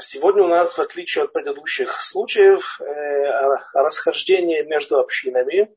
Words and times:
Сегодня 0.00 0.42
у 0.42 0.48
нас, 0.48 0.76
в 0.76 0.80
отличие 0.80 1.24
от 1.24 1.32
предыдущих 1.32 2.00
случаев, 2.00 2.80
расхождение 3.72 4.64
между 4.64 4.98
общинами, 4.98 5.74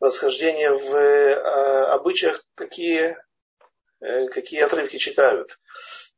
расхождение 0.00 0.70
в 0.70 1.92
обычаях, 1.92 2.44
какие, 2.54 3.16
какие 4.00 4.60
отрывки 4.60 4.98
читают. 4.98 5.58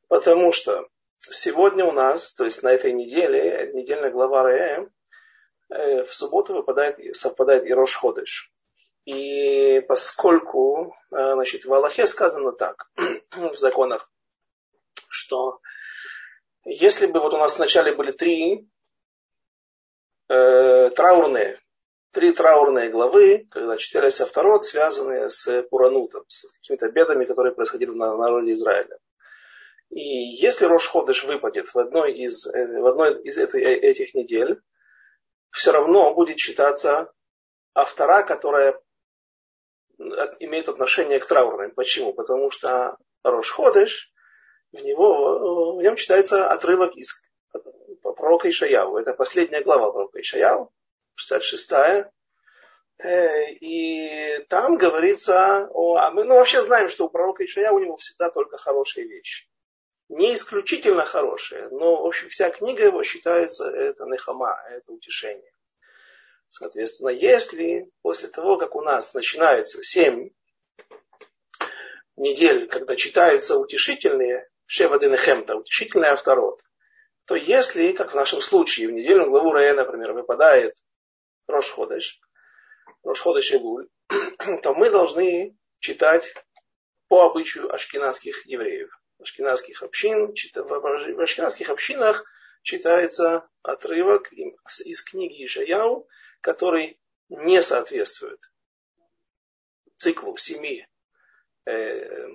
Потому 0.09 0.53
что 0.53 0.89
сегодня 1.21 1.85
у 1.85 1.93
нас, 1.93 2.35
то 2.35 2.45
есть 2.45 2.63
на 2.63 2.69
этой 2.69 2.93
неделе, 2.93 3.71
недельная 3.75 4.11
глава 4.11 4.45
Ре, 4.45 4.89
в 5.69 6.09
субботу 6.09 6.55
выпадает, 6.55 7.17
совпадает 7.17 7.67
и 7.67 7.75
Рош 7.75 7.95
Ходыш. 7.95 8.53
И 9.05 9.81
поскольку 9.87 10.97
значит, 11.11 11.65
в 11.65 11.73
Аллахе 11.73 12.07
сказано 12.07 12.53
так, 12.53 12.91
в 13.31 13.55
законах, 13.55 14.11
что 15.09 15.61
если 16.67 17.07
бы 17.07 17.21
вот 17.21 17.33
у 17.33 17.39
нас 17.39 17.57
вначале 17.57 17.95
были 17.95 18.11
три 18.11 18.69
э, 20.29 20.91
траурные, 20.91 21.61
три 22.11 22.33
траурные 22.33 22.91
главы, 22.91 23.47
когда 23.53 23.77
читались 23.77 24.21
авторот, 24.21 24.65
связанные 24.65 25.31
с 25.31 25.63
Пуранутом, 25.71 26.25
с 26.27 26.51
какими-то 26.51 26.91
бедами, 26.91 27.25
которые 27.25 27.55
происходили 27.55 27.91
на 27.91 28.17
народе 28.17 28.53
Израиля. 28.53 28.99
И 29.91 30.01
если 30.01 30.65
Рош 30.65 30.89
Ходыш 30.89 31.23
выпадет 31.23 31.73
в 31.73 31.79
одной 31.79 32.15
из, 32.15 32.45
э, 32.49 32.81
в 32.81 32.87
одной 32.87 33.23
из 33.23 33.39
этой, 33.39 33.63
э, 33.63 33.77
этих 33.77 34.15
недель, 34.15 34.61
все 35.51 35.71
равно 35.71 36.13
будет 36.15 36.37
читаться 36.37 37.13
автора, 37.75 38.25
которая 38.25 38.81
имеет 40.41 40.69
отношение 40.69 41.21
к 41.21 41.27
траурным. 41.27 41.71
Почему? 41.71 42.13
Потому 42.13 42.51
что 42.51 42.99
Рош 43.23 43.51
Ходыш 43.51 44.13
в, 44.77 44.85
него, 44.85 45.77
в 45.77 45.83
нем 45.83 45.97
читается 45.97 46.49
отрывок 46.49 46.97
из 46.97 47.25
пророка 48.17 48.51
Ишаяу. 48.51 48.97
Это 48.97 49.15
последняя 49.15 49.63
глава 49.63 49.91
пророка 49.91 50.21
Ишаяу, 50.21 50.71
66 51.15 51.73
э, 52.99 53.51
и 53.61 54.45
там 54.49 54.77
говорится 54.77 55.69
о... 55.73 55.97
А 55.97 56.11
мы 56.11 56.25
ну, 56.25 56.35
вообще 56.35 56.61
знаем, 56.63 56.89
что 56.89 57.07
у 57.07 57.11
пророка 57.11 57.45
Ишая 57.45 57.71
у 57.73 57.79
него 57.79 57.97
всегда 57.97 58.31
только 58.31 58.57
хорошие 58.59 59.07
вещи. 59.07 59.49
Не 60.09 60.37
исключительно 60.37 61.05
хорошие, 61.05 61.69
но 61.71 62.03
в 62.03 62.07
общем 62.07 62.29
вся 62.29 62.51
книга 62.51 62.85
его 62.85 63.03
считается 63.03 63.69
это 63.69 64.05
нехама, 64.05 64.57
это 64.71 64.93
утешение. 64.93 65.53
Соответственно, 66.49 67.09
если 67.09 67.91
после 68.03 68.29
того, 68.29 68.57
как 68.57 68.77
у 68.77 68.83
нас 68.83 69.15
начинается 69.15 69.83
семь 69.83 70.31
недель, 72.17 72.69
когда 72.69 72.95
читаются 72.95 73.59
утешительные 73.59 74.49
Шева 74.67 74.99
Денехемта, 74.99 75.57
утешительный 75.57 76.09
авторот, 76.09 76.63
то 77.25 77.35
если, 77.35 77.93
как 77.93 78.13
в 78.13 78.17
нашем 78.17 78.41
случае, 78.41 78.89
в 78.89 78.93
недельную 78.93 79.31
главу 79.31 79.55
Рея, 79.55 79.75
например, 79.75 80.13
выпадает 80.13 80.75
Рошходыш, 81.47 82.21
Рошходыш 83.03 83.53
и 83.53 83.59
Гуль, 83.59 83.89
то 84.63 84.75
мы 84.75 84.91
должны 84.91 85.57
читать 85.79 86.35
по 87.09 87.27
обычаю 87.27 87.73
ашкенадских 87.73 88.47
евреев, 88.47 88.91
ашкенадских 89.21 89.83
общин. 89.83 90.35
В 90.55 91.21
ашкенадских 91.21 91.71
общинах 91.71 92.25
читается 92.63 93.49
отрывок 93.63 94.33
из 94.33 95.03
книги 95.03 95.47
Ишаяу, 95.47 96.09
который 96.41 97.01
не 97.29 97.63
соответствует 97.63 98.41
циклу 99.97 100.37
семи 100.37 100.87
Э, 101.67 102.27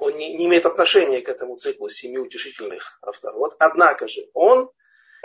он 0.00 0.16
не, 0.16 0.34
не 0.34 0.46
имеет 0.46 0.66
отношения 0.66 1.20
к 1.20 1.28
этому 1.28 1.56
циклу 1.56 1.88
семи 1.88 2.18
утешительных 2.18 2.98
авторов. 3.02 3.54
Однако 3.58 4.08
же 4.08 4.28
он 4.34 4.70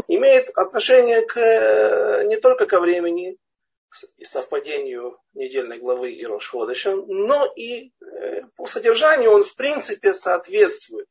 имеет 0.08 0.50
отношение 0.52 1.22
к, 1.22 1.38
э, 1.38 2.24
не 2.26 2.38
только 2.38 2.68
ко 2.68 2.80
времени 2.80 3.38
и 4.18 4.26
совпадению 4.26 5.20
недельной 5.34 5.80
главы 5.80 6.12
и 6.12 6.26
Рошходыша, 6.26 6.96
но 6.96 7.52
и 7.56 7.94
э, 8.00 8.44
по 8.56 8.68
содержанию 8.68 9.32
он 9.32 9.44
в 9.44 9.56
принципе 9.56 10.14
соответствует 10.14 11.08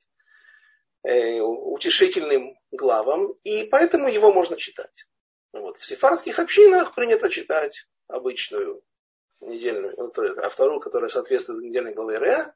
утешительным 1.08 2.58
главам, 2.72 3.32
и 3.44 3.62
поэтому 3.62 4.08
его 4.08 4.32
можно 4.32 4.56
читать. 4.56 5.06
Вот. 5.52 5.78
В 5.78 5.84
сефарских 5.84 6.40
общинах 6.40 6.96
принято 6.96 7.28
читать 7.28 7.86
обычную 8.08 8.82
недельную, 9.40 9.94
а 10.42 10.48
вторую, 10.48 10.80
которая 10.80 11.08
соответствует 11.08 11.62
недельной 11.62 11.94
главе 11.94 12.18
Реа. 12.18 12.54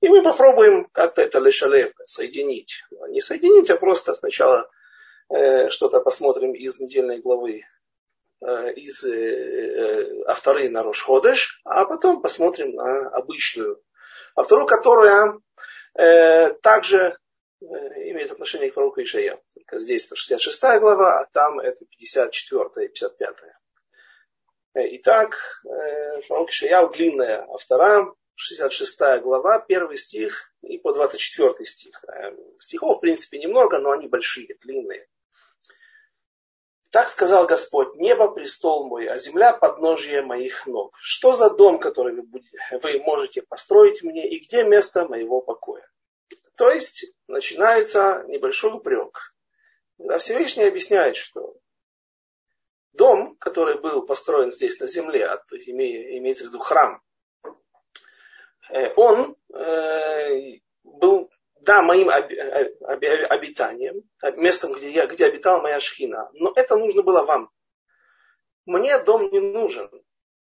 И 0.00 0.08
мы 0.08 0.22
попробуем 0.22 0.86
как-то 0.92 1.22
это 1.22 1.40
лешалев, 1.40 1.92
соединить. 2.04 2.82
Не 3.08 3.20
соединить, 3.20 3.70
а 3.70 3.76
просто 3.76 4.14
сначала 4.14 4.70
э, 5.28 5.68
что-то 5.70 6.00
посмотрим 6.00 6.52
из 6.54 6.80
недельной 6.80 7.20
главы, 7.20 7.62
э, 8.40 8.72
из 8.74 9.04
э, 9.04 9.14
э, 9.14 10.22
авторы 10.26 10.68
на 10.68 10.82
Рошходеш, 10.82 11.60
а 11.64 11.84
потом 11.84 12.22
посмотрим 12.22 12.74
на 12.74 13.08
обычную 13.10 13.82
автору, 14.36 14.66
которая 14.66 15.38
э, 15.94 16.52
также 16.62 17.16
э, 17.60 17.64
имеет 18.10 18.30
отношение 18.30 18.70
к 18.70 18.74
пророку 18.74 19.02
Ишая. 19.02 19.40
Только 19.54 19.78
здесь 19.78 20.10
66 20.12 20.60
глава, 20.80 21.20
а 21.20 21.26
там 21.32 21.60
это 21.60 21.84
54 21.84 22.86
и 22.86 22.88
55. 22.88 23.28
Э, 23.28 23.59
итак, 24.74 25.62
пророк 26.28 26.50
Ишаяу 26.50 26.90
длинная 26.90 27.46
автора, 27.52 28.14
66 28.40 29.22
глава, 29.22 29.60
первый 29.60 29.98
стих 29.98 30.52
и 30.62 30.78
по 30.78 30.92
24 30.92 31.64
стих. 31.64 32.02
Э, 32.08 32.32
стихов, 32.58 32.96
в 32.96 33.00
принципе, 33.00 33.38
немного, 33.38 33.78
но 33.78 33.90
они 33.90 34.08
большие, 34.08 34.56
длинные. 34.62 35.06
Так 36.90 37.08
сказал 37.08 37.46
Господь, 37.46 37.94
небо 37.96 38.28
престол 38.30 38.88
мой, 38.88 39.06
а 39.06 39.18
земля 39.18 39.52
подножие 39.52 40.22
моих 40.22 40.66
ног. 40.66 40.96
Что 40.98 41.32
за 41.34 41.50
дом, 41.50 41.78
который 41.78 42.16
вы 42.16 42.98
можете 43.00 43.42
построить 43.42 44.02
мне, 44.02 44.28
и 44.28 44.44
где 44.44 44.64
место 44.64 45.06
моего 45.06 45.40
покоя? 45.40 45.88
То 46.56 46.70
есть 46.70 47.06
начинается 47.28 48.24
небольшой 48.26 48.72
упрек. 48.72 49.34
Когда 49.98 50.18
Всевышний 50.18 50.64
объясняет, 50.64 51.16
что 51.16 51.54
дом, 52.92 53.36
который 53.36 53.80
был 53.80 54.02
построен 54.02 54.52
здесь 54.52 54.80
на 54.80 54.86
земле, 54.86 55.28
то 55.48 55.56
есть 55.56 55.68
имеется 55.68 56.44
в 56.44 56.48
виду 56.48 56.58
храм, 56.58 57.02
э, 58.72 58.92
он 58.96 59.36
э, 59.54 60.58
был, 60.82 61.30
да, 61.60 61.82
моим 61.82 62.08
обитанием, 62.08 64.02
местом, 64.36 64.72
где, 64.72 64.90
я, 64.90 65.06
где 65.06 65.26
обитала 65.26 65.60
моя 65.62 65.80
шхина, 65.80 66.30
но 66.34 66.52
это 66.56 66.76
нужно 66.76 67.02
было 67.02 67.22
вам. 67.22 67.50
Мне 68.66 68.98
дом 68.98 69.30
не 69.30 69.40
нужен. 69.40 69.90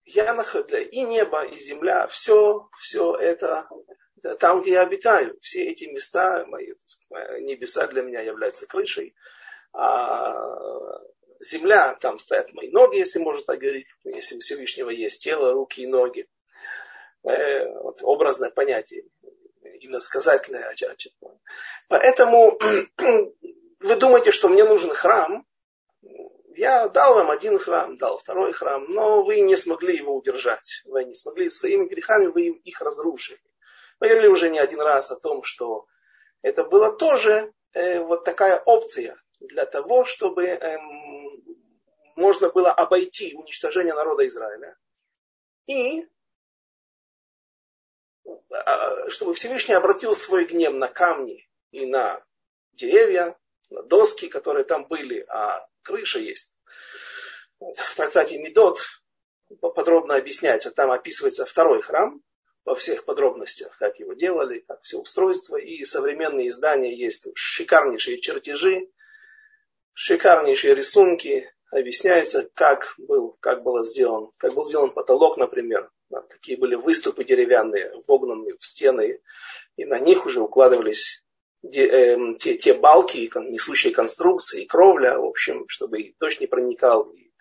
Я 0.06 0.34
нахожу 0.35 0.66
и 0.67 1.02
небо, 1.02 1.44
и 1.46 1.57
земля, 1.57 2.07
все, 2.07 2.69
все 2.79 3.16
это 3.16 3.67
там, 4.40 4.62
где 4.62 4.72
я 4.73 4.81
обитаю. 4.81 5.38
Все 5.41 5.66
эти 5.66 5.85
места, 5.85 6.46
мои 6.47 6.73
небеса 7.41 7.88
для 7.88 8.02
меня 8.02 8.22
являются 8.22 8.67
крышей. 8.67 9.16
А 9.73 11.00
земля, 11.40 11.96
там 11.96 12.19
стоят 12.19 12.53
мои 12.53 12.69
ноги, 12.69 12.97
если 12.97 13.19
можно 13.19 13.44
так 13.44 13.59
говорить, 13.59 13.88
если 14.03 14.35
у 14.35 14.40
Всевышнего 14.40 14.90
есть 14.90 15.23
тело, 15.23 15.53
руки 15.53 15.81
и 15.81 15.88
ноги. 15.88 16.28
Э, 17.23 17.68
вот, 17.79 18.00
образное 18.03 18.51
понятие, 18.51 19.06
иносказательное. 19.81 20.73
Поэтому 21.88 22.59
вы 23.79 23.96
думаете, 23.96 24.31
что 24.31 24.50
мне 24.50 24.63
нужен 24.63 24.91
храм, 24.91 25.46
я 26.57 26.88
дал 26.88 27.16
вам 27.16 27.31
один 27.31 27.59
храм, 27.59 27.97
дал 27.97 28.17
второй 28.17 28.53
храм, 28.53 28.85
но 28.88 29.23
вы 29.23 29.41
не 29.41 29.57
смогли 29.57 29.97
его 29.97 30.16
удержать. 30.16 30.84
Вы 30.85 31.03
не 31.03 31.13
смогли 31.13 31.50
своими 31.50 31.85
грехами, 31.85 32.28
вы 32.28 32.47
их 32.47 32.81
разрушили. 32.81 33.40
Мы 34.00 34.07
говорили 34.07 34.28
уже 34.28 34.50
не 34.50 34.59
один 34.59 34.81
раз 34.81 35.12
о 35.12 35.19
том, 35.19 35.44
что 35.44 35.85
это 36.41 36.63
была 36.63 36.91
тоже 36.91 37.52
э, 37.73 38.00
вот 38.00 38.23
такая 38.23 38.62
опция 38.66 39.17
для 39.40 39.66
того, 39.66 40.05
чтобы 40.05 40.46
эм, 40.46 41.24
можно 42.16 42.50
было 42.50 42.72
обойти 42.72 43.34
уничтожение 43.35 43.94
народа 43.94 44.26
Израиля. 44.28 44.78
И 45.67 46.08
а, 48.52 49.09
чтобы 49.09 49.34
Всевышний 49.34 49.76
обратил 49.76 50.16
свой 50.16 50.46
гнев 50.46 50.73
на 50.73 50.88
камни 50.88 51.47
и 51.72 51.85
на 51.85 52.23
деревья, 52.73 53.38
на 53.70 53.84
доски, 53.84 54.28
которые 54.28 54.64
там 54.66 54.88
были, 54.88 55.26
а 55.28 55.67
крыша 55.84 56.20
есть. 56.20 56.53
В 57.59 57.96
трактате 57.96 58.40
Медот 58.40 58.79
подробно 59.59 60.16
объясняется, 60.16 60.72
там 60.72 60.91
описывается 60.91 61.46
второй 61.46 61.82
храм 61.82 62.22
во 62.64 62.76
всех 62.76 63.06
подробностях, 63.06 63.78
как 63.78 64.00
его 64.00 64.14
делали, 64.14 64.59
как 64.59 64.82
все 64.82 64.97
устройство. 64.97 65.58
И 65.58 65.84
современные 65.84 66.50
издания 66.50 66.96
есть 66.96 67.28
шикарнейшие 67.35 68.20
чертежи, 68.20 68.90
шикарнейшие 69.94 70.73
рисунки, 70.76 71.54
объясняется, 71.72 72.50
как, 72.53 72.94
был, 72.97 73.38
как 73.40 73.64
было 73.64 73.84
сделан, 73.84 74.32
как 74.38 74.53
был 74.53 74.64
сделан 74.64 74.91
потолок, 74.91 75.38
например. 75.38 75.90
Да, 76.09 76.22
такие 76.22 76.58
были 76.58 76.76
выступы 76.76 77.23
деревянные, 77.23 77.91
вогнанные 78.08 78.56
в 78.58 78.66
стены, 78.66 79.22
и 79.76 79.85
на 79.85 80.00
них 80.00 80.26
уже 80.26 80.41
укладывались 80.41 81.23
эм, 81.64 82.35
те, 82.35 82.56
те 82.56 82.73
балки, 82.73 83.32
несущие 83.35 83.94
конструкции, 83.94 84.66
кровля, 84.66 85.17
в 85.17 85.26
общем, 85.26 85.67
чтобы 85.67 86.02
и 86.02 86.16
дождь 86.20 86.40
не 86.40 86.47
проникал, 86.47 87.09
и 87.09 87.32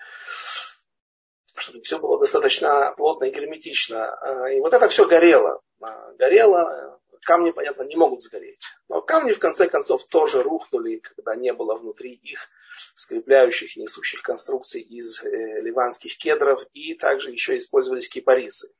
чтобы 1.57 1.83
все 1.83 1.99
было 1.99 2.19
достаточно 2.19 2.93
плотно 2.97 3.27
и 3.27 3.31
герметично. 3.31 4.15
А, 4.15 4.51
и 4.51 4.61
вот 4.61 4.73
это 4.73 4.89
все 4.89 5.07
горело. 5.07 5.61
А, 5.81 6.13
горело, 6.15 7.01
камни, 7.25 7.51
понятно, 7.51 7.83
не 7.83 7.97
могут 7.97 8.23
сгореть. 8.23 8.63
Но 8.89 9.03
камни, 9.03 9.33
в 9.33 9.39
конце 9.39 9.69
концов, 9.69 10.05
тоже 10.07 10.43
рухнули, 10.43 10.99
когда 10.99 11.35
не 11.37 11.53
было 11.53 11.77
внутри 11.77 12.15
их 12.15 12.49
скрепляющих 12.97 13.77
и 13.77 13.81
несущих 13.81 14.23
конструкций 14.23 14.81
из 14.81 15.23
э, 15.25 15.29
ливанских 15.61 16.17
кедров, 16.19 16.65
и 16.73 16.95
также 16.95 17.31
еще 17.31 17.57
использовались 17.57 18.09
кипарисы. 18.09 18.73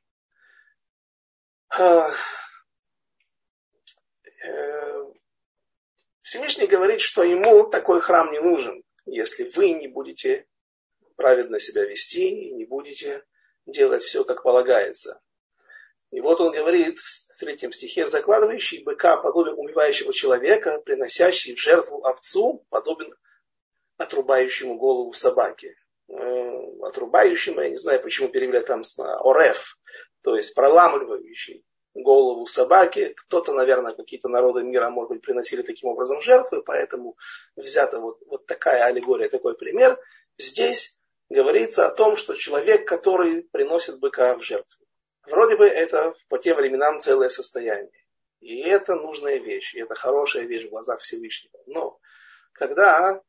А, 1.69 2.11
э, 4.43 5.05
Всевышний 6.21 6.67
говорит, 6.67 7.01
что 7.01 7.23
ему 7.23 7.69
такой 7.69 8.01
храм 8.01 8.31
не 8.31 8.39
нужен, 8.39 8.83
если 9.05 9.43
вы 9.55 9.71
не 9.71 9.87
будете 9.87 10.47
праведно 11.15 11.59
себя 11.59 11.85
вести 11.85 12.49
и 12.49 12.53
не 12.53 12.65
будете 12.65 13.23
делать 13.65 14.03
все, 14.03 14.23
как 14.23 14.43
полагается. 14.43 15.21
И 16.11 16.21
вот 16.21 16.39
он 16.39 16.53
говорит 16.53 16.97
в 16.99 17.39
третьем 17.39 17.71
стихе, 17.71 18.05
закладывающий 18.05 18.83
быка 18.83 19.17
подобен 19.17 19.53
умывающего 19.53 20.13
человека, 20.13 20.79
приносящий 20.79 21.55
в 21.55 21.59
жертву 21.59 22.05
овцу, 22.05 22.65
подобен 22.69 23.13
отрубающему 23.97 24.77
голову 24.77 25.13
собаки. 25.13 25.75
Э, 26.07 26.83
отрубающему, 26.83 27.61
я 27.61 27.69
не 27.69 27.77
знаю, 27.77 28.01
почему 28.01 28.29
перевели 28.29 28.59
там 28.59 28.83
ореф, 28.97 29.77
то 30.21 30.35
есть 30.35 30.53
проламывающий 30.53 31.65
голову 31.95 32.45
собаки. 32.45 33.13
Кто-то, 33.15 33.53
наверное, 33.53 33.93
какие-то 33.93 34.27
народы 34.27 34.63
мира, 34.63 34.89
может 34.89 35.09
быть, 35.09 35.21
приносили 35.21 35.61
таким 35.61 35.89
образом 35.89 36.21
жертвы, 36.21 36.61
поэтому 36.61 37.17
взята 37.55 37.99
вот, 37.99 38.19
вот 38.27 38.45
такая 38.45 38.83
аллегория, 38.83 39.29
такой 39.29 39.55
пример. 39.55 39.99
Здесь 40.37 40.97
говорится 41.29 41.87
о 41.87 41.91
том, 41.91 42.17
что 42.17 42.35
человек, 42.35 42.87
который 42.87 43.43
приносит 43.51 43.99
быка 43.99 44.35
в 44.35 44.43
жертву. 44.43 44.85
Вроде 45.27 45.55
бы 45.55 45.65
это 45.65 46.13
по 46.27 46.37
тем 46.37 46.57
временам 46.57 46.99
целое 46.99 47.29
состояние. 47.29 47.91
И 48.41 48.59
это 48.59 48.95
нужная 48.95 49.37
вещь, 49.37 49.73
и 49.73 49.79
это 49.79 49.95
хорошая 49.95 50.43
вещь 50.43 50.67
в 50.67 50.69
глазах 50.69 50.99
Всевышнего. 50.99 51.57
Но 51.65 51.97
когда, 52.51 53.21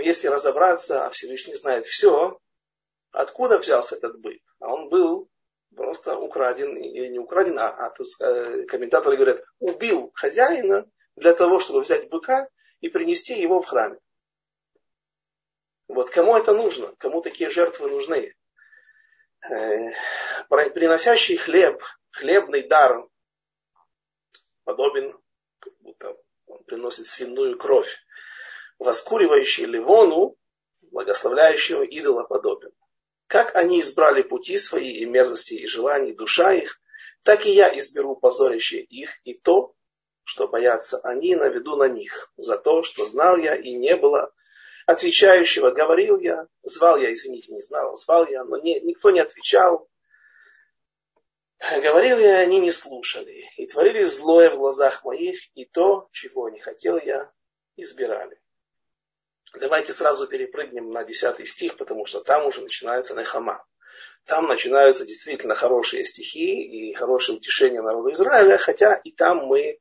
если 0.00 0.28
разобраться, 0.28 1.06
а 1.06 1.10
Всевышний 1.10 1.54
знает 1.54 1.86
все, 1.86 2.38
откуда 3.10 3.58
взялся 3.58 3.96
этот 3.96 4.20
бык? 4.20 4.42
А 4.60 4.72
он 4.72 4.88
был 4.88 5.28
просто 5.74 6.16
украден, 6.16 6.76
или 6.76 7.08
не 7.08 7.18
украден, 7.18 7.58
а, 7.58 7.68
а 7.68 7.90
тут, 7.90 8.06
э, 8.20 8.64
комментаторы 8.66 9.16
говорят, 9.16 9.44
убил 9.58 10.12
хозяина 10.14 10.88
для 11.16 11.32
того, 11.32 11.60
чтобы 11.60 11.80
взять 11.80 12.08
быка 12.08 12.48
и 12.80 12.88
принести 12.88 13.40
его 13.40 13.60
в 13.60 13.66
храме. 13.66 13.98
Вот 15.88 16.10
кому 16.10 16.36
это 16.36 16.54
нужно? 16.54 16.94
Кому 16.98 17.20
такие 17.20 17.50
жертвы 17.50 17.88
нужны? 17.88 18.34
Э, 19.50 19.90
приносящий 20.48 21.36
хлеб, 21.36 21.82
хлебный 22.10 22.62
дар, 22.62 23.06
подобен, 24.64 25.16
как 25.58 25.72
будто 25.80 26.16
он 26.46 26.64
приносит 26.64 27.06
свиную 27.06 27.58
кровь. 27.58 28.03
Воскуривающий 28.78 29.66
Ливону, 29.66 30.36
благословляющего 30.82 31.82
идола 31.82 32.24
подобен. 32.24 32.72
Как 33.26 33.54
они 33.56 33.80
избрали 33.80 34.22
пути 34.22 34.58
свои 34.58 34.92
и 34.92 35.06
мерзости 35.06 35.54
и 35.54 35.66
желаний 35.66 36.12
душа 36.12 36.52
их, 36.52 36.80
так 37.22 37.46
и 37.46 37.50
я 37.50 37.76
изберу 37.78 38.16
позорящие 38.16 38.82
их 38.82 39.18
и 39.24 39.34
то, 39.34 39.74
что 40.24 40.48
боятся 40.48 40.98
они, 40.98 41.34
наведу 41.36 41.76
на 41.76 41.88
них, 41.88 42.32
за 42.36 42.58
то, 42.58 42.82
что 42.82 43.06
знал 43.06 43.36
я 43.36 43.56
и 43.56 43.72
не 43.72 43.96
было 43.96 44.32
отвечающего. 44.86 45.70
Говорил 45.70 46.18
я, 46.18 46.46
звал 46.62 46.96
я, 46.98 47.12
извините, 47.12 47.52
не 47.52 47.62
знал, 47.62 47.96
звал 47.96 48.26
я, 48.28 48.44
но 48.44 48.58
не, 48.58 48.80
никто 48.80 49.10
не 49.10 49.20
отвечал. 49.20 49.88
Говорил 51.58 52.18
я, 52.18 52.38
они 52.40 52.60
не 52.60 52.72
слушали, 52.72 53.48
и 53.56 53.66
творили 53.66 54.04
злое 54.04 54.50
в 54.50 54.58
глазах 54.58 55.04
моих, 55.04 55.38
и 55.54 55.64
то, 55.64 56.08
чего 56.12 56.50
не 56.50 56.60
хотел 56.60 56.98
я, 56.98 57.32
избирали. 57.76 58.38
Давайте 59.60 59.92
сразу 59.92 60.26
перепрыгнем 60.26 60.90
на 60.90 61.04
10 61.04 61.46
стих, 61.48 61.76
потому 61.76 62.06
что 62.06 62.20
там 62.20 62.46
уже 62.46 62.60
начинается 62.60 63.14
Нехама. 63.14 63.64
Там 64.24 64.46
начинаются 64.48 65.04
действительно 65.04 65.54
хорошие 65.54 66.04
стихи 66.04 66.62
и 66.62 66.94
хорошее 66.94 67.38
утешение 67.38 67.82
народу 67.82 68.12
Израиля, 68.12 68.58
хотя 68.58 68.94
и 68.94 69.12
там 69.12 69.46
мы 69.46 69.78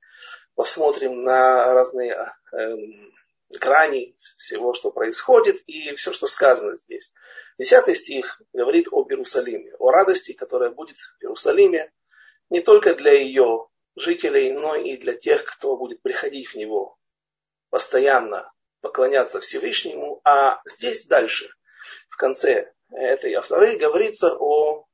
посмотрим 0.55 1.23
на 1.23 1.73
разные 1.73 2.33
эм, 2.51 3.13
грани 3.49 4.15
всего, 4.37 4.73
что 4.73 4.91
происходит, 4.91 5.63
и 5.65 5.93
все, 5.95 6.13
что 6.13 6.27
сказано 6.27 6.75
здесь. 6.77 7.13
Десятый 7.57 7.95
стих 7.95 8.41
говорит 8.51 8.87
об 8.91 9.09
Иерусалиме, 9.11 9.73
о 9.79 9.91
радости, 9.91 10.33
которая 10.33 10.69
будет 10.69 10.97
в 10.97 11.23
Иерусалиме, 11.23 11.91
не 12.49 12.61
только 12.61 12.93
для 12.93 13.13
ее 13.13 13.67
жителей, 13.95 14.51
но 14.51 14.75
и 14.75 14.97
для 14.97 15.13
тех, 15.13 15.45
кто 15.45 15.77
будет 15.77 16.01
приходить 16.01 16.49
в 16.49 16.55
него 16.55 16.97
постоянно 17.69 18.51
поклоняться 18.83 19.39
Всевышнему. 19.39 20.19
А 20.25 20.61
здесь 20.65 21.07
дальше, 21.07 21.49
в 22.09 22.17
конце 22.17 22.71
этой 22.91 23.33
авторы, 23.33 23.77
говорится 23.77 24.35
о 24.37 24.85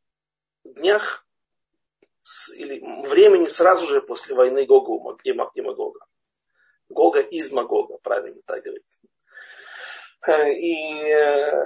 днях 0.64 1.26
или 2.56 2.80
времени 3.08 3.48
сразу 3.48 3.88
же 3.88 4.02
после 4.02 4.36
войны 4.36 4.66
Гога 4.66 5.18
и 5.24 5.34
Магога. 5.34 6.00
Гога 6.88 7.20
из 7.20 7.52
Магога, 7.52 7.98
правильно 7.98 8.40
так 8.46 8.64
говорить. 8.64 8.86
Э, 10.28 10.54
и 10.54 11.10
э, 11.10 11.66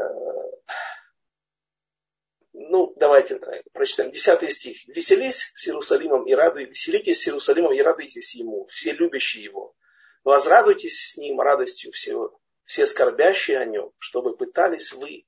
ну, 2.54 2.94
давайте 2.96 3.42
прочитаем. 3.74 4.12
Десятый 4.12 4.50
стих. 4.50 4.88
«Веселись 4.88 5.52
с 5.56 5.68
Иерусалимом 5.68 6.26
и 6.26 6.34
радуйтесь, 6.34 6.70
веселитесь 6.70 7.22
с 7.22 7.28
Иерусалимом 7.28 7.74
и 7.74 7.82
радуйтесь 7.82 8.36
ему, 8.36 8.66
все 8.68 8.94
любящие 8.94 9.44
его. 9.44 9.76
Возрадуйтесь 10.24 11.12
с 11.12 11.18
ним 11.18 11.42
радостью 11.42 11.92
всего, 11.92 12.40
все 12.66 12.86
скорбящие 12.86 13.60
о 13.60 13.66
нем, 13.66 13.92
чтобы 14.00 14.36
пытались 14.36 14.94
вы 14.94 15.26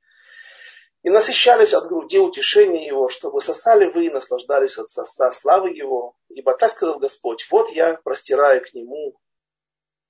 и 1.06 1.09
насыщались 1.09 1.75
от 1.75 1.88
груди 1.88 2.18
утешения 2.18 2.88
его, 2.88 3.09
чтобы 3.09 3.39
сосали 3.39 3.86
вы 3.86 4.07
и 4.07 4.09
наслаждались 4.09 4.80
от 4.80 4.89
соста 4.89 5.31
славы 5.31 5.69
его. 5.69 6.15
Ибо 6.30 6.57
так 6.57 6.71
сказал 6.71 6.97
Господь, 6.97 7.45
вот 7.51 7.69
я 7.69 8.00
простираю 8.03 8.63
к 8.63 8.74
нему 8.74 9.15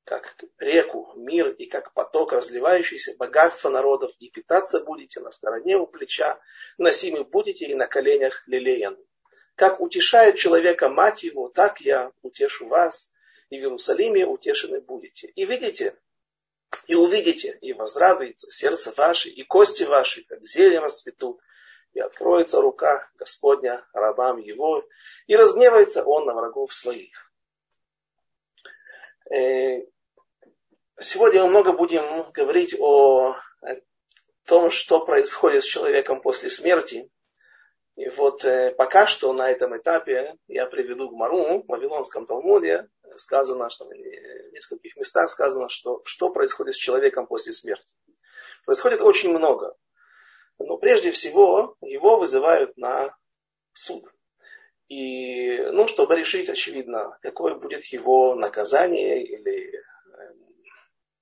как 0.05 0.35
реку, 0.59 1.11
мир 1.17 1.49
и 1.49 1.65
как 1.65 1.93
поток 1.93 2.31
разливающийся, 2.31 3.15
богатство 3.17 3.69
народов, 3.69 4.11
и 4.19 4.29
питаться 4.29 4.85
будете 4.85 5.19
на 5.19 5.31
стороне 5.31 5.77
у 5.77 5.87
плеча, 5.87 6.39
носимы 6.77 7.25
будете 7.25 7.65
и 7.65 7.73
на 7.73 7.87
коленях 7.87 8.43
лелеян. 8.47 8.97
Как 9.55 9.81
утешает 9.81 10.37
человека 10.37 10.89
мать 10.89 11.23
его, 11.23 11.49
так 11.49 11.81
я 11.81 12.11
утешу 12.21 12.67
вас, 12.67 13.11
и 13.49 13.59
в 13.59 13.61
Иерусалиме 13.61 14.25
утешены 14.25 14.81
будете. 14.81 15.27
И 15.27 15.45
видите, 15.45 15.95
и 16.87 16.95
увидите, 16.95 17.57
и 17.61 17.73
возрадуется 17.73 18.49
сердце 18.49 18.93
ваше, 18.95 19.29
и 19.29 19.43
кости 19.43 19.83
ваши, 19.83 20.23
как 20.23 20.43
зелень 20.43 20.79
расцветут, 20.79 21.39
и 21.93 21.99
откроется 21.99 22.61
рука 22.61 23.09
Господня 23.15 23.85
рабам 23.93 24.37
его, 24.37 24.85
и 25.27 25.35
разгневается 25.35 26.03
он 26.03 26.25
на 26.25 26.33
врагов 26.33 26.73
своих. 26.73 27.31
Э, 29.31 29.85
Сегодня 30.97 31.43
мы 31.43 31.49
много 31.49 31.73
будем 31.73 32.31
говорить 32.31 32.73
о 32.79 33.35
том, 34.45 34.71
что 34.71 35.05
происходит 35.05 35.63
с 35.63 35.67
человеком 35.67 36.21
после 36.21 36.49
смерти. 36.49 37.11
И 37.97 38.07
вот 38.09 38.45
э, 38.45 38.71
пока 38.71 39.05
что 39.05 39.33
на 39.33 39.49
этом 39.49 39.75
этапе 39.75 40.37
я 40.47 40.65
приведу 40.65 41.09
к 41.09 41.13
Мару, 41.13 41.63
в 41.63 41.67
Вавилонском 41.67 42.25
Талмуде, 42.25 42.87
сказано, 43.17 43.69
что 43.69 43.85
в 43.85 43.93
нескольких 44.53 44.95
местах 44.95 45.29
сказано, 45.29 45.69
что, 45.69 46.01
что 46.05 46.29
происходит 46.29 46.75
с 46.75 46.79
человеком 46.79 47.27
после 47.27 47.51
смерти. 47.53 47.85
Происходит 48.65 49.01
очень 49.01 49.29
много. 49.29 49.75
Но 50.57 50.77
прежде 50.77 51.11
всего 51.11 51.75
его 51.81 52.17
вызывают 52.17 52.77
на 52.77 53.15
суд. 53.73 54.05
И, 54.87 55.57
ну, 55.57 55.87
чтобы 55.87 56.15
решить, 56.15 56.49
очевидно, 56.49 57.17
какое 57.21 57.55
будет 57.55 57.83
его 57.85 58.35
наказание 58.35 59.25
или 59.25 59.83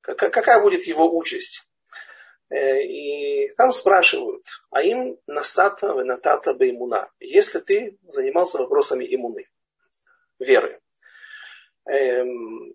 какая 0.02 0.62
будет 0.62 0.84
его 0.84 1.16
участь. 1.16 1.68
Э, 2.50 2.84
и 2.84 3.50
там 3.58 3.72
спрашивают, 3.72 4.44
а 4.70 4.84
им 4.84 5.18
насата 5.26 5.88
венатата 5.88 6.54
беймуна, 6.54 7.10
если 7.20 7.60
ты 7.60 7.98
занимался 8.10 8.60
вопросами 8.60 9.06
иммуны, 9.06 9.50
веры. 10.40 10.80
Эм, 11.86 12.74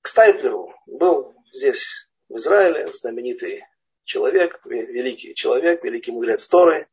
к 0.00 0.08
Стайплеру 0.08 0.74
был 0.86 1.34
здесь, 1.52 2.08
в 2.28 2.36
Израиле, 2.36 2.90
знаменитый 2.92 3.64
человек, 4.04 4.60
великий 4.64 5.34
человек, 5.34 5.84
великий 5.84 6.12
мудрец 6.12 6.48
Торы, 6.48 6.88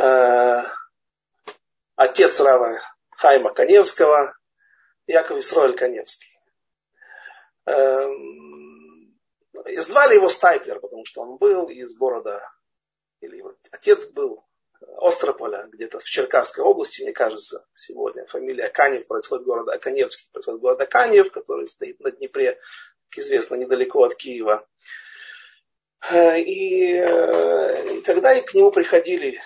э, 0.00 0.62
отец 1.96 2.40
Рава 2.40 2.80
Хайма 3.10 3.52
Каневского, 3.52 4.36
Яков 5.06 5.38
Исроэль 5.38 5.76
Каневский. 5.76 6.30
Эм, 7.66 9.18
звали 9.78 10.14
его 10.14 10.28
Стайплер, 10.28 10.80
потому 10.80 11.04
что 11.04 11.22
он 11.22 11.36
был 11.36 11.68
из 11.68 11.96
города, 11.96 12.48
или 13.20 13.38
его 13.38 13.56
отец 13.70 14.10
был 14.12 14.44
Острополя, 14.96 15.68
где-то 15.72 15.98
в 15.98 16.04
Черкасской 16.04 16.64
области, 16.64 17.02
мне 17.02 17.12
кажется, 17.12 17.66
сегодня. 17.74 18.26
Фамилия 18.26 18.68
Канев 18.68 19.06
происходит 19.06 19.44
города 19.44 19.72
Аканевский, 19.72 20.28
происходит 20.32 20.60
город 20.60 20.80
Аканев, 20.80 21.30
который 21.30 21.68
стоит 21.68 22.00
на 22.00 22.10
Днепре, 22.10 22.58
как 23.08 23.18
известно, 23.18 23.56
недалеко 23.56 24.04
от 24.04 24.14
Киева. 24.14 24.66
И, 26.12 26.94
э, 26.94 27.86
и 27.86 28.00
когда 28.02 28.40
к 28.40 28.54
нему 28.54 28.72
приходили 28.72 29.40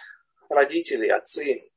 родители, 0.49 1.09
отцы, 1.09 1.71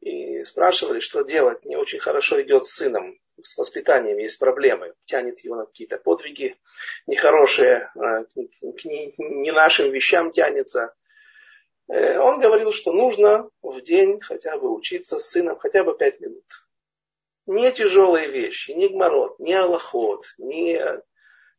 и 0.00 0.42
спрашивали, 0.42 0.98
что 0.98 1.22
делать, 1.22 1.64
не 1.64 1.76
очень 1.76 2.00
хорошо 2.00 2.42
идет 2.42 2.64
с 2.64 2.74
сыном, 2.74 3.16
с 3.40 3.56
воспитанием 3.56 4.18
есть 4.18 4.38
проблемы, 4.38 4.94
тянет 5.04 5.40
его 5.40 5.54
на 5.54 5.66
какие-то 5.66 5.98
подвиги 5.98 6.56
нехорошие, 7.06 7.90
э, 7.94 8.24
к 8.24 8.84
не 8.84 9.52
нашим 9.52 9.92
вещам 9.92 10.32
тянется. 10.32 10.94
Он 11.88 12.40
говорил, 12.40 12.72
что 12.72 12.92
нужно 12.92 13.48
в 13.60 13.80
день 13.82 14.20
хотя 14.20 14.56
бы 14.56 14.74
учиться 14.74 15.18
с 15.18 15.30
сыном 15.30 15.58
хотя 15.58 15.84
бы 15.84 15.96
пять 15.96 16.20
минут. 16.20 16.44
Не 17.46 17.72
тяжелые 17.72 18.28
вещи, 18.28 18.70
не 18.70 18.88
гморот, 18.88 19.38
не 19.40 19.54
аллахот, 19.54 20.26
не 20.38 20.80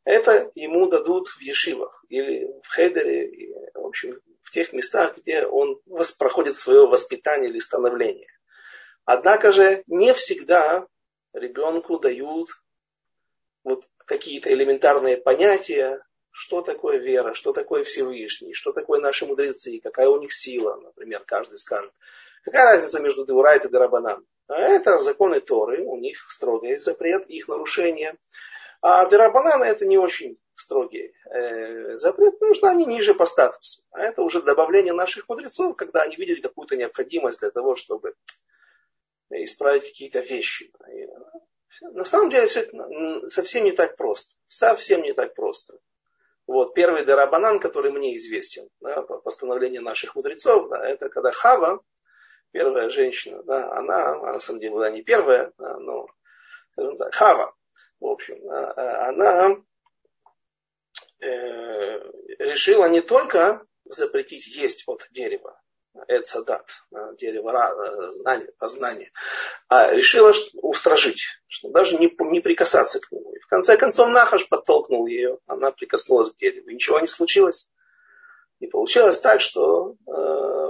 это 0.06 0.51
ему 0.56 0.88
дадут 0.88 1.27
в 1.27 1.42
ешивах 1.42 2.03
или 2.10 2.48
в 2.62 2.68
хедере, 2.68 3.53
в 3.74 3.86
общем, 3.86 4.20
в 4.42 4.51
тех 4.51 4.74
местах, 4.74 5.18
где 5.18 5.46
он 5.46 5.80
проходит 6.20 6.58
свое 6.58 6.88
воспитание 6.88 7.50
или 7.50 7.60
становление. 7.60 8.27
Однако 9.06 9.51
же 9.51 9.84
не 9.88 10.13
всегда 10.13 10.88
ребенку 11.34 12.00
дают 12.00 12.50
вот 13.63 13.86
какие-то 14.06 14.51
элементарные 14.51 15.18
понятия, 15.18 16.03
что 16.34 16.62
такое 16.62 16.98
вера, 16.98 17.34
что 17.34 17.54
такое 17.54 17.86
Всевышний, 17.86 18.54
что 18.54 18.74
такое 18.74 19.00
наши 19.00 19.25
мудрецы, 19.25 19.80
какая 19.82 20.10
у 20.10 20.20
них 20.20 20.34
сила, 20.34 20.75
например, 20.75 21.24
каждый 21.25 21.58
скажет. 21.58 21.94
Какая 22.44 22.66
разница 22.66 23.00
между 23.00 23.25
Деурайт 23.25 23.63
и 23.63 23.70
Дарабанан? 23.70 24.25
А 24.48 24.60
это 24.60 25.00
законы 25.00 25.40
Торы, 25.40 25.82
у 25.86 25.96
них 25.96 26.30
строгий 26.30 26.78
запрет, 26.80 27.25
их 27.28 27.48
нарушение– 27.48 28.18
а 28.84 29.10
Дерабанана 29.10 29.63
это 29.63 29.86
не 29.86 29.98
очень 29.98 30.38
строгий 30.56 31.13
э, 31.32 31.96
запрет, 31.96 32.34
потому 32.34 32.54
что 32.54 32.68
они 32.68 32.86
ниже 32.86 33.13
по 33.16 33.25
статусу. 33.25 33.82
А 33.92 34.02
это 34.02 34.22
уже 34.24 34.42
добавление 34.42 34.92
наших 34.92 35.30
мудрецов, 35.30 35.78
когда 35.78 36.02
они 36.02 36.18
видели 36.18 36.42
какую-то 36.42 36.75
необходимость 36.75 37.40
для 37.40 37.50
того, 37.50 37.78
чтобы 37.78 38.13
исправить 39.30 39.86
какие-то 39.86 40.20
вещи. 40.20 40.74
И, 40.94 41.08
на 41.94 42.04
самом 42.04 42.30
деле 42.30 42.48
все 42.48 42.70
совсем 43.28 43.63
не 43.63 43.72
так 43.72 43.96
просто. 43.96 44.36
Совсем 44.50 45.02
не 45.02 45.13
так 45.13 45.34
просто. 45.34 45.80
Вот, 46.46 46.74
первый 46.74 47.06
Дарабанан, 47.06 47.60
который 47.60 47.92
мне 47.92 48.18
известен, 48.18 48.68
да, 48.82 49.02
по 49.02 49.20
постановлению 49.20 49.82
наших 49.82 50.16
мудрецов, 50.16 50.70
да, 50.70 50.86
это 50.88 51.10
когда 51.10 51.32
Хава, 51.32 51.82
первая 52.52 52.90
женщина, 52.90 53.42
да, 53.44 53.72
она, 53.72 54.12
она 54.12 54.34
на 54.34 54.40
самом 54.40 54.60
деле 54.60 54.74
была 54.74 54.90
не 54.90 55.04
первая, 55.04 55.54
да, 55.58 55.78
но 55.78 56.08
так, 56.98 57.14
Хава, 57.16 57.54
в 58.00 58.06
общем, 58.06 58.38
а, 58.50 58.72
а, 58.72 59.10
она 59.10 59.58
э, 61.22 62.12
решила 62.40 62.90
не 62.90 63.00
только 63.00 63.66
запретить 63.86 64.48
есть 64.48 64.84
от 64.88 65.08
дерева, 65.12 65.62
Эцадат, 66.08 66.68
дерево 67.18 68.10
знания, 68.10 68.52
познания, 68.58 69.12
а 69.68 69.92
решила 69.92 70.34
устражить, 70.54 71.24
что 71.48 71.70
даже 71.70 71.98
не, 71.98 72.12
не 72.32 72.40
прикасаться 72.40 73.00
к 73.00 73.12
нему. 73.12 73.34
И 73.34 73.40
в 73.40 73.48
конце 73.48 73.78
концов 73.78 74.10
Нахаш 74.10 74.50
подтолкнул 74.50 75.06
ее, 75.06 75.38
она 75.46 75.72
прикоснулась 75.72 76.32
к 76.32 76.38
дереву, 76.38 76.70
ничего 76.70 77.00
не 77.00 77.08
случилось. 77.08 77.70
И 78.60 78.68
получилось 78.68 79.20
так, 79.20 79.42
что 79.42 79.96
э, 80.08 80.12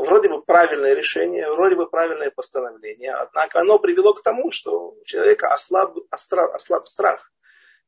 вроде 0.06 0.28
бы 0.28 0.42
правильное 0.42 0.94
решение, 0.94 1.50
вроде 1.50 1.76
бы 1.76 1.90
правильное 1.90 2.32
постановление, 2.32 3.14
однако 3.14 3.60
оно 3.62 3.80
привело 3.80 4.14
к 4.14 4.24
тому, 4.24 4.52
что 4.52 4.92
у 4.92 5.04
человека 5.06 5.48
ослаб, 5.48 5.96
ослаб, 6.10 6.54
ослаб 6.54 6.88
страх 6.88 7.32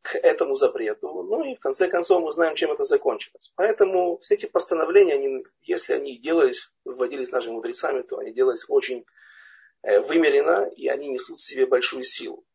к 0.06 0.16
этому 0.16 0.54
запрету. 0.54 1.24
Ну 1.24 1.44
и 1.44 1.56
в 1.56 1.60
конце 1.60 1.88
концов 1.88 2.22
мы 2.22 2.32
знаем, 2.32 2.56
чем 2.56 2.72
это 2.72 2.84
закончилось. 2.84 3.52
Поэтому 3.56 4.20
все 4.20 4.36
эти 4.36 4.46
постановления, 4.46 5.16
они, 5.16 5.44
если 5.64 5.94
они 5.94 6.16
делались, 6.18 6.72
вводились 6.84 7.32
нашими 7.32 7.54
мудрецами, 7.54 8.04
то 8.04 8.20
они 8.20 8.32
делались 8.32 8.66
очень 8.68 9.04
э, 9.82 10.00
вымеренно, 10.02 10.70
и 10.76 10.88
они 10.90 11.08
несут 11.08 11.40
в 11.40 11.44
себе 11.44 11.66
большую 11.66 12.04
силу. 12.04 12.46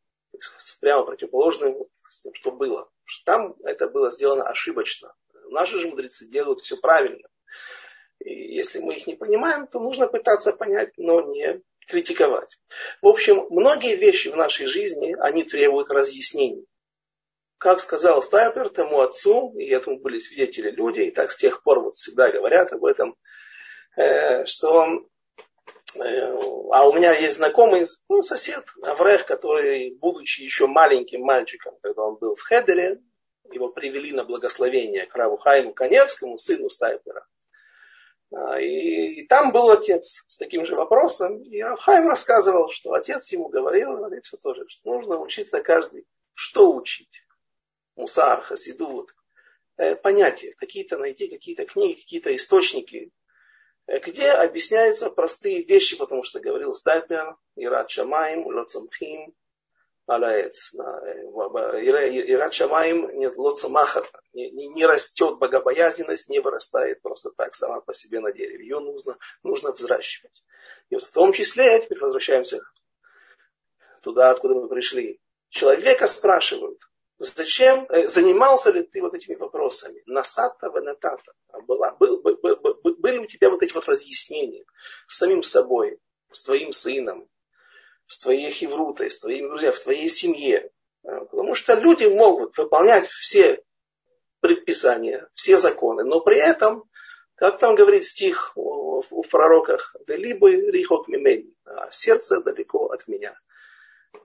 Прямо 0.81 1.05
противоположным 1.05 1.89
с 2.09 2.23
тем, 2.23 2.33
что 2.35 2.53
было. 2.53 2.89
Там 3.25 3.57
это 3.65 3.89
было 3.89 4.13
сделано 4.13 4.49
ошибочно. 4.49 5.13
Наши 5.49 5.81
же 5.81 5.89
мудрецы 5.89 6.29
делают 6.29 6.61
все 6.61 6.77
правильно. 6.77 7.29
И 8.21 8.55
если 8.55 8.79
мы 8.79 8.95
их 8.95 9.09
не 9.09 9.17
понимаем, 9.17 9.67
то 9.67 9.81
нужно 9.81 10.07
пытаться 10.07 10.53
понять, 10.53 10.93
но 10.97 11.21
не 11.23 11.61
критиковать. 11.89 12.61
В 13.03 13.09
общем, 13.09 13.49
многие 13.51 13.97
вещи 13.97 14.29
в 14.29 14.37
нашей 14.37 14.67
жизни, 14.67 15.17
они 15.19 15.43
требуют 15.43 15.91
разъяснений. 15.91 16.65
Как 17.61 17.79
сказал 17.81 18.23
Стайпер 18.23 18.71
тому 18.71 19.03
отцу, 19.03 19.55
и 19.59 19.69
этому 19.69 20.01
были 20.01 20.19
свидетели 20.19 20.71
люди, 20.71 21.01
и 21.03 21.11
так 21.11 21.31
с 21.31 21.37
тех 21.37 21.63
пор 21.63 21.81
вот 21.81 21.95
всегда 21.95 22.31
говорят 22.31 22.73
об 22.73 22.87
этом, 22.87 23.17
э, 23.99 24.47
что 24.47 24.87
э, 25.95 26.01
а 26.73 26.89
у 26.89 26.95
меня 26.95 27.15
есть 27.15 27.37
знакомый 27.37 27.85
ну, 28.09 28.23
сосед, 28.23 28.65
Аврех, 28.83 29.27
который, 29.27 29.95
будучи 30.01 30.41
еще 30.41 30.69
маленьким 30.69 31.21
мальчиком, 31.21 31.77
когда 31.83 32.05
он 32.05 32.17
был 32.17 32.35
в 32.35 32.41
Хедере, 32.41 32.99
его 33.53 33.69
привели 33.69 34.13
на 34.13 34.25
благословение 34.25 35.05
к 35.05 35.15
Раву 35.15 35.37
Хайму 35.37 35.75
Коневскому, 35.75 36.39
сыну 36.39 36.71
Стайпера. 36.71 37.27
А, 38.33 38.59
и, 38.59 39.21
и 39.21 39.27
там 39.27 39.53
был 39.53 39.69
отец 39.69 40.25
с 40.29 40.39
таким 40.39 40.65
же 40.65 40.77
вопросом. 40.77 41.43
И 41.43 41.61
Равхайм 41.61 42.09
рассказывал, 42.09 42.71
что 42.71 42.95
отец 42.95 43.31
ему 43.33 43.49
говорил, 43.49 43.99
говорит 43.99 44.25
все 44.25 44.39
тоже, 44.39 44.65
что 44.67 44.95
нужно 44.95 45.21
учиться 45.21 45.63
каждый, 45.63 46.07
что 46.33 46.73
учить. 46.73 47.23
Мусар, 48.01 48.43
Хасидут, 48.43 49.15
э, 49.77 49.95
понятия, 49.97 50.55
какие-то 50.59 50.99
найти, 50.99 51.29
какие-то 51.29 51.65
книги, 51.67 52.01
какие-то 52.01 52.35
источники, 52.35 53.13
э, 53.87 53.99
где 53.99 54.31
объясняются 54.31 55.11
простые 55.11 55.63
вещи, 55.63 55.97
потому 55.97 56.23
что 56.23 56.41
говорил 56.41 56.75
Стайпер, 56.75 57.37
Ират 57.57 57.91
Шамаем, 57.91 58.47
Лоцамхим, 58.47 59.35
Алаец. 60.11 60.75
Ират 60.75 62.53
Шамаем 62.53 63.17
нет 63.17 63.37
лоцамахат, 63.37 64.11
не, 64.33 64.51
не, 64.51 64.67
не 64.67 64.85
растет 64.85 65.39
богобоязненность, 65.39 66.29
не 66.29 66.41
вырастает 66.41 67.01
просто 67.01 67.31
так 67.31 67.55
сама 67.55 67.81
по 67.81 67.95
себе 67.95 68.19
на 68.19 68.33
дереве. 68.33 68.65
Ее 68.65 68.81
нужно, 68.81 69.17
нужно 69.45 69.71
взращивать. 69.71 70.43
И 70.89 70.97
вот 70.97 71.05
в 71.05 71.13
том 71.13 71.33
числе, 71.33 71.81
теперь 71.81 72.01
возвращаемся 72.01 72.61
туда, 74.03 74.31
откуда 74.31 74.57
мы 74.57 74.69
пришли. 74.69 75.21
Человека 75.49 76.09
спрашивают, 76.09 76.81
зачем, 77.21 77.87
э, 77.91 78.09
занимался 78.09 78.71
ли 78.71 78.83
ты 78.83 79.01
вот 79.03 79.15
этими 79.15 79.37
вопросами? 79.37 80.03
Насата 80.07 80.71
ванатата. 80.71 81.33
Была, 81.67 81.93
был, 81.93 82.21
был, 82.23 82.37
был, 82.37 82.97
были 82.97 83.19
у 83.19 83.27
тебя 83.27 83.51
вот 83.51 83.63
эти 83.63 83.75
вот 83.75 83.87
разъяснения 83.87 84.65
с 85.07 85.19
самим 85.19 85.43
собой, 85.43 85.99
с 86.33 86.43
твоим 86.43 86.73
сыном, 86.73 87.29
с 88.07 88.19
твоей 88.19 88.51
хеврутой, 88.51 89.11
с 89.11 89.21
твоими 89.21 89.49
друзьями, 89.49 89.75
в 89.75 89.83
твоей 89.83 90.09
семье. 90.09 90.71
А, 91.05 91.25
потому 91.27 91.55
что 91.55 91.75
люди 91.75 92.07
могут 92.07 92.57
выполнять 92.57 93.07
все 93.07 93.63
предписания, 94.41 95.29
все 95.35 95.59
законы, 95.59 96.05
но 96.05 96.21
при 96.21 96.39
этом, 96.39 96.85
как 97.35 97.59
там 97.59 97.75
говорит 97.75 98.05
стих 98.05 98.53
в 98.57 99.23
пророках, 99.31 99.95
либо 100.07 100.51
рихок 100.51 101.09
мимени, 101.09 101.55
а 101.65 101.91
сердце 101.91 102.41
далеко 102.41 102.87
от 102.87 103.07
меня. 103.09 103.39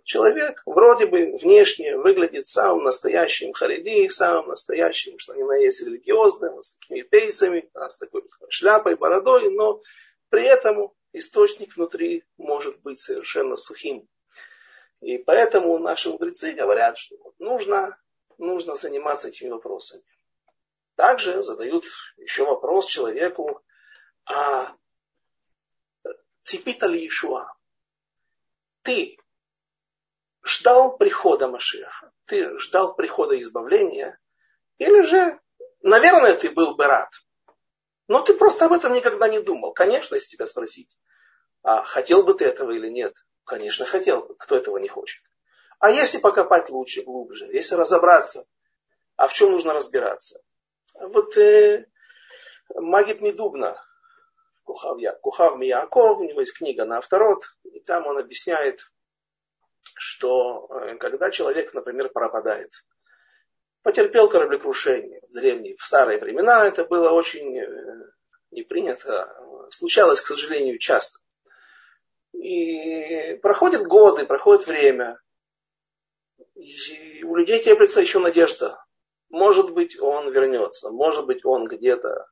Человек 0.04 0.62
вроде 0.66 1.08
бы 1.08 1.36
внешне 1.36 1.98
выглядит 1.98 2.48
самым 2.48 2.84
настоящим 2.84 3.54
хариди, 3.54 4.08
самым 4.10 4.50
настоящим, 4.50 5.18
что 5.18 5.34
ни 5.34 5.42
на 5.42 5.58
есть 5.58 5.82
религиозным, 5.82 6.62
с 6.62 6.76
такими 6.76 7.02
пейсами, 7.02 7.70
с 7.74 7.98
такой 7.98 8.24
шляпой, 8.50 8.96
бородой, 8.96 9.50
но 9.50 9.82
при 10.30 10.44
этом 10.44 10.94
источник 11.12 11.76
внутри 11.76 12.24
может 12.38 12.80
быть 12.82 13.00
совершенно 13.00 13.56
сухим. 13.56 14.08
И 15.02 15.18
поэтому 15.18 15.78
наши 15.80 16.10
мудрецы 16.10 16.54
говорят, 16.54 16.98
что 16.98 17.16
нужно, 17.40 17.98
нужно 18.38 18.76
заниматься 18.76 19.30
этими 19.30 19.50
вопросами. 19.50 20.04
Также 20.96 21.44
задают 21.44 21.86
еще 22.18 22.46
вопрос 22.46 22.86
человеку, 22.86 23.62
а 24.26 24.76
цепита 26.44 26.88
ли 26.88 27.08
Ишуа? 27.08 27.54
Ты 28.84 29.18
ждал 30.46 30.96
прихода 30.96 31.48
Машиаха, 31.48 32.12
ты 32.26 32.58
ждал 32.60 32.96
прихода 32.96 33.40
избавления, 33.42 34.18
или 34.78 35.02
же, 35.02 35.40
наверное, 35.82 36.36
ты 36.36 36.52
был 36.52 36.76
бы 36.76 36.86
рад, 36.86 37.10
но 38.08 38.22
ты 38.22 38.36
просто 38.36 38.66
об 38.66 38.74
этом 38.74 38.94
никогда 38.94 39.28
не 39.28 39.40
думал. 39.40 39.74
Конечно, 39.74 40.16
если 40.16 40.36
тебя 40.36 40.48
спросить, 40.48 40.96
а 41.64 41.84
хотел 41.84 42.24
бы 42.24 42.36
ты 42.36 42.46
этого 42.46 42.72
или 42.72 42.90
нет? 42.90 43.16
Конечно, 43.44 43.86
хотел 43.86 44.22
бы. 44.22 44.36
Кто 44.36 44.56
этого 44.56 44.78
не 44.78 44.88
хочет? 44.88 45.24
А 45.80 45.90
если 45.90 46.20
покопать 46.20 46.70
лучше, 46.70 47.02
глубже, 47.02 47.46
если 47.46 47.76
разобраться, 47.76 48.46
А 49.18 49.28
в 49.28 49.34
чем 49.34 49.52
нужно 49.52 49.74
разбираться? 49.74 50.42
Вот 50.94 51.38
э, 51.38 51.88
Магит 52.76 53.22
Медубна, 53.22 53.82
Кухав, 54.64 54.98
Кухав 55.22 55.58
Мияков, 55.58 56.20
у 56.20 56.24
него 56.24 56.40
есть 56.42 56.58
книга 56.58 56.86
на 56.86 56.98
авторот, 56.98 57.46
и 57.64 57.80
там 57.80 58.06
он 58.08 58.18
объясняет, 58.18 58.92
что 59.94 60.68
э, 60.70 60.96
когда 60.98 61.30
человек, 61.30 61.74
например, 61.74 62.10
пропадает, 62.10 62.72
потерпел 63.84 64.30
кораблекрушение 64.30 65.22
в 65.30 65.34
древние, 65.34 65.76
в 65.78 65.82
старые 65.86 66.20
времена, 66.20 66.66
это 66.66 66.86
было 66.86 67.12
очень 67.12 67.58
э, 67.58 68.12
не 68.52 68.64
принято, 68.64 69.32
случалось, 69.70 70.22
к 70.22 70.28
сожалению, 70.28 70.80
часто. 70.80 71.20
И 72.34 73.36
проходят 73.42 73.88
годы, 73.88 74.26
проходит 74.26 74.68
время, 74.68 75.20
и 76.56 77.24
у 77.24 77.36
людей 77.36 77.62
теплится 77.62 78.02
еще 78.02 78.20
надежда. 78.20 78.84
Может 79.30 79.74
быть, 79.74 80.00
он 80.00 80.32
вернется, 80.32 80.90
может 80.90 81.26
быть, 81.26 81.46
он 81.46 81.68
где-то 81.68 82.28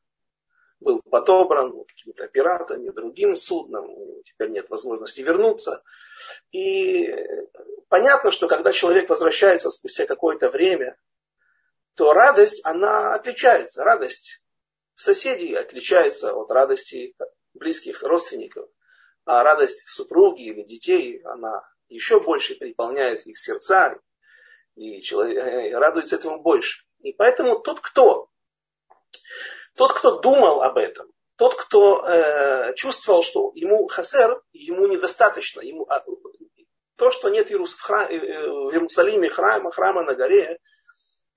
был 0.84 1.02
подобран 1.10 1.84
какими-то 1.86 2.28
пиратами, 2.28 2.90
другим 2.90 3.36
судном, 3.36 3.90
теперь 4.24 4.50
нет 4.50 4.70
возможности 4.70 5.22
вернуться. 5.22 5.84
И 6.52 7.14
понятно, 7.90 8.32
что 8.32 8.48
когда 8.48 8.72
человек 8.72 9.10
возвращается 9.10 9.70
спустя 9.70 10.06
какое-то 10.06 10.50
время, 10.50 10.98
то 11.96 12.14
радость, 12.14 12.62
она 12.64 13.16
отличается. 13.16 13.84
Радость 13.84 14.42
соседей 14.96 15.56
отличается 15.56 16.34
от 16.34 16.52
радости 16.52 17.16
близких 17.54 18.04
родственников. 18.04 18.70
А 19.26 19.44
радость 19.44 19.90
супруги 19.90 20.44
или 20.44 20.64
детей, 20.64 21.22
она 21.24 21.64
еще 21.88 22.20
больше 22.20 22.56
переполняет 22.56 23.26
их 23.26 23.38
сердца, 23.38 23.98
и 24.76 25.02
человек 25.02 25.74
радуется 25.76 26.16
этому 26.16 26.42
больше. 26.42 26.84
И 27.00 27.14
поэтому 27.14 27.60
тот, 27.60 27.80
кто 27.80 28.30
тот, 29.76 29.94
кто 29.94 30.20
думал 30.20 30.62
об 30.62 30.78
этом, 30.78 31.12
тот, 31.36 31.56
кто 31.56 32.06
э, 32.06 32.74
чувствовал, 32.76 33.24
что 33.24 33.52
ему 33.56 33.88
хасер, 33.88 34.42
ему 34.52 34.88
недостаточно, 34.88 35.62
ему, 35.62 35.86
а, 35.90 36.04
то, 36.96 37.12
что 37.12 37.30
нет 37.30 37.50
в, 37.50 37.82
храм, 37.82 38.08
э, 38.10 38.16
э, 38.16 38.50
в 38.50 38.72
Иерусалиме 38.72 39.30
храма, 39.30 39.72
храма 39.72 40.04
на 40.04 40.14
горе, 40.14 40.60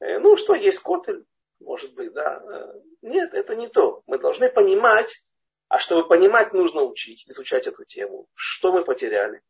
э, 0.01 0.19
ну 0.19 0.37
что, 0.37 0.55
есть 0.55 0.81
котель, 0.81 1.25
может 1.61 1.95
быть, 1.95 2.13
да. 2.13 2.43
Э, 2.43 2.73
нет, 3.03 3.33
это 3.35 3.57
не 3.57 3.69
то. 3.69 4.03
Мы 4.07 4.19
должны 4.19 4.51
понимать, 4.51 5.25
а 5.69 5.79
чтобы 5.79 6.07
понимать, 6.07 6.53
нужно 6.53 6.83
учить, 6.83 7.27
изучать 7.27 7.67
эту 7.67 7.85
тему. 7.85 8.29
Что 8.35 8.73
мы 8.73 8.85
потеряли, 8.85 9.43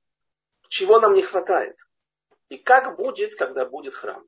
чего 0.68 1.00
нам 1.00 1.14
не 1.14 1.22
хватает. 1.22 1.76
И 2.48 2.58
как 2.58 2.96
будет, 2.96 3.34
когда 3.34 3.66
будет 3.66 3.94
храм. 3.94 4.24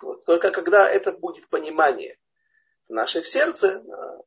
Вот. 0.00 0.24
Только 0.24 0.50
когда 0.50 0.88
это 0.88 1.12
будет 1.12 1.48
понимание, 1.48 2.18
в 2.92 2.94
нашем 2.94 3.24
сердце, 3.24 3.82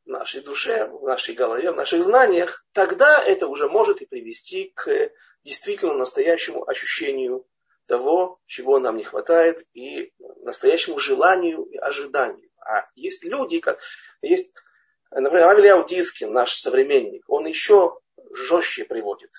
в 0.05 0.09
нашей 0.09 0.41
душе, 0.41 0.87
в 0.87 1.03
нашей 1.03 1.35
голове, 1.35 1.71
в 1.71 1.75
наших 1.75 2.03
знаниях, 2.03 2.65
тогда 2.73 3.23
это 3.23 3.47
уже 3.47 3.69
может 3.69 4.01
и 4.01 4.07
привести 4.07 4.71
к 4.73 5.11
действительно 5.43 5.93
настоящему 5.93 6.67
ощущению 6.67 7.45
того, 7.85 8.39
чего 8.47 8.79
нам 8.79 8.97
не 8.97 9.03
хватает, 9.03 9.63
и 9.73 10.11
настоящему 10.41 10.97
желанию 10.97 11.61
и 11.65 11.77
ожиданию. 11.77 12.49
А 12.59 12.87
есть 12.95 13.23
люди, 13.23 13.59
как 13.59 13.79
есть, 14.23 14.51
например, 15.11 15.45
Равиль 15.45 15.85
Дискин, 15.85 16.33
наш 16.33 16.55
современник, 16.55 17.23
он 17.27 17.45
еще 17.45 17.99
жестче 18.33 18.85
приводит 18.85 19.29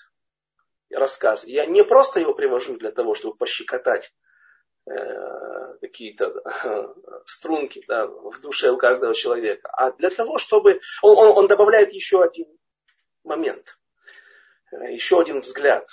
рассказ. 0.89 1.43
Я 1.43 1.65
не 1.65 1.83
просто 1.83 2.21
его 2.21 2.33
привожу 2.33 2.77
для 2.77 2.91
того, 2.91 3.13
чтобы 3.13 3.35
пощекотать 3.35 4.13
Э, 4.17 4.26
какие-то 5.81 6.33
э, 6.63 6.93
струнки 7.25 7.83
да, 7.87 8.07
в 8.07 8.39
душе 8.41 8.71
у 8.71 8.77
каждого 8.77 9.13
человека, 9.13 9.69
а 9.69 9.91
для 9.91 10.09
того, 10.09 10.37
чтобы... 10.37 10.81
Он, 11.01 11.17
он, 11.17 11.37
он 11.37 11.47
добавляет 11.47 11.93
еще 11.93 12.23
один 12.23 12.47
момент, 13.23 13.77
э, 14.71 14.93
еще 14.93 15.19
один 15.19 15.41
взгляд. 15.41 15.87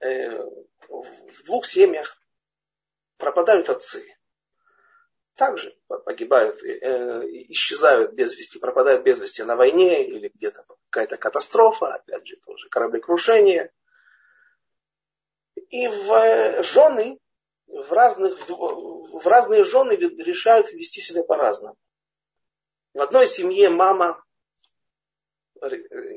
В 0.00 1.44
двух 1.44 1.66
семьях 1.66 2.16
пропадают 3.16 3.68
отцы. 3.68 4.06
Также 5.34 5.76
погибают, 5.88 6.62
исчезают 6.62 8.12
без 8.12 8.38
вести, 8.38 8.60
пропадают 8.60 9.02
без 9.02 9.18
вести 9.18 9.42
на 9.42 9.56
войне 9.56 10.06
или 10.06 10.30
где-то 10.32 10.64
какая-то 10.90 11.16
катастрофа, 11.16 11.94
опять 11.94 12.28
же, 12.28 12.36
тоже 12.36 12.68
кораблекрушение– 12.68 13.72
и 15.70 15.86
в 15.88 16.12
э, 16.12 16.62
жены, 16.62 17.18
в, 17.66 17.92
разных, 17.92 18.38
в 18.48 19.26
разные 19.26 19.64
жены 19.64 19.92
решают 19.92 20.72
вести 20.72 21.00
себя 21.00 21.22
по-разному. 21.22 21.76
В 22.94 23.00
одной 23.00 23.26
семье 23.26 23.68
мама, 23.68 24.22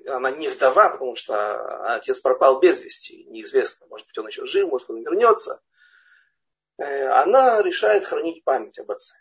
она 0.08 0.32
не 0.32 0.48
вдова, 0.48 0.90
потому 0.90 1.16
что 1.16 1.94
отец 1.94 2.22
пропал 2.22 2.60
без 2.60 2.80
вести, 2.80 3.26
неизвестно, 3.26 3.88
может 3.88 4.08
быть 4.08 4.18
он 4.18 4.28
еще 4.28 4.46
жив, 4.46 4.70
может 4.70 4.90
он 4.90 5.02
вернется. 5.02 5.62
Э, 6.78 7.08
она 7.10 7.62
решает 7.62 8.06
хранить 8.06 8.44
память 8.44 8.80
об 8.80 8.92
отце. 8.92 9.16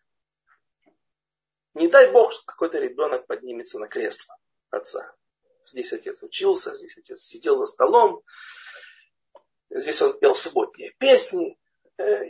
Не 1.75 1.89
дай 1.89 2.11
бог, 2.11 2.45
какой-то 2.47 2.79
ребенок 2.79 3.27
поднимется 3.27 3.79
на 3.79 3.89
кресло 3.89 4.37
отца. 4.71 5.15
Здесь 5.65 5.93
отец 5.93 6.23
учился, 6.23 6.75
здесь 6.75 6.97
отец 6.97 7.21
сидел 7.21 7.57
за 7.57 7.67
столом, 7.67 8.23
Здесь 9.71 10.03
он 10.03 10.19
пел 10.19 10.35
субботние 10.35 10.93
песни. 10.99 11.57
Э, 11.97 12.25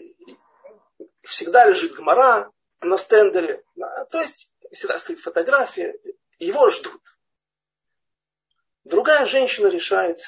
всегда 1.22 1.66
лежит 1.66 1.94
гмора 1.94 2.53
на 2.81 2.98
стендере. 2.98 3.64
То 4.11 4.20
есть 4.20 4.50
всегда 4.72 4.98
стоит 4.98 5.20
фотография. 5.20 5.98
Его 6.38 6.68
ждут. 6.70 7.03
Другая 8.85 9.26
женщина 9.26 9.68
решает, 9.68 10.18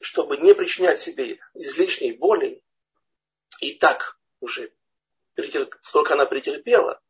чтобы 0.00 0.36
не 0.36 0.54
причинять 0.54 1.00
себе 1.00 1.40
излишней 1.54 2.12
боли, 2.12 2.62
и 3.60 3.74
так 3.74 4.18
уже, 4.40 4.72
сколько 5.82 6.14
она 6.14 6.26
претерпела, 6.26 7.00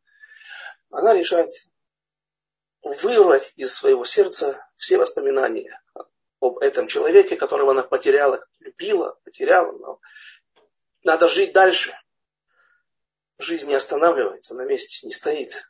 она 0.89 1.13
решает 1.13 1.53
вырвать 2.81 3.51
из 3.57 3.73
своего 3.73 4.05
сердца 4.05 4.65
все 4.77 4.97
воспоминания 4.97 5.81
об 6.39 6.59
этом 6.59 6.87
человеке, 6.87 7.35
которого 7.35 7.71
она 7.71 7.83
потеряла, 7.83 8.45
любила, 8.59 9.17
потеряла. 9.23 9.71
Но 9.77 9.99
надо 11.03 11.27
жить 11.27 11.53
дальше. 11.53 11.97
Жизнь 13.39 13.67
не 13.67 13.75
останавливается, 13.75 14.55
на 14.55 14.65
месте 14.65 15.05
не 15.05 15.13
стоит. 15.13 15.69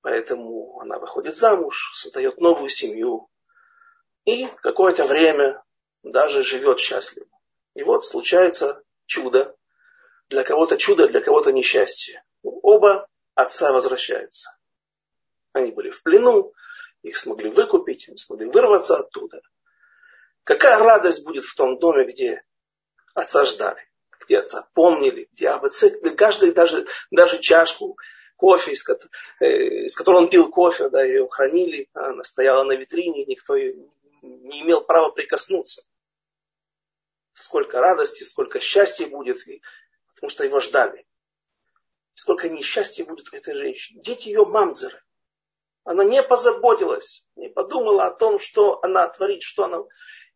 Поэтому 0.00 0.80
она 0.80 0.98
выходит 0.98 1.36
замуж, 1.36 1.92
создает 1.94 2.40
новую 2.40 2.68
семью. 2.68 3.28
И 4.24 4.46
какое-то 4.62 5.04
время 5.04 5.62
даже 6.02 6.44
живет 6.44 6.80
счастливо. 6.80 7.28
И 7.74 7.82
вот 7.82 8.04
случается 8.04 8.82
чудо. 9.06 9.56
Для 10.28 10.44
кого-то 10.44 10.76
чудо, 10.76 11.08
для 11.08 11.20
кого-то 11.20 11.52
несчастье. 11.52 12.22
Оба 12.42 13.08
отца 13.34 13.72
возвращаются. 13.72 14.56
Они 15.52 15.70
были 15.72 15.90
в 15.90 16.02
плену, 16.02 16.52
их 17.02 17.16
смогли 17.16 17.50
выкупить, 17.50 18.08
смогли 18.18 18.46
вырваться 18.46 18.96
оттуда. 18.96 19.40
Какая 20.44 20.78
радость 20.78 21.24
будет 21.24 21.44
в 21.44 21.54
том 21.54 21.78
доме, 21.78 22.04
где 22.04 22.42
отца 23.14 23.44
ждали, 23.44 23.80
где 24.20 24.38
отца 24.38 24.68
помнили, 24.74 25.28
где 25.32 25.50
об 25.50 25.66
каждый 26.16 26.52
даже, 26.52 26.86
даже 27.10 27.38
чашку 27.38 27.98
кофе, 28.36 28.72
из, 28.72 28.88
э, 29.40 29.84
из 29.86 29.96
которой 29.96 30.22
он 30.22 30.30
пил 30.30 30.48
кофе, 30.48 30.88
да, 30.88 31.04
ее 31.04 31.28
хранили, 31.28 31.88
она 31.92 32.22
стояла 32.22 32.64
на 32.64 32.72
витрине, 32.72 33.24
никто 33.24 33.56
не 33.56 34.62
имел 34.62 34.80
права 34.80 35.10
прикоснуться. 35.10 35.82
Сколько 37.34 37.80
радости, 37.80 38.24
сколько 38.24 38.60
счастья 38.60 39.06
будет, 39.06 39.44
потому 40.14 40.30
что 40.30 40.44
его 40.44 40.60
ждали. 40.60 41.06
Сколько 42.12 42.48
несчастья 42.48 43.04
будет 43.04 43.32
у 43.32 43.36
этой 43.36 43.54
женщины. 43.54 44.02
Дети 44.02 44.28
ее 44.28 44.44
мамзеры. 44.44 45.00
Она 45.88 46.04
не 46.04 46.22
позаботилась, 46.22 47.24
не 47.34 47.48
подумала 47.48 48.04
о 48.04 48.10
том, 48.10 48.38
что 48.40 48.78
она 48.82 49.08
творит, 49.08 49.42
что 49.42 49.64
она... 49.64 49.78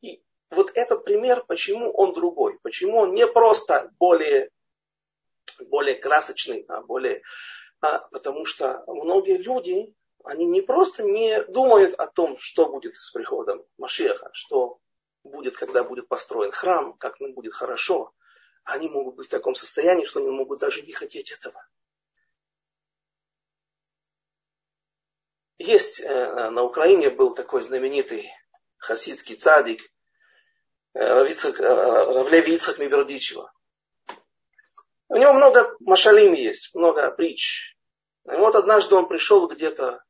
И 0.01 0.25
вот 0.49 0.71
этот 0.75 1.05
пример, 1.05 1.45
почему 1.47 1.93
он 1.93 2.15
другой, 2.15 2.59
почему 2.63 2.97
он 3.01 3.13
не 3.13 3.27
просто 3.27 3.91
более, 3.99 4.49
более 5.61 5.97
красочный, 5.97 6.65
а 6.69 6.81
более... 6.81 7.21
А, 7.83 7.99
потому 7.99 8.47
что 8.47 8.83
многие 8.87 9.37
люди, 9.37 9.95
они 10.25 10.47
не 10.47 10.63
просто 10.63 11.03
не 11.03 11.43
думают 11.45 11.97
о 11.97 12.07
том, 12.07 12.39
что 12.39 12.71
будет 12.71 12.97
с 12.97 13.11
приходом 13.11 13.63
Машеха, 13.77 14.31
что 14.33 14.79
будет, 15.23 15.59
когда 15.59 15.85
будет 15.85 16.09
построен 16.09 16.51
храм, 16.51 16.95
как 16.95 17.21
нам 17.21 17.35
будет 17.35 17.53
хорошо. 17.53 18.15
Они 18.65 18.89
могут 18.89 19.17
быть 19.17 19.27
в 19.27 19.31
таком 19.31 19.55
состоянии, 19.55 20.07
что 20.07 20.21
они 20.21 20.31
могут 20.31 20.61
даже 20.61 20.81
не 20.81 20.93
хотеть 20.93 21.31
этого. 21.31 21.63
Есть 25.63 26.01
э, 26.01 26.51
на 26.51 26.65
Украине 26.65 27.09
был 27.09 27.35
такой 27.35 27.63
знаменитый 27.63 28.29
хасидский 28.79 29.37
цадик 29.37 29.81
э, 30.95 30.99
Равлеви 30.99 32.55
Ицхак 32.55 32.79
Мибердичева. 32.79 33.53
У 35.09 35.17
него 35.17 35.33
много 35.35 35.77
машалим 35.79 36.33
есть, 36.33 36.75
много 36.75 37.09
притч. 37.13 37.77
И 38.25 38.35
вот 38.35 38.57
однажды 38.57 38.97
он 38.97 39.07
пришел 39.07 39.47
где-то 39.47 40.03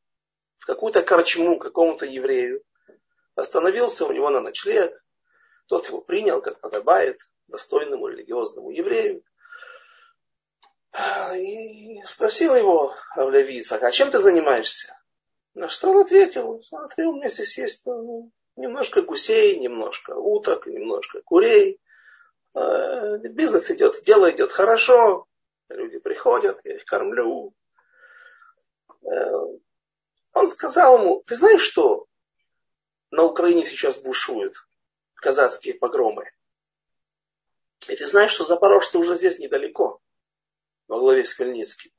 в 0.59 0.65
какую-то 0.65 1.03
корчму 1.03 1.59
какому-то 1.59 2.07
еврею, 2.07 2.63
остановился 3.35 4.07
у 4.07 4.13
него 4.13 4.31
на 4.31 4.41
ночлег, 4.41 4.99
тот 5.67 5.87
его 5.89 6.01
принял, 6.01 6.41
как 6.41 6.61
подобает, 6.61 7.21
достойному 7.49 8.09
религиозному 8.09 8.71
еврею. 8.71 9.23
И 11.35 12.03
спросил 12.07 12.55
его 12.55 12.95
Авлявиса, 13.17 13.77
а 13.77 13.93
чем 13.93 14.11
ты 14.11 14.19
занимаешься? 14.19 14.97
На 15.55 15.69
что 15.69 15.91
он 15.91 15.99
ответил, 15.99 16.63
смотри, 16.63 17.05
у 17.05 17.15
меня 17.15 17.29
здесь 17.29 17.59
есть 17.59 17.85
ну, 17.85 18.31
немножко 18.57 19.03
гусей, 19.03 19.59
немножко 19.59 20.13
уток, 20.13 20.67
немножко 20.67 21.21
курей. 21.23 21.79
Э, 22.55 23.19
бизнес 23.19 23.71
идет, 23.71 24.03
дело 24.05 24.31
идет 24.31 24.51
хорошо, 24.51 25.27
люди 25.69 25.99
приходят, 25.99 26.59
я 26.65 26.77
их 26.77 26.85
кормлю. 26.87 27.55
Э, 29.03 29.09
он 30.33 30.47
сказал 30.47 30.99
ему, 30.99 31.23
ты 31.27 31.37
знаешь, 31.37 31.63
что 31.63 32.07
на 33.11 33.25
Украине 33.25 33.67
сейчас 33.67 34.01
бушуют 34.01 34.55
казацкие 35.17 35.75
погромы? 35.75 36.31
И 37.89 37.97
ты 37.97 38.07
знаешь, 38.07 38.31
что 38.31 38.45
запорожцы 38.45 38.99
уже 38.99 39.17
здесь 39.17 39.39
недалеко, 39.39 40.01
во 40.89 40.99
главе 40.99 41.27
с 41.27 41.35
Хмельницким. 41.35 41.91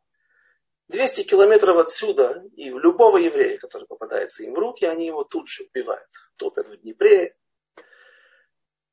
200 0.89 1.23
километров 1.23 1.77
отсюда, 1.77 2.43
и 2.55 2.69
любого 2.69 3.17
еврея, 3.17 3.57
который 3.57 3.87
попадается 3.87 4.43
им 4.43 4.53
в 4.53 4.59
руки, 4.59 4.85
они 4.85 5.07
его 5.07 5.23
тут 5.23 5.47
же 5.47 5.63
убивают. 5.63 6.09
Топят 6.37 6.67
в 6.67 6.77
Днепре. 6.77 7.35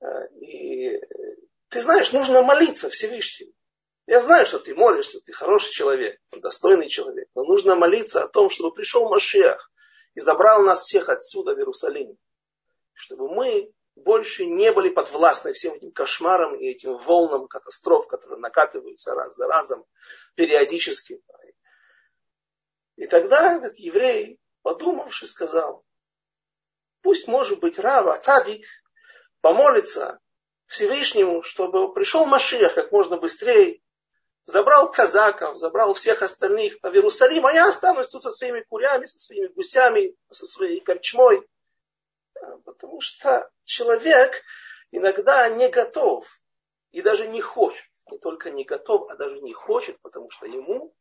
Э, 0.00 0.29
и 0.40 1.00
ты 1.68 1.81
знаешь, 1.81 2.12
нужно 2.12 2.42
молиться 2.42 2.90
Всевышнему. 2.90 3.53
Я 4.07 4.20
знаю, 4.20 4.44
что 4.44 4.59
ты 4.59 4.74
молишься, 4.74 5.20
ты 5.20 5.33
хороший 5.33 5.72
человек, 5.72 6.20
достойный 6.37 6.88
человек. 6.88 7.29
Но 7.35 7.44
нужно 7.44 7.76
молиться 7.76 8.24
о 8.24 8.29
том, 8.29 8.50
чтобы 8.50 8.74
пришел 8.74 9.09
Машиах 9.09 9.70
и 10.14 10.20
забрал 10.20 10.62
нас 10.64 10.83
всех 10.83 11.09
отсюда 11.09 11.55
в 11.55 11.59
Иерусалим. 11.59 12.16
Чтобы 12.94 13.33
мы 13.33 13.72
больше 13.94 14.46
не 14.46 14.72
были 14.72 14.88
подвластны 14.88 15.53
всем 15.53 15.74
этим 15.74 15.92
кошмарам 15.92 16.57
и 16.57 16.66
этим 16.66 16.94
волнам 16.94 17.46
катастроф, 17.46 18.09
которые 18.09 18.40
накатываются 18.40 19.14
раз 19.14 19.37
за 19.37 19.46
разом, 19.46 19.85
периодически. 20.35 21.20
И 23.00 23.06
тогда 23.06 23.56
этот 23.56 23.78
еврей, 23.78 24.38
подумавший, 24.60 25.26
сказал, 25.26 25.82
пусть, 27.00 27.26
может 27.26 27.58
быть, 27.58 27.78
Рава, 27.78 28.14
Цадик, 28.18 28.66
помолится 29.40 30.18
Всевышнему, 30.66 31.42
чтобы 31.42 31.94
пришел 31.94 32.26
Машиах 32.26 32.74
как 32.74 32.92
можно 32.92 33.16
быстрее, 33.16 33.80
забрал 34.44 34.90
казаков, 34.90 35.56
забрал 35.56 35.94
всех 35.94 36.20
остальных 36.20 36.74
в 36.82 36.88
Иерусалим, 36.88 37.46
а 37.46 37.52
я 37.54 37.68
останусь 37.68 38.08
тут 38.08 38.22
со 38.22 38.30
своими 38.30 38.60
курями, 38.68 39.06
со 39.06 39.18
своими 39.18 39.46
гусями, 39.46 40.14
со 40.30 40.44
своей 40.44 40.80
корчмой. 40.80 41.48
Потому 42.66 43.00
что 43.00 43.50
человек 43.64 44.42
иногда 44.90 45.48
не 45.48 45.70
готов 45.70 46.28
и 46.90 47.00
даже 47.00 47.28
не 47.28 47.40
хочет. 47.40 47.86
Не 48.10 48.18
только 48.18 48.50
не 48.50 48.64
готов, 48.64 49.08
а 49.08 49.16
даже 49.16 49.40
не 49.40 49.54
хочет, 49.54 49.98
потому 50.02 50.30
что 50.30 50.44
ему 50.44 50.94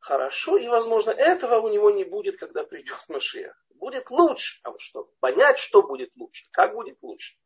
хорошо, 0.00 0.56
и, 0.56 0.66
возможно, 0.68 1.10
этого 1.10 1.60
у 1.60 1.68
него 1.68 1.90
не 1.90 2.04
будет, 2.04 2.38
когда 2.38 2.64
придет 2.64 2.98
Машиах. 3.08 3.56
Будет 3.70 4.10
лучше. 4.10 4.60
А 4.62 4.70
вот 4.70 4.80
что? 4.80 5.12
Понять, 5.20 5.58
что 5.58 5.82
будет 5.82 6.10
лучше, 6.16 6.46
как 6.50 6.74
будет 6.74 6.98
лучше. 7.02 7.36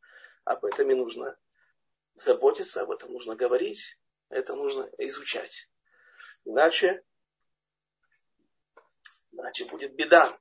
Об 0.45 0.65
этом 0.65 0.89
и 0.89 0.95
нужно 0.95 1.37
заботиться, 2.15 2.81
об 2.81 2.91
этом 2.91 3.11
нужно 3.11 3.35
говорить, 3.35 3.97
это 4.29 4.55
нужно 4.55 4.89
изучать. 4.99 5.69
Иначе, 6.45 7.03
иначе 9.31 9.65
будет 9.65 9.95
беда, 9.95 10.37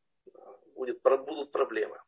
будет, 0.74 1.00
будут 1.03 1.53
проблемы. 1.53 1.98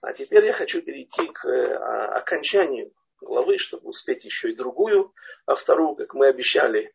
А 0.00 0.12
теперь 0.12 0.44
я 0.44 0.52
хочу 0.52 0.82
перейти 0.82 1.26
к 1.28 1.46
э, 1.46 1.76
окончанию 1.76 2.92
главы, 3.20 3.58
чтобы 3.58 3.88
успеть 3.88 4.24
еще 4.24 4.50
и 4.50 4.54
другую, 4.54 5.14
а 5.46 5.54
вторую, 5.54 5.94
как 5.94 6.14
мы 6.14 6.26
обещали, 6.26 6.92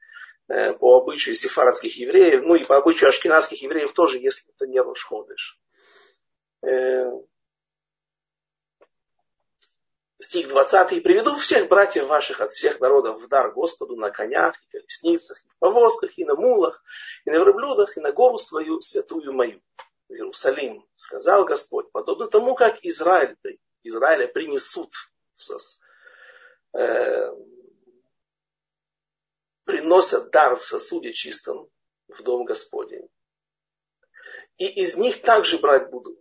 по 0.49 0.97
обычаю 0.97 1.35
сефарадских 1.35 1.97
евреев, 1.97 2.43
ну 2.43 2.55
и 2.55 2.63
по 2.63 2.77
обычаю 2.77 3.09
ашкенадских 3.09 3.62
евреев 3.62 3.93
тоже, 3.93 4.17
если 4.17 4.51
это 4.53 4.65
не 4.67 4.81
Рошходыш. 4.81 5.59
Э, 6.63 7.12
стих 10.19 10.49
20. 10.49 10.93
«И 10.93 11.01
приведу 11.01 11.35
всех 11.38 11.67
братьев 11.69 12.07
ваших 12.07 12.41
от 12.41 12.51
всех 12.51 12.79
народов 12.79 13.21
в 13.21 13.27
дар 13.27 13.51
Господу 13.51 13.95
на 13.95 14.09
конях, 14.09 14.55
и 14.62 14.77
колесницах, 14.77 15.38
и 15.43 15.49
в 15.49 15.57
повозках, 15.59 16.17
и 16.17 16.25
на 16.25 16.35
мулах, 16.35 16.83
и 17.25 17.29
на 17.29 17.35
верблюдах, 17.35 17.97
и 17.97 17.99
на 17.99 18.12
гору 18.12 18.38
свою, 18.38 18.81
святую 18.81 19.33
мою, 19.33 19.62
в 20.07 20.13
Иерусалим, 20.13 20.85
сказал 20.95 21.45
Господь, 21.45 21.91
подобно 21.91 22.27
тому, 22.27 22.55
как 22.55 22.83
Израиль, 22.83 23.38
Израиля 23.83 24.27
принесут 24.27 24.93
э, 26.73 27.33
приносят 29.69 30.32
дар 30.32 30.58
в 30.58 30.65
сосуде 30.65 31.13
чистом 31.13 31.69
в 32.08 32.23
дом 32.23 32.43
Господень. 32.43 33.08
И 34.58 34.65
из 34.65 34.97
них 34.97 35.21
также 35.21 35.60
брать 35.60 35.91
буду 35.91 36.19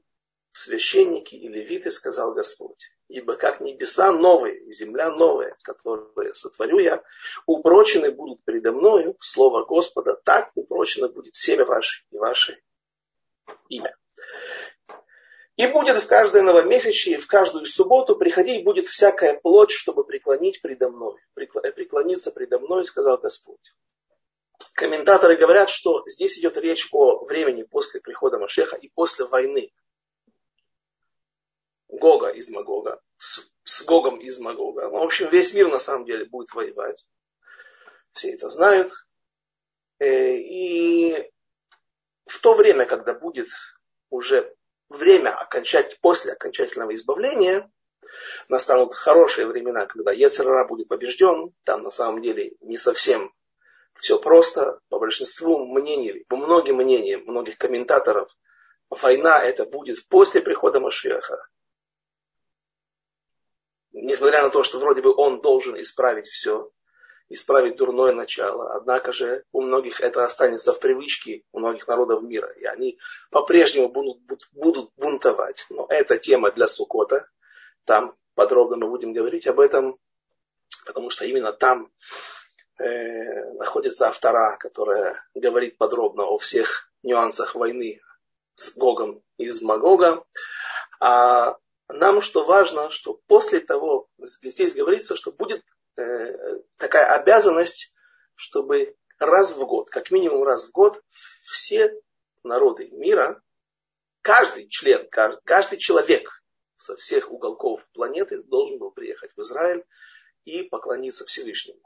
священники 0.53 1.35
и 1.35 1.49
левиты, 1.49 1.91
сказал 1.91 2.35
Господь. 2.35 2.91
Ибо 3.09 3.37
как 3.37 3.63
небеса 3.63 4.13
новые 4.13 4.71
земля 4.71 5.11
новая, 5.13 5.57
которые 5.63 6.35
сотворю 6.35 6.81
я, 6.81 7.03
упрочены 7.47 8.11
будут 8.11 8.45
передо 8.45 8.73
мною 8.73 9.17
слово 9.21 9.65
Господа, 9.65 10.21
так 10.25 10.51
упрочено 10.55 11.09
будет 11.09 11.35
семя 11.35 11.65
ваше 11.65 12.05
и 12.11 12.19
ваше 12.19 12.61
имя. 13.71 13.97
И 15.59 15.67
будет 15.67 15.97
в 15.97 16.07
каждое 16.07 16.43
новомесячье 16.43 17.19
в 17.19 17.27
каждую 17.27 17.67
субботу 17.67 18.15
приходить 18.15 18.63
будет 18.63 18.87
всякая 18.87 19.35
плоть, 19.35 19.73
чтобы 19.73 20.05
преклонить 20.05 20.63
предо 20.63 20.89
мной. 20.89 21.21
Преклониться 21.35 22.31
предо 22.31 22.61
мной, 22.61 22.85
сказал 22.85 23.19
Господь. 23.19 23.75
Комментаторы 24.75 25.37
говорят, 25.37 25.69
что 25.69 26.05
здесь 26.07 26.39
идет 26.39 26.57
речь 26.59 26.89
о 26.93 27.25
времени 27.25 27.65
после 27.65 28.01
прихода 28.01 28.39
Машеха 28.39 28.77
и 28.77 28.89
после 28.89 29.25
войны. 29.25 29.73
Гога 31.89 32.29
из 32.29 32.49
Магога, 32.49 33.01
с, 33.19 33.51
с 33.65 33.85
Гогом 33.85 34.21
из 34.21 34.39
Магога. 34.39 34.89
Ну, 34.89 35.01
в 35.01 35.03
общем, 35.03 35.29
весь 35.29 35.55
мир 35.55 35.69
на 35.73 35.81
самом 35.81 36.05
деле 36.05 36.25
будет 36.25 36.55
воевать. 36.55 37.05
Все 38.13 38.33
это 38.33 38.49
знают. 38.49 38.93
Э, 39.99 40.37
и 40.37 41.29
в 42.27 42.41
то 42.41 42.55
время, 42.55 42.87
когда 42.87 43.13
будет 43.13 43.49
уже 44.09 44.55
время 44.89 45.35
окончать, 45.37 45.99
после 46.01 46.33
окончательного 46.33 46.95
избавления, 46.95 47.71
настанут 48.49 48.95
хорошие 48.95 49.47
времена, 49.47 49.87
когда 49.87 50.13
Ецерара 50.13 50.67
будет 50.67 50.89
побежден. 50.89 51.53
Там 51.65 51.83
на 51.83 51.91
самом 51.91 52.23
деле 52.23 52.55
не 52.61 52.79
совсем 52.79 53.33
все 53.95 54.19
просто. 54.19 54.81
По 54.89 54.99
большинству 54.99 55.67
мнений, 55.67 56.25
по 56.29 56.37
многим 56.37 56.77
мнениям, 56.77 57.23
многих 57.27 57.59
комментаторов, 57.59 58.31
война 58.91 59.43
это 59.43 59.65
будет 59.65 60.07
после 60.09 60.41
прихода 60.41 60.81
Машиаха. 60.81 61.47
Несмотря 63.93 64.43
на 64.43 64.51
то, 64.51 64.63
что 64.63 64.79
вроде 64.79 65.03
бы 65.03 65.15
он 65.15 65.41
должен 65.41 65.81
исправить 65.81 66.29
все, 66.29 66.71
исправить 67.29 67.77
дурное 67.77 68.13
начало. 68.13 68.75
Однако 68.75 69.13
же 69.13 69.45
у 69.53 69.61
многих 69.61 70.01
это 70.01 70.25
останется 70.25 70.73
в 70.73 70.81
привычке, 70.81 71.43
у 71.53 71.59
многих 71.59 71.87
народов 71.87 72.23
мира. 72.23 72.49
И 72.59 72.65
они 72.65 72.99
по-прежнему 73.31 73.89
будут, 73.89 74.19
будут 74.53 74.91
бунтовать. 74.97 75.67
Но 75.71 75.87
это 75.89 76.19
тема 76.19 76.51
для 76.51 76.67
Сукота. 76.67 77.29
Там 77.85 78.15
подробно 78.35 78.77
мы 78.77 78.89
будем 78.89 79.13
говорить 79.13 79.47
об 79.47 79.61
этом, 79.61 79.99
потому 80.87 81.11
что 81.11 81.25
именно 81.27 81.53
там 81.53 81.91
э, 82.79 83.53
находится 83.55 84.09
автора, 84.09 84.57
которая 84.59 85.23
говорит 85.35 85.77
подробно 85.77 86.25
о 86.25 86.39
всех 86.39 86.91
нюансах 87.03 87.55
войны 87.55 88.01
с 88.55 88.77
Гогом 88.77 89.23
и 89.37 89.51
с 89.51 89.61
Магогом. 89.61 90.25
А 91.01 91.57
нам 91.89 92.21
что 92.21 92.45
важно, 92.45 92.91
что 92.91 93.21
после 93.27 93.61
того, 93.61 94.09
здесь 94.19 94.75
говорится, 94.75 95.17
что 95.17 95.33
будет 95.33 95.63
такая 96.77 97.07
обязанность, 97.15 97.93
чтобы 98.35 98.97
раз 99.19 99.57
в 99.57 99.67
год, 99.67 99.91
как 99.91 100.11
минимум 100.11 100.45
раз 100.45 100.65
в 100.65 100.71
год, 100.71 101.03
все 101.45 101.93
народы 102.45 102.89
мира, 102.91 103.43
каждый 104.23 104.69
член, 104.69 105.09
каждый 105.45 105.79
человек 105.79 106.31
со 106.77 106.97
всех 106.97 107.31
уголков 107.31 107.85
планеты 107.93 108.43
должен 108.43 108.79
был 108.79 108.93
приехать 108.93 109.33
в 109.37 109.41
Израиль 109.41 109.85
и 110.45 110.63
поклониться 110.63 111.27
Всевышнему. 111.27 111.81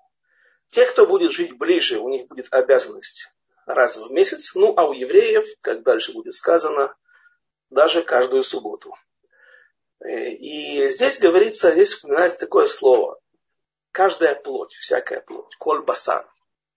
Те, 0.70 0.86
кто 0.86 1.06
будет 1.06 1.32
жить 1.32 1.56
ближе, 1.56 1.98
у 1.98 2.08
них 2.08 2.26
будет 2.28 2.48
обязанность 2.50 3.32
раз 3.66 3.96
в 3.96 4.10
месяц, 4.10 4.54
ну 4.54 4.74
а 4.76 4.86
у 4.86 4.92
евреев, 4.92 5.46
как 5.60 5.82
дальше 5.82 6.12
будет 6.12 6.34
сказано, 6.34 6.94
даже 7.70 8.02
каждую 8.02 8.42
субботу. 8.42 8.94
Э, 10.00 10.30
и 10.30 10.88
здесь 10.88 11.18
говорится, 11.18 11.70
здесь 11.70 11.96
упоминается 11.96 12.38
такое 12.38 12.66
слово, 12.66 13.18
каждая 13.92 14.34
плоть, 14.34 14.72
всякая 14.74 15.20
плоть, 15.20 15.54
коль 15.56 15.82
басан, 15.82 16.26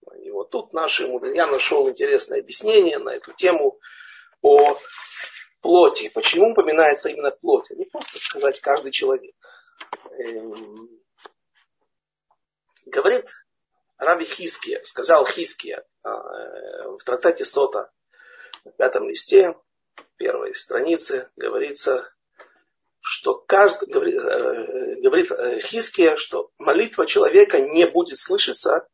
Вот 0.02 0.50
тут 0.50 0.72
наши, 0.72 1.04
я 1.34 1.46
нашел 1.46 1.88
интересное 1.88 2.40
объяснение 2.40 2.98
на 2.98 3.10
эту 3.10 3.32
тему 3.32 3.78
о 4.42 4.78
плоти. 5.60 6.10
Почему 6.10 6.52
упоминается 6.52 7.08
именно 7.08 7.32
плоть? 7.32 7.68
Не 7.70 7.86
просто 7.86 8.18
сказать 8.18 8.60
каждый 8.60 8.92
человек. 8.92 9.34
Эм, 10.18 10.88
говорит 12.84 13.26
Раби 13.98 14.24
Хиския, 14.24 14.82
сказал 14.84 15.26
Хиския 15.26 15.84
э, 16.04 16.08
в 16.08 16.98
трактате 17.04 17.44
Сота, 17.44 17.90
на 18.64 18.72
пятом 18.72 19.08
листе, 19.08 19.56
первой 20.16 20.54
странице, 20.54 21.30
говорится, 21.36 22.12
что 23.08 23.34
каждый, 23.34 23.88
говорит, 23.88 24.16
э, 24.16 25.00
говорит 25.00 25.30
э, 25.30 25.60
Хиския, 25.60 26.16
что 26.16 26.50
молитва 26.58 27.06
человека 27.06 27.60
не 27.60 27.86
будет 27.86 28.18
слышаться, 28.18 28.88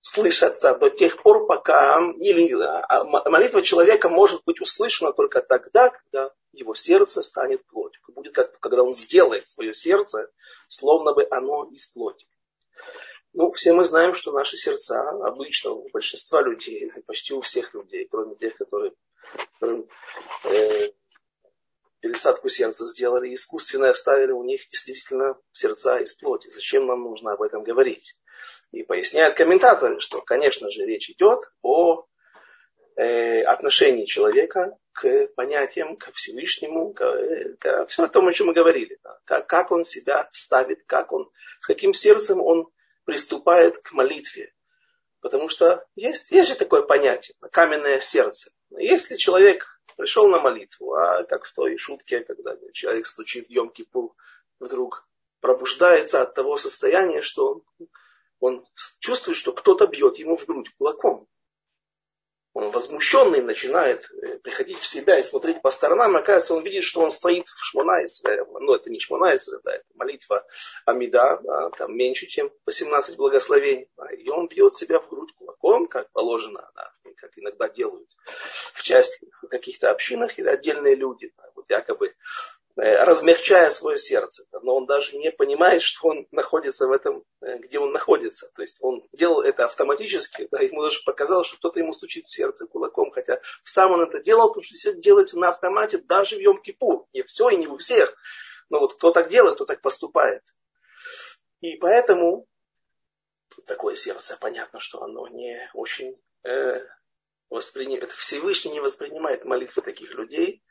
слышаться 0.00 0.74
до 0.74 0.88
тех 0.88 1.22
пор, 1.22 1.46
пока 1.46 2.00
или, 2.20 2.54
а, 2.54 3.04
молитва 3.04 3.60
человека 3.60 4.08
может 4.08 4.42
быть 4.46 4.62
услышана 4.62 5.12
только 5.12 5.42
тогда, 5.42 5.90
когда 5.90 6.30
его 6.52 6.74
сердце 6.74 7.20
станет 7.20 7.66
плотью. 7.66 8.00
Будет 8.08 8.34
как, 8.34 8.58
когда 8.60 8.82
он 8.82 8.94
сделает 8.94 9.46
свое 9.46 9.74
сердце, 9.74 10.30
словно 10.68 11.12
бы 11.12 11.28
оно 11.30 11.68
из 11.70 11.86
плоти. 11.88 12.26
Ну, 13.34 13.50
все 13.52 13.74
мы 13.74 13.84
знаем, 13.84 14.14
что 14.14 14.32
наши 14.32 14.56
сердца 14.56 15.06
обычно 15.22 15.72
у 15.72 15.90
большинства 15.90 16.40
людей, 16.40 16.90
почти 17.06 17.34
у 17.34 17.42
всех 17.42 17.74
людей, 17.74 18.08
кроме 18.10 18.36
тех, 18.36 18.56
которые, 18.56 18.94
которым 19.52 19.86
э, 20.44 20.92
пересадку 22.04 22.50
сердца 22.50 22.84
сделали, 22.84 23.32
искусственно 23.32 23.88
оставили 23.88 24.30
у 24.30 24.44
них 24.44 24.68
действительно 24.68 25.38
сердца 25.52 25.98
из 25.98 26.12
плоти. 26.12 26.50
Зачем 26.50 26.86
нам 26.86 27.02
нужно 27.02 27.32
об 27.32 27.40
этом 27.40 27.64
говорить? 27.64 28.14
И 28.72 28.82
поясняют 28.82 29.38
комментаторы, 29.38 30.00
что, 30.00 30.20
конечно 30.20 30.70
же, 30.70 30.84
речь 30.84 31.08
идет 31.08 31.50
о 31.62 32.04
э, 32.96 33.40
отношении 33.44 34.04
человека 34.04 34.76
к 34.92 35.28
понятиям, 35.28 35.96
к 35.96 36.12
Всевышнему, 36.12 36.92
к, 36.92 37.00
э, 37.00 37.54
к 37.58 37.86
все 37.86 38.06
тому, 38.08 38.28
о 38.28 38.32
чем 38.34 38.48
мы 38.48 38.52
говорили. 38.52 38.98
Да? 39.02 39.18
Как, 39.24 39.46
как 39.46 39.70
он 39.70 39.86
себя 39.86 40.28
ставит, 40.32 40.84
как 40.84 41.10
он, 41.10 41.30
с 41.60 41.66
каким 41.66 41.94
сердцем 41.94 42.42
он 42.42 42.68
приступает 43.06 43.78
к 43.78 43.92
молитве. 43.92 44.52
Потому 45.22 45.48
что 45.48 45.82
есть, 45.94 46.30
есть 46.30 46.50
же 46.50 46.54
такое 46.54 46.82
понятие, 46.82 47.34
каменное 47.50 48.00
сердце. 48.00 48.50
Если 48.76 49.16
человек 49.16 49.73
пришел 49.96 50.28
на 50.28 50.40
молитву, 50.40 50.94
а 50.94 51.24
как 51.24 51.44
в 51.44 51.52
той 51.52 51.76
шутке, 51.76 52.20
когда 52.20 52.56
человек 52.72 53.06
стучит 53.06 53.46
в 53.46 53.50
емкий 53.50 53.84
пул, 53.84 54.14
вдруг 54.60 55.06
пробуждается 55.40 56.22
от 56.22 56.34
того 56.34 56.56
состояния, 56.56 57.22
что 57.22 57.62
он, 57.78 57.88
он 58.40 58.66
чувствует, 58.98 59.36
что 59.36 59.52
кто-то 59.52 59.86
бьет 59.86 60.18
ему 60.18 60.36
в 60.36 60.46
грудь 60.46 60.70
кулаком 60.76 61.28
он 62.54 62.70
возмущенный 62.70 63.42
начинает 63.42 64.08
э, 64.22 64.38
приходить 64.38 64.78
в 64.78 64.86
себя 64.86 65.18
и 65.18 65.24
смотреть 65.24 65.60
по 65.60 65.70
сторонам, 65.70 66.16
и 66.16 66.20
оказывается, 66.20 66.54
он 66.54 66.62
видит, 66.62 66.84
что 66.84 67.00
он 67.00 67.10
стоит 67.10 67.48
в 67.48 67.64
Шмонайсре. 67.64 68.44
Ну, 68.44 68.74
это 68.74 68.90
не 68.90 69.00
Шмонайсре, 69.00 69.58
да, 69.64 69.74
это 69.74 69.84
молитва 69.94 70.46
Амида, 70.86 71.40
да, 71.42 71.70
там 71.70 71.96
меньше, 71.96 72.26
чем 72.26 72.52
18 72.64 73.16
благословений. 73.16 73.88
Да, 73.96 74.06
и 74.12 74.28
он 74.28 74.46
бьет 74.46 74.72
себя 74.72 75.00
в 75.00 75.08
грудь 75.08 75.34
кулаком, 75.36 75.88
как 75.88 76.10
положено, 76.12 76.70
да, 76.76 76.92
как 77.16 77.32
иногда 77.36 77.68
делают 77.68 78.10
в 78.72 78.82
части 78.82 79.28
в 79.42 79.48
каких-то 79.48 79.90
общинах 79.90 80.38
или 80.38 80.48
отдельные 80.48 80.94
люди. 80.94 81.32
Да, 81.36 81.50
вот 81.56 81.68
якобы 81.68 82.14
размягчая 82.76 83.70
свое 83.70 83.98
сердце. 83.98 84.44
Но 84.62 84.76
он 84.76 84.86
даже 84.86 85.16
не 85.16 85.30
понимает, 85.30 85.82
что 85.82 86.08
он 86.08 86.26
находится 86.32 86.86
в 86.86 86.92
этом, 86.92 87.24
э, 87.40 87.58
где 87.58 87.78
он 87.78 87.92
находится. 87.92 88.50
То 88.54 88.62
есть 88.62 88.78
он 88.80 89.06
делал 89.12 89.42
это 89.42 89.64
автоматически, 89.66 90.48
да, 90.50 90.60
ему 90.60 90.82
даже 90.82 91.00
показалось, 91.04 91.46
что 91.46 91.56
кто-то 91.56 91.78
ему 91.78 91.92
стучит 91.92 92.24
в 92.24 92.32
сердце 92.32 92.66
кулаком. 92.66 93.10
Хотя 93.12 93.40
сам 93.62 93.92
он 93.92 94.00
это 94.00 94.22
делал, 94.22 94.48
потому 94.48 94.64
что 94.64 94.74
все 94.74 94.94
делается 94.94 95.38
на 95.38 95.50
автомате 95.50 95.98
даже 95.98 96.36
в 96.36 96.40
Йом-Кипур. 96.40 97.06
Не 97.12 97.22
все 97.22 97.48
и 97.50 97.56
не 97.56 97.68
у 97.68 97.76
всех. 97.76 98.16
Но 98.70 98.80
вот 98.80 98.94
кто 98.94 99.12
так 99.12 99.28
делает, 99.28 99.56
кто 99.56 99.66
так 99.66 99.80
поступает. 99.80 100.42
И 101.60 101.76
поэтому 101.76 102.48
такое 103.66 103.94
сердце, 103.94 104.36
понятно, 104.40 104.80
что 104.80 105.02
оно 105.02 105.28
не 105.28 105.70
очень 105.74 106.20
э, 106.42 106.80
воспринимает, 107.50 108.10
Всевышний 108.10 108.72
не 108.72 108.80
воспринимает 108.80 109.44
молитвы 109.44 109.82
таких 109.82 110.12
людей, 110.14 110.63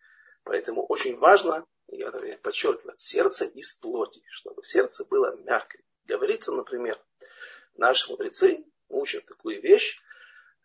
поэтому 0.44 0.86
очень 0.86 1.18
важно 1.18 1.66
я 1.88 2.12
подчеркиваю, 2.42 2.96
сердце 2.98 3.46
из 3.46 3.74
плоти, 3.74 4.22
чтобы 4.30 4.64
сердце 4.64 5.06
было 5.06 5.36
мягкое. 5.44 5.84
Говорится, 6.06 6.52
например, 6.52 7.00
наши 7.76 8.10
мудрецы 8.10 8.64
учат 8.90 9.26
такую 9.26 9.62
вещь 9.62 10.00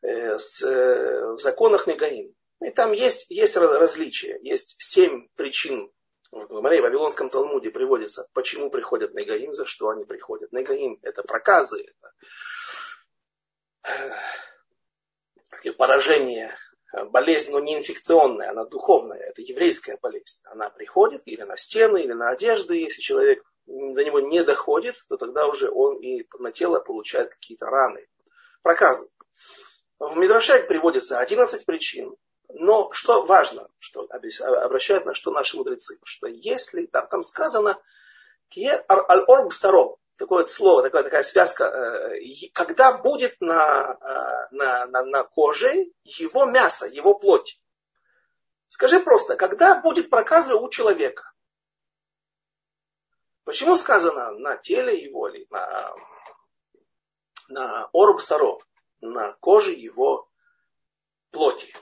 э, 0.02 0.38
с, 0.38 0.62
э, 0.62 1.32
в 1.34 1.38
законах 1.38 1.86
Негаим. 1.86 2.34
И 2.60 2.70
там 2.70 2.92
есть, 2.92 3.26
есть 3.30 3.56
различия, 3.56 4.38
есть 4.42 4.74
семь 4.78 5.28
причин. 5.36 5.92
В 6.30 6.60
Марии 6.60 6.80
Вавилонском 6.80 7.30
Талмуде 7.30 7.70
приводится, 7.70 8.28
почему 8.34 8.68
приходят 8.68 9.14
Негаим, 9.14 9.54
за 9.54 9.64
что 9.64 9.88
они 9.88 10.04
приходят. 10.04 10.52
Негаим 10.52 10.98
это 11.02 11.22
проказы, 11.22 11.84
это 11.84 12.12
э, 15.62 15.72
поражение 15.72 16.54
болезнь, 17.10 17.50
но 17.52 17.60
не 17.60 17.76
инфекционная, 17.76 18.50
она 18.50 18.64
духовная, 18.64 19.20
это 19.20 19.42
еврейская 19.42 19.98
болезнь. 20.00 20.40
Она 20.44 20.70
приходит 20.70 21.22
или 21.26 21.42
на 21.42 21.56
стены, 21.56 22.02
или 22.02 22.12
на 22.12 22.30
одежды. 22.30 22.76
Если 22.76 23.02
человек 23.02 23.44
до 23.66 24.04
него 24.04 24.20
не 24.20 24.42
доходит, 24.42 24.96
то 25.08 25.16
тогда 25.16 25.46
уже 25.46 25.70
он 25.70 25.98
и 25.98 26.26
на 26.38 26.52
тело 26.52 26.80
получает 26.80 27.30
какие-то 27.30 27.66
раны, 27.66 28.06
проказы. 28.62 29.08
В 29.98 30.16
Мидрашек 30.16 30.68
приводится 30.68 31.18
11 31.18 31.66
причин. 31.66 32.14
Но 32.50 32.90
что 32.92 33.26
важно, 33.26 33.68
что 33.78 34.08
обращают 34.08 35.04
на 35.04 35.12
что 35.12 35.30
наши 35.30 35.56
мудрецы, 35.58 35.98
что 36.04 36.28
если 36.28 36.86
там, 36.86 37.06
там 37.08 37.22
сказано, 37.22 37.78
аль-орб 38.56 39.52
сароб, 39.52 39.98
такое 40.18 40.44
слово, 40.46 40.82
такая, 40.82 41.04
такая 41.04 41.22
связка, 41.22 41.64
э, 41.64 42.48
когда 42.52 42.92
будет 42.98 43.40
на, 43.40 43.96
э, 44.00 44.54
на, 44.54 44.86
на, 44.86 45.04
на 45.04 45.24
коже 45.24 45.92
его 46.04 46.44
мясо, 46.44 46.86
его 46.86 47.14
плоть. 47.14 47.60
Скажи 48.68 49.00
просто, 49.00 49.36
когда 49.36 49.80
будет 49.80 50.10
проказа 50.10 50.56
у 50.56 50.68
человека? 50.68 51.32
Почему 53.44 53.76
сказано 53.76 54.32
на 54.32 54.56
теле 54.56 55.00
его 55.00 55.28
или 55.28 55.46
на, 55.48 55.94
на 57.48 57.88
орб 57.92 58.20
саров, 58.20 58.62
на 59.00 59.32
коже 59.34 59.70
его 59.70 60.28
плоти? 61.30 61.74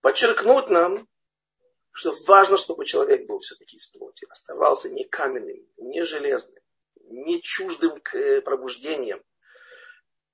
Подчеркнуть 0.00 0.70
нам, 0.70 1.06
что 1.90 2.14
важно, 2.26 2.56
чтобы 2.56 2.86
человек 2.86 3.26
был 3.26 3.40
все-таки 3.40 3.76
из 3.76 3.88
плоти, 3.88 4.24
оставался 4.30 4.88
не 4.88 5.04
каменным, 5.04 5.66
не 5.76 6.02
железным 6.04 6.59
не 7.10 7.42
чуждым 7.42 8.00
к 8.00 8.14
э, 8.14 8.40
пробуждениям 8.40 9.22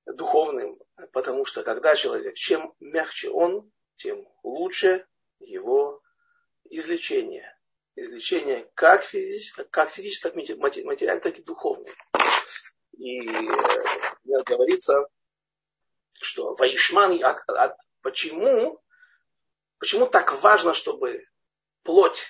духовным, 0.06 0.78
потому 1.12 1.44
что 1.44 1.62
когда 1.62 1.96
человек, 1.96 2.34
чем 2.36 2.74
мягче 2.80 3.30
он, 3.30 3.70
тем 3.96 4.26
лучше 4.42 5.06
его 5.40 6.02
излечение. 6.70 7.52
Излечение 7.96 8.70
как 8.74 9.02
физическое, 9.02 9.64
как 9.64 9.90
физическое, 9.90 10.30
так 10.30 10.36
материальное, 10.36 11.20
так 11.20 11.38
и 11.38 11.42
духовное. 11.42 11.92
И 12.98 13.26
э, 13.26 14.42
говорится, 14.44 15.08
что 16.20 16.54
Ваишман, 16.54 17.22
а, 17.24 17.42
а, 17.48 17.76
почему, 18.02 18.80
почему 19.78 20.06
так 20.06 20.40
важно, 20.42 20.74
чтобы 20.74 21.26
плоть 21.82 22.26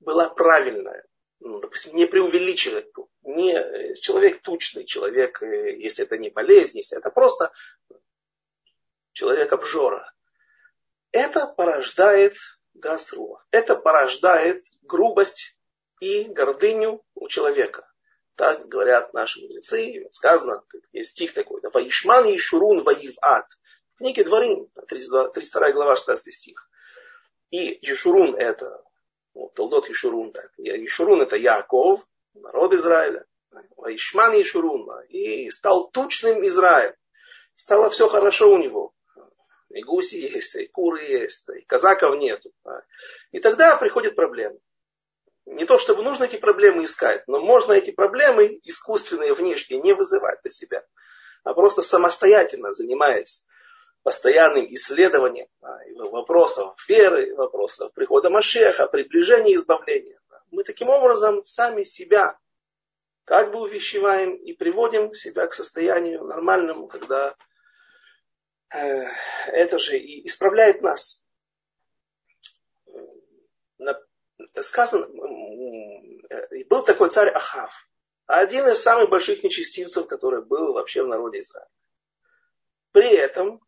была 0.00 0.28
правильная, 0.28 1.06
ну, 1.40 1.60
допустим, 1.60 1.94
не 1.94 2.06
преувеличивать 2.06 2.92
не 3.28 3.94
человек 4.00 4.40
тучный, 4.40 4.84
человек, 4.84 5.42
э, 5.42 5.76
если 5.76 6.04
это 6.04 6.16
не 6.16 6.30
болезнь, 6.30 6.78
если 6.78 6.98
это 6.98 7.10
просто 7.10 7.52
человек 9.12 9.52
обжора. 9.52 10.12
Это 11.12 11.46
порождает 11.46 12.36
газруа. 12.74 13.44
Это 13.50 13.76
порождает 13.76 14.62
грубость 14.82 15.56
и 16.00 16.24
гордыню 16.24 17.02
у 17.14 17.28
человека. 17.28 17.90
Так 18.34 18.66
говорят 18.68 19.12
наши 19.12 19.40
мудрецы. 19.40 20.06
Сказано, 20.10 20.62
есть 20.92 21.10
стих 21.10 21.34
такой. 21.34 21.60
Да, 21.60 21.70
Ваишман 21.70 22.26
и 22.26 22.38
Шурун 22.38 22.82
воив 22.82 23.16
ад. 23.20 23.46
В 23.94 23.98
книге 23.98 24.24
Дворим, 24.24 24.70
32, 24.88 25.30
32 25.30 25.72
глава, 25.72 25.96
16 25.96 26.32
стих. 26.32 26.70
И 27.50 27.78
Ешурун 27.82 28.36
это, 28.36 28.82
вот, 29.34 29.54
Толдот 29.54 29.88
Ешурун 29.88 30.32
так. 30.32 30.50
Ешурун 30.56 31.22
это 31.22 31.36
Яков, 31.36 32.06
народ 32.34 32.74
Израиля. 32.74 33.24
Ишман 33.86 34.40
Ишурун. 34.40 34.88
И 35.08 35.50
стал 35.50 35.90
тучным 35.90 36.46
Израиль. 36.46 36.94
Стало 37.54 37.90
все 37.90 38.08
хорошо 38.08 38.52
у 38.52 38.58
него. 38.58 38.92
И 39.70 39.82
гуси 39.82 40.16
есть, 40.16 40.54
и 40.56 40.66
куры 40.66 41.02
есть, 41.02 41.48
и 41.50 41.60
казаков 41.66 42.16
нету. 42.16 42.50
И 43.32 43.38
тогда 43.38 43.76
приходят 43.76 44.16
проблемы. 44.16 44.58
Не 45.44 45.64
то, 45.64 45.78
чтобы 45.78 46.02
нужно 46.02 46.24
эти 46.24 46.36
проблемы 46.36 46.84
искать, 46.84 47.24
но 47.26 47.40
можно 47.40 47.72
эти 47.72 47.90
проблемы 47.90 48.60
искусственные, 48.64 49.34
внешние, 49.34 49.80
не 49.80 49.94
вызывать 49.94 50.40
для 50.42 50.50
себя. 50.50 50.84
а 51.44 51.54
просто 51.54 51.82
самостоятельно 51.82 52.74
занимаясь 52.74 53.46
постоянным 54.02 54.66
исследованием 54.74 55.48
вопросов 56.10 56.74
веры, 56.88 57.34
вопросов 57.34 57.92
прихода 57.94 58.30
Машеха, 58.30 58.86
приближения 58.86 59.54
избавления. 59.54 60.17
Мы 60.50 60.64
таким 60.64 60.88
образом 60.88 61.44
сами 61.44 61.84
себя 61.84 62.38
как 63.24 63.52
бы 63.52 63.60
увещеваем 63.60 64.34
и 64.34 64.52
приводим 64.54 65.14
себя 65.14 65.46
к 65.46 65.54
состоянию 65.54 66.24
нормальному, 66.24 66.86
когда 66.86 67.36
э, 68.70 69.04
это 69.48 69.78
же 69.78 69.98
и 69.98 70.26
исправляет 70.26 70.80
нас. 70.82 71.22
Сказано, 74.60 75.06
был 76.68 76.84
такой 76.84 77.10
царь 77.10 77.28
Ахав, 77.28 77.88
один 78.26 78.66
из 78.68 78.82
самых 78.82 79.10
больших 79.10 79.42
нечестивцев, 79.42 80.06
который 80.06 80.42
был 80.44 80.72
вообще 80.72 81.02
в 81.02 81.08
народе 81.08 81.40
Израиля. 81.40 81.68
При 82.92 83.10
этом 83.14 83.60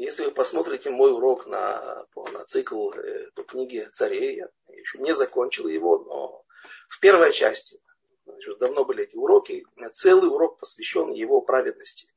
если 0.00 0.24
вы 0.24 0.30
посмотрите 0.30 0.90
мой 0.90 1.12
урок 1.12 1.46
на, 1.46 2.06
на 2.32 2.44
цикл 2.44 2.90
э, 2.90 3.30
по 3.34 3.42
книге 3.42 3.90
царей, 3.92 4.36
я 4.36 4.48
еще 4.68 4.98
не 4.98 5.14
закончил 5.14 5.68
его, 5.68 5.98
но 5.98 6.44
в 6.88 7.00
первой 7.00 7.32
части, 7.34 7.78
значит, 8.24 8.58
давно 8.58 8.86
были 8.86 9.04
эти 9.04 9.14
уроки, 9.16 9.66
целый 9.92 10.30
урок 10.30 10.58
посвящен 10.58 11.12
его 11.12 11.42
праведности. 11.42 12.10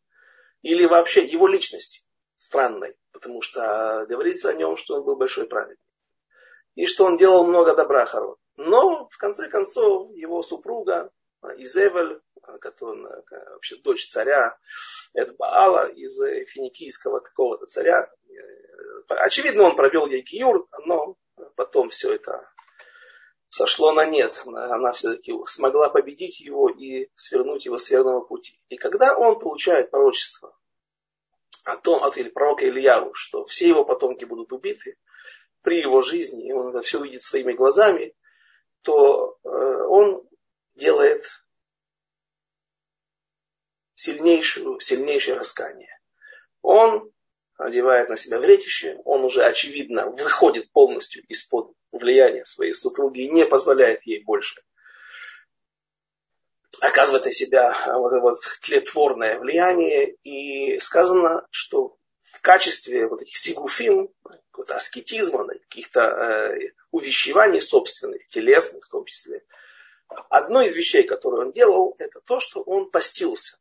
Или 0.62 0.86
вообще 0.86 1.26
его 1.26 1.46
личности 1.46 2.06
странной, 2.38 2.96
потому 3.12 3.42
что 3.42 4.06
говорится 4.08 4.52
о 4.52 4.54
нем, 4.54 4.78
что 4.78 4.96
он 4.96 5.04
был 5.04 5.18
большой 5.18 5.46
праведник. 5.46 5.86
И 6.76 6.86
что 6.86 7.04
он 7.04 7.18
делал 7.18 7.46
много 7.46 7.76
добра 7.76 8.06
хорошего. 8.06 8.38
Но, 8.56 9.10
в 9.10 9.18
конце 9.18 9.50
концов, 9.50 10.10
его 10.16 10.42
супруга 10.42 11.12
Изевель 11.58 12.22
которая 12.60 13.24
вообще 13.52 13.78
дочь 13.78 14.10
царя 14.10 14.58
Эдбаала 15.14 15.88
из 15.88 16.18
финикийского 16.50 17.20
какого-то 17.20 17.66
царя. 17.66 18.12
Очевидно, 19.08 19.64
он 19.64 19.76
провел 19.76 20.08
ей 20.08 20.24
киюр, 20.24 20.68
но 20.86 21.16
потом 21.56 21.90
все 21.90 22.14
это 22.14 22.48
сошло 23.50 23.92
на 23.92 24.06
нет. 24.06 24.42
Она 24.46 24.92
все-таки 24.92 25.34
смогла 25.46 25.90
победить 25.90 26.40
его 26.40 26.70
и 26.70 27.10
свернуть 27.16 27.66
его 27.66 27.78
с 27.78 27.90
верного 27.92 28.22
пути. 28.22 28.60
И 28.70 28.78
когда 28.78 29.16
он 29.16 29.40
получает 29.40 29.92
пророчество 29.92 30.58
о 31.64 31.78
том, 31.78 32.04
от 32.04 32.16
пророка 32.34 32.68
Ильяву, 32.68 33.14
что 33.14 33.46
все 33.46 33.68
его 33.68 33.86
потомки 33.86 34.26
будут 34.26 34.52
убиты 34.52 34.98
при 35.62 35.80
его 35.80 36.02
жизни, 36.02 36.48
и 36.48 36.52
он 36.52 36.70
это 36.70 36.82
все 36.82 37.00
увидит 37.00 37.22
своими 37.22 37.54
глазами, 37.54 38.16
то 38.82 39.38
э, 39.44 39.50
он 39.50 40.28
делает 40.76 41.26
сильнейшую, 44.04 44.80
сильнейшее 44.80 45.38
раскание. 45.38 46.00
Он 46.62 47.12
одевает 47.58 48.10
на 48.10 48.18
себя 48.18 48.40
вретище, 48.40 49.00
он 49.06 49.24
уже 49.24 49.44
очевидно 49.44 50.08
выходит 50.08 50.72
полностью 50.72 51.24
из-под 51.28 51.74
влияния 51.92 52.44
своей 52.44 52.74
супруги 52.74 53.22
и 53.22 53.32
не 53.32 53.46
позволяет 53.46 54.06
ей 54.06 54.24
больше 54.24 54.62
оказывать 56.82 57.26
на 57.26 57.32
себя 57.32 57.72
вот 57.98 58.12
это 58.12 58.20
вот 58.20 58.36
тлетворное 58.62 59.40
влияние. 59.40 60.16
И 60.24 60.80
сказано, 60.80 61.48
что 61.50 61.96
в 62.20 62.42
качестве 62.42 63.08
вот 63.08 63.22
этих 63.22 63.38
сигуфим, 63.38 64.10
какого-то 64.52 64.76
аскетизма, 64.76 65.48
каких-то 65.48 66.02
э, 66.02 66.72
увещеваний 66.92 67.62
собственных, 67.62 68.28
телесных 68.28 68.86
в 68.86 68.90
том 68.90 69.06
числе, 69.06 69.44
одно 70.30 70.62
из 70.62 70.74
вещей, 70.74 71.04
которые 71.04 71.46
он 71.46 71.52
делал, 71.54 71.96
это 72.00 72.20
то, 72.20 72.40
что 72.40 72.62
он 72.62 72.90
постился. 72.90 73.58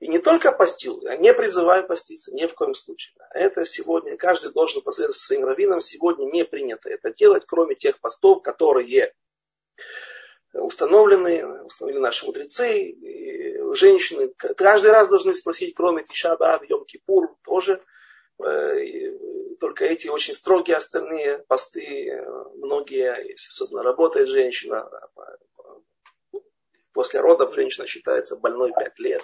И 0.00 0.08
не 0.08 0.18
только 0.18 0.52
постил, 0.52 1.00
я 1.02 1.16
не 1.16 1.32
призываю 1.32 1.86
поститься, 1.86 2.34
ни 2.34 2.46
в 2.46 2.54
коем 2.54 2.74
случае. 2.74 3.14
Это 3.32 3.64
сегодня, 3.64 4.16
каждый 4.16 4.52
должен 4.52 4.82
последовать 4.82 5.16
своим 5.16 5.44
раввинам, 5.44 5.80
сегодня 5.80 6.26
не 6.26 6.44
принято 6.44 6.90
это 6.90 7.12
делать, 7.12 7.44
кроме 7.46 7.74
тех 7.74 8.00
постов, 8.00 8.42
которые 8.42 9.12
установлены, 10.52 11.62
установили 11.64 12.00
наши 12.00 12.26
мудрецы, 12.26 12.94
женщины. 13.74 14.32
Каждый 14.36 14.90
раз 14.90 15.08
должны 15.08 15.34
спросить, 15.34 15.74
кроме 15.74 16.04
Тишаба, 16.04 16.60
Йом 16.68 16.84
Кипур, 16.84 17.34
тоже 17.42 17.82
э, 18.42 19.10
только 19.58 19.84
эти 19.84 20.08
очень 20.08 20.34
строгие 20.34 20.76
остальные 20.76 21.38
посты, 21.48 22.10
э, 22.10 22.44
многие, 22.56 23.30
если 23.30 23.48
особенно 23.48 23.82
работает 23.82 24.28
женщина, 24.28 24.88
после 26.92 27.20
родов 27.20 27.54
женщина 27.54 27.86
считается 27.86 28.36
больной 28.36 28.72
пять 28.72 28.98
лет. 28.98 29.22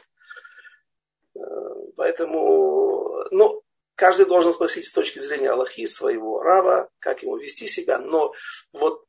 Поэтому, 1.97 3.25
ну, 3.31 3.62
каждый 3.95 4.27
должен 4.27 4.53
спросить 4.53 4.87
с 4.87 4.93
точки 4.93 5.19
зрения 5.19 5.51
Аллахи 5.51 5.85
своего 5.85 6.43
рава, 6.43 6.88
как 6.99 7.23
ему 7.23 7.37
вести 7.37 7.66
себя. 7.66 7.99
Но 7.99 8.33
вот 8.73 9.05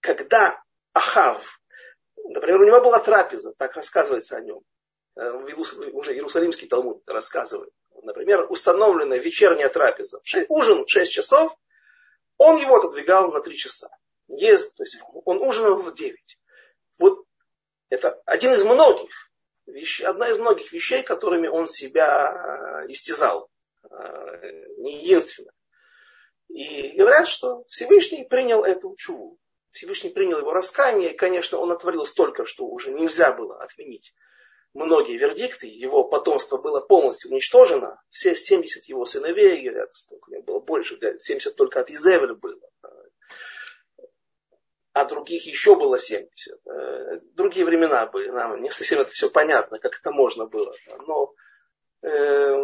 когда 0.00 0.62
Ахав, 0.92 1.60
например, 2.16 2.60
у 2.60 2.66
него 2.66 2.80
была 2.80 2.98
трапеза, 3.00 3.52
так 3.58 3.74
рассказывается 3.74 4.36
о 4.36 4.40
нем, 4.40 4.60
э, 5.16 5.30
уже 5.92 6.14
Иерусалимский 6.14 6.68
Талмуд 6.68 7.02
рассказывает. 7.06 7.72
Например, 8.02 8.46
установленная 8.50 9.18
вечерняя 9.18 9.68
трапеза, 9.68 10.20
ужин 10.48 10.84
в 10.84 10.90
6 10.90 11.12
часов, 11.12 11.52
он 12.36 12.56
его 12.56 12.76
отодвигал 12.76 13.32
на 13.32 13.40
3 13.40 13.56
часа. 13.56 13.90
Ест, 14.28 14.74
то 14.76 14.84
есть 14.84 14.98
он 15.24 15.38
ужинал 15.42 15.76
в 15.76 15.92
9. 15.92 16.38
Вот 16.98 17.24
это 17.88 18.20
один 18.24 18.52
из 18.52 18.64
многих 18.64 19.27
вещь, 19.72 20.00
одна 20.00 20.28
из 20.30 20.38
многих 20.38 20.72
вещей, 20.72 21.02
которыми 21.02 21.48
он 21.48 21.66
себя 21.66 22.84
э, 22.84 22.90
истязал. 22.90 23.50
Э, 23.90 24.66
не 24.78 25.02
единственная. 25.02 25.52
И 26.48 26.96
говорят, 26.96 27.28
что 27.28 27.64
Всевышний 27.68 28.24
принял 28.24 28.64
эту 28.64 28.94
чуву. 28.96 29.38
Всевышний 29.70 30.10
принял 30.10 30.38
его 30.38 30.52
раскаяние. 30.52 31.12
И, 31.12 31.16
конечно, 31.16 31.58
он 31.58 31.70
отворил 31.70 32.04
столько, 32.04 32.44
что 32.44 32.64
уже 32.66 32.90
нельзя 32.90 33.32
было 33.32 33.62
отменить 33.62 34.14
многие 34.74 35.16
вердикты. 35.16 35.66
Его 35.66 36.04
потомство 36.04 36.56
было 36.56 36.80
полностью 36.80 37.30
уничтожено. 37.30 38.00
Все 38.10 38.34
70 38.34 38.84
его 38.86 39.04
сыновей, 39.04 39.62
говорят, 39.68 39.94
столько 39.94 40.40
было 40.42 40.60
больше, 40.60 40.98
70 41.18 41.56
только 41.56 41.80
от 41.80 41.90
Изевеля 41.90 42.34
было 42.34 42.58
а 45.00 45.04
других 45.04 45.46
еще 45.46 45.76
было 45.76 45.98
70. 45.98 46.66
Э, 46.66 47.20
другие 47.34 47.64
времена 47.64 48.06
были, 48.06 48.30
нам 48.30 48.60
не 48.60 48.70
совсем 48.70 49.00
это 49.00 49.10
все 49.12 49.30
понятно, 49.30 49.78
как 49.78 49.98
это 50.00 50.10
можно 50.10 50.46
было. 50.46 50.74
Но 51.06 51.34
э, 52.02 52.54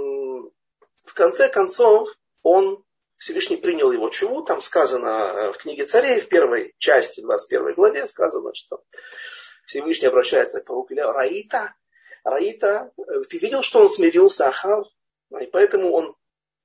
в 1.04 1.14
конце 1.14 1.48
концов 1.48 2.08
он, 2.42 2.84
Всевышний 3.18 3.56
принял 3.56 3.92
его 3.92 4.10
чуву, 4.10 4.42
там 4.42 4.60
сказано 4.60 5.08
э, 5.08 5.52
в 5.52 5.58
книге 5.58 5.86
царей, 5.86 6.18
в 6.18 6.28
первой 6.28 6.74
части, 6.78 7.20
21 7.20 7.74
главе 7.74 8.04
сказано, 8.06 8.52
что 8.52 8.82
Всевышний 9.64 10.08
обращается 10.08 10.60
к 10.60 10.64
пророку 10.64 10.92
Раита, 10.92 11.74
Раита, 12.24 12.90
э, 12.96 13.22
ты 13.28 13.38
видел, 13.38 13.62
что 13.62 13.80
он 13.80 13.88
смирился, 13.88 14.48
Ахав, 14.48 14.88
и 15.40 15.46
поэтому 15.46 15.92
он 15.92 16.16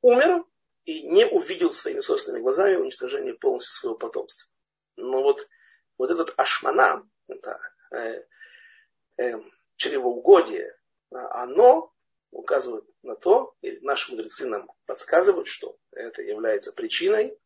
умер 0.01 0.43
и 0.85 1.03
не 1.03 1.27
увидел 1.27 1.69
своими 1.69 2.01
собственными 2.01 2.41
глазами 2.41 2.77
уничтожение 2.77 3.35
полностью 3.35 3.73
своего 3.73 3.97
потомства. 3.97 4.49
Но 4.95 5.21
вот 5.21 5.47
вот 5.99 6.09
этот 6.09 6.33
ашмана, 6.37 7.07
это 7.27 7.59
э, 7.91 8.23
э, 9.17 9.39
чревоугодие, 9.75 10.75
оно 11.11 11.93
указывает 12.31 12.85
на 13.03 13.15
то, 13.15 13.53
и 13.61 13.79
наши 13.81 14.11
мудрецы 14.11 14.47
нам 14.47 14.71
подсказывают, 14.85 15.47
что 15.47 15.77
это 15.91 16.21
является 16.21 16.71
причиной 16.71 17.37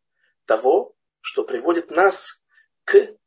того, 0.45 0.95
что 1.19 1.43
приводит 1.43 1.89
нас 1.89 2.43
к 2.85 3.17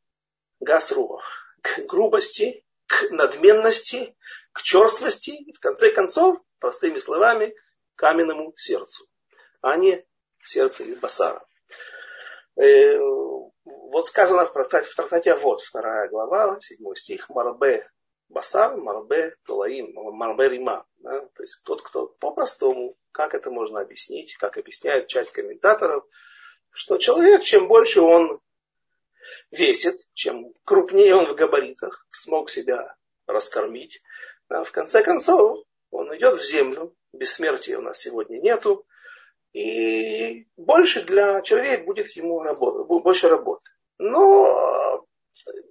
гасруах, 0.59 1.25
к 1.61 1.79
грубости, 1.81 2.63
к 2.85 3.09
надменности, 3.11 4.15
к 4.53 4.61
черствости 4.61 5.31
и, 5.31 5.51
в 5.51 5.59
конце 5.59 5.91
концов, 5.91 6.39
простыми 6.59 6.99
словами, 6.99 7.53
каменному 7.95 8.53
сердцу, 8.55 9.07
а 9.61 9.75
не 9.75 10.05
сердце 10.43 10.85
из 10.85 10.95
басара. 10.97 11.45
Вот 13.67 14.07
сказано 14.07 14.45
в 14.45 14.53
трактате, 14.53 14.87
в 14.87 14.95
трактате 14.95 15.35
вот, 15.35 15.61
вторая 15.61 16.07
глава, 16.09 16.59
седьмой 16.61 16.95
стих, 16.95 17.29
Марбе 17.29 17.89
Басар, 18.29 18.77
Марбе 18.77 19.35
Тулаим, 19.45 19.93
Марбе 19.93 20.49
Рима. 20.49 20.85
Да? 20.97 21.19
То 21.19 21.43
есть 21.43 21.63
тот, 21.65 21.81
кто 21.81 22.07
по-простому, 22.07 22.97
как 23.11 23.33
это 23.33 23.51
можно 23.51 23.81
объяснить, 23.81 24.35
как 24.37 24.57
объясняет 24.57 25.07
часть 25.07 25.31
комментаторов, 25.31 26.05
что 26.71 26.97
человек, 26.97 27.43
чем 27.43 27.67
больше 27.67 28.01
он 28.01 28.39
весит, 29.51 29.95
чем 30.13 30.53
крупнее 30.63 31.15
он 31.15 31.25
в 31.25 31.35
габаритах, 31.35 32.05
смог 32.11 32.49
себя 32.49 32.95
раскормить, 33.25 34.01
да, 34.49 34.63
в 34.63 34.71
конце 34.71 35.03
концов 35.03 35.65
он 35.89 36.15
идет 36.15 36.37
в 36.37 36.43
землю, 36.43 36.95
бессмертия 37.13 37.77
у 37.77 37.81
нас 37.81 37.99
сегодня 37.99 38.39
нету, 38.39 38.85
и 39.57 40.47
больше 40.55 41.01
для 41.01 41.41
червей 41.41 41.77
будет 41.77 42.11
ему 42.11 42.43
работа, 42.43 42.83
больше 42.83 43.27
работы. 43.27 43.71
Но 43.97 45.03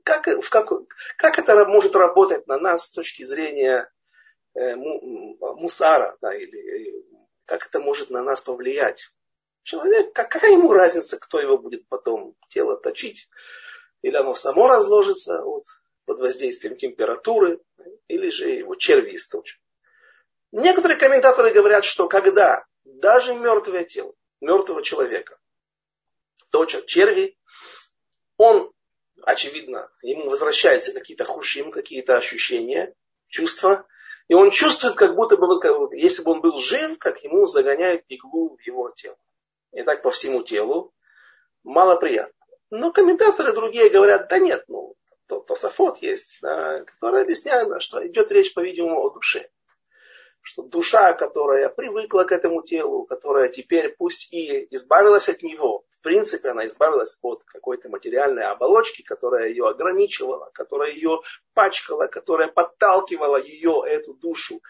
как, 0.02 0.26
в 0.26 0.50
как, 0.50 0.72
как 1.16 1.38
это 1.38 1.64
может 1.66 1.94
работать 1.94 2.48
на 2.48 2.58
нас 2.58 2.86
с 2.86 2.90
точки 2.90 3.22
зрения 3.22 3.88
э, 4.54 4.74
мусара, 4.74 6.16
да, 6.20 6.34
или 6.34 7.04
как 7.44 7.66
это 7.66 7.78
может 7.78 8.10
на 8.10 8.24
нас 8.24 8.40
повлиять. 8.40 9.08
Человек, 9.62 10.12
какая 10.12 10.50
ему 10.50 10.72
разница, 10.72 11.16
кто 11.16 11.38
его 11.38 11.56
будет 11.56 11.86
потом 11.88 12.34
тело 12.48 12.76
точить? 12.76 13.28
Или 14.02 14.16
оно 14.16 14.34
само 14.34 14.66
разложится 14.66 15.42
вот, 15.42 15.64
под 16.06 16.18
воздействием 16.18 16.76
температуры, 16.76 17.60
или 18.08 18.30
же 18.30 18.50
его 18.50 18.74
черви 18.74 19.14
источат. 19.14 19.60
Некоторые 20.50 20.98
комментаторы 20.98 21.52
говорят, 21.52 21.84
что 21.84 22.08
когда 22.08 22.64
даже 22.86 23.34
мертвое 23.34 23.84
тело, 23.84 24.14
мертвого 24.40 24.82
человека, 24.82 25.38
точат 26.50 26.86
черви, 26.86 27.36
он, 28.36 28.72
очевидно, 29.22 29.90
ему 30.02 30.28
возвращаются 30.28 30.92
какие-то 30.92 31.24
хушим, 31.24 31.70
какие-то 31.70 32.16
ощущения, 32.16 32.94
чувства, 33.28 33.86
и 34.28 34.34
он 34.34 34.50
чувствует, 34.50 34.94
как 34.94 35.14
будто 35.14 35.36
бы, 35.36 35.46
вот, 35.46 35.92
если 35.92 36.22
бы 36.22 36.32
он 36.32 36.40
был 36.40 36.58
жив, 36.58 36.98
как 36.98 37.22
ему 37.22 37.46
загоняют 37.46 38.04
иглу 38.08 38.56
в 38.56 38.60
его 38.66 38.90
тело. 38.90 39.16
И 39.72 39.82
так 39.82 40.02
по 40.02 40.10
всему 40.10 40.42
телу. 40.42 40.92
Мало 41.62 41.96
приятно. 41.96 42.32
Но 42.70 42.92
комментаторы 42.92 43.52
другие 43.52 43.88
говорят, 43.88 44.28
да 44.28 44.38
нет, 44.38 44.64
ну, 44.68 44.96
то, 45.28 45.40
Тософот 45.40 45.98
есть, 45.98 46.38
да, 46.40 46.82
который 46.84 47.22
объясняет, 47.22 47.68
что 47.82 48.04
идет 48.06 48.32
речь, 48.32 48.54
по-видимому, 48.54 49.00
о 49.00 49.10
душе 49.10 49.48
что 50.46 50.62
душа, 50.62 51.12
которая 51.12 51.68
привыкла 51.68 52.22
к 52.22 52.30
этому 52.30 52.62
телу, 52.62 53.04
которая 53.04 53.48
теперь 53.48 53.96
пусть 53.98 54.32
и 54.32 54.68
избавилась 54.70 55.28
от 55.28 55.42
него, 55.42 55.84
в 55.90 56.02
принципе 56.02 56.50
она 56.50 56.68
избавилась 56.68 57.18
от 57.20 57.42
какой-то 57.44 57.88
материальной 57.88 58.44
оболочки, 58.44 59.02
которая 59.02 59.48
ее 59.48 59.68
ограничивала, 59.68 60.50
которая 60.54 60.92
ее 60.92 61.20
пачкала, 61.52 62.06
которая 62.06 62.46
подталкивала 62.46 63.42
ее, 63.42 63.82
эту 63.86 64.14
душу, 64.14 64.62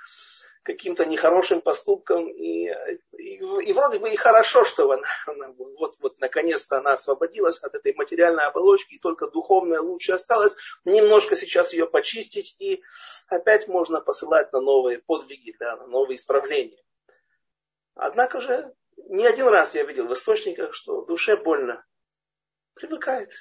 каким-то 0.66 1.06
нехорошим 1.06 1.60
поступкам. 1.60 2.28
И, 2.28 2.68
и, 3.16 3.36
и 3.36 3.72
вроде 3.72 4.00
бы 4.00 4.10
и 4.10 4.16
хорошо, 4.16 4.64
что 4.64 4.90
она, 4.90 5.06
она 5.26 5.48
вот, 5.52 5.94
вот 6.00 6.18
наконец-то 6.18 6.78
она 6.78 6.92
освободилась 6.92 7.58
от 7.62 7.74
этой 7.76 7.94
материальной 7.94 8.44
оболочки, 8.44 8.94
и 8.94 8.98
только 8.98 9.30
духовное 9.30 9.80
лучше 9.80 10.12
осталось. 10.12 10.56
Немножко 10.84 11.36
сейчас 11.36 11.72
ее 11.72 11.86
почистить, 11.86 12.56
и 12.58 12.82
опять 13.28 13.68
можно 13.68 14.00
посылать 14.00 14.52
на 14.52 14.60
новые 14.60 14.98
подвиги, 14.98 15.54
да, 15.60 15.76
на 15.76 15.86
новые 15.86 16.16
исправления. 16.16 16.82
Однако 17.94 18.40
же 18.40 18.74
не 19.08 19.24
один 19.24 19.46
раз 19.46 19.74
я 19.76 19.84
видел 19.84 20.08
в 20.08 20.12
источниках, 20.12 20.74
что 20.74 21.02
душе 21.02 21.36
больно. 21.36 21.86
Привыкает. 22.74 23.32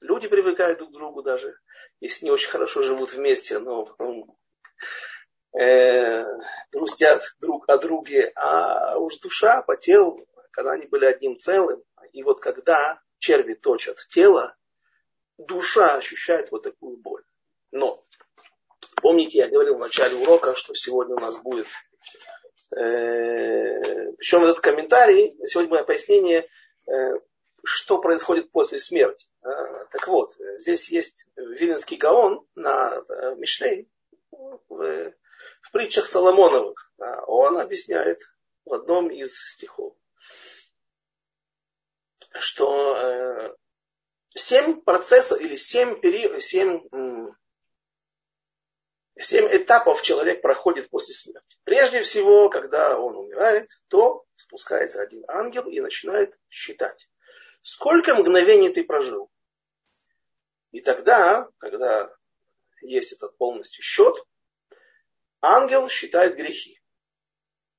Люди 0.00 0.28
привыкают 0.28 0.78
друг 0.78 0.90
к 0.90 0.94
другу 0.94 1.22
даже, 1.22 1.58
если 1.98 2.26
не 2.26 2.30
очень 2.30 2.50
хорошо 2.50 2.82
живут 2.82 3.12
вместе, 3.12 3.58
но 3.58 3.96
э, 5.56 6.24
грустят 6.72 7.22
друг 7.40 7.68
о 7.68 7.78
друге, 7.78 8.32
а 8.34 8.98
уж 8.98 9.18
душа 9.18 9.62
по 9.62 9.76
телу, 9.76 10.26
когда 10.50 10.72
они 10.72 10.86
были 10.86 11.04
одним 11.04 11.38
целым, 11.38 11.82
и 12.12 12.22
вот 12.22 12.40
когда 12.40 13.00
черви 13.18 13.54
точат 13.54 13.98
тело, 14.10 14.56
душа 15.36 15.96
ощущает 15.96 16.50
вот 16.50 16.64
такую 16.64 16.96
боль. 16.96 17.22
Но 17.70 18.04
помните, 18.96 19.38
я 19.38 19.48
говорил 19.48 19.76
в 19.76 19.80
начале 19.80 20.16
урока, 20.16 20.54
что 20.54 20.74
сегодня 20.74 21.16
у 21.16 21.20
нас 21.20 21.38
будет 21.38 21.66
э, 22.76 24.12
причем 24.18 24.44
этот 24.44 24.60
комментарий, 24.60 25.36
сегодня 25.46 25.70
мое 25.70 25.84
пояснение, 25.84 26.48
э, 26.86 26.92
что 27.64 27.98
происходит 27.98 28.50
после 28.50 28.78
смерти. 28.78 29.26
Э, 29.42 29.48
так 29.92 30.08
вот, 30.08 30.34
здесь 30.56 30.90
есть 30.90 31.26
Виленский 31.36 31.96
Гаон 31.96 32.44
на 32.54 33.02
э, 33.08 33.34
Мишлей, 33.36 33.88
в 35.62 35.72
притчах 35.72 36.06
Соломоновых. 36.06 36.92
Он 37.26 37.58
объясняет 37.58 38.20
в 38.64 38.74
одном 38.74 39.10
из 39.10 39.34
стихов, 39.38 39.94
что 42.38 42.96
э, 42.96 43.56
семь 44.34 44.80
процессов 44.80 45.40
или 45.40 45.56
семь, 45.56 46.00
пери, 46.00 46.40
семь, 46.40 46.82
семь 49.18 49.48
этапов 49.50 50.02
человек 50.02 50.42
проходит 50.42 50.90
после 50.90 51.14
смерти. 51.14 51.58
Прежде 51.64 52.02
всего, 52.02 52.48
когда 52.48 52.98
он 52.98 53.16
умирает, 53.16 53.70
то 53.88 54.24
спускается 54.36 55.02
один 55.02 55.24
ангел 55.28 55.68
и 55.68 55.80
начинает 55.80 56.38
считать. 56.48 57.08
Сколько 57.62 58.14
мгновений 58.14 58.70
ты 58.70 58.84
прожил? 58.84 59.30
И 60.70 60.80
тогда, 60.80 61.48
когда 61.58 62.14
есть 62.82 63.12
этот 63.12 63.36
полностью 63.36 63.82
счет, 63.82 64.22
ангел 65.40 65.88
считает 65.88 66.36
грехи. 66.36 66.80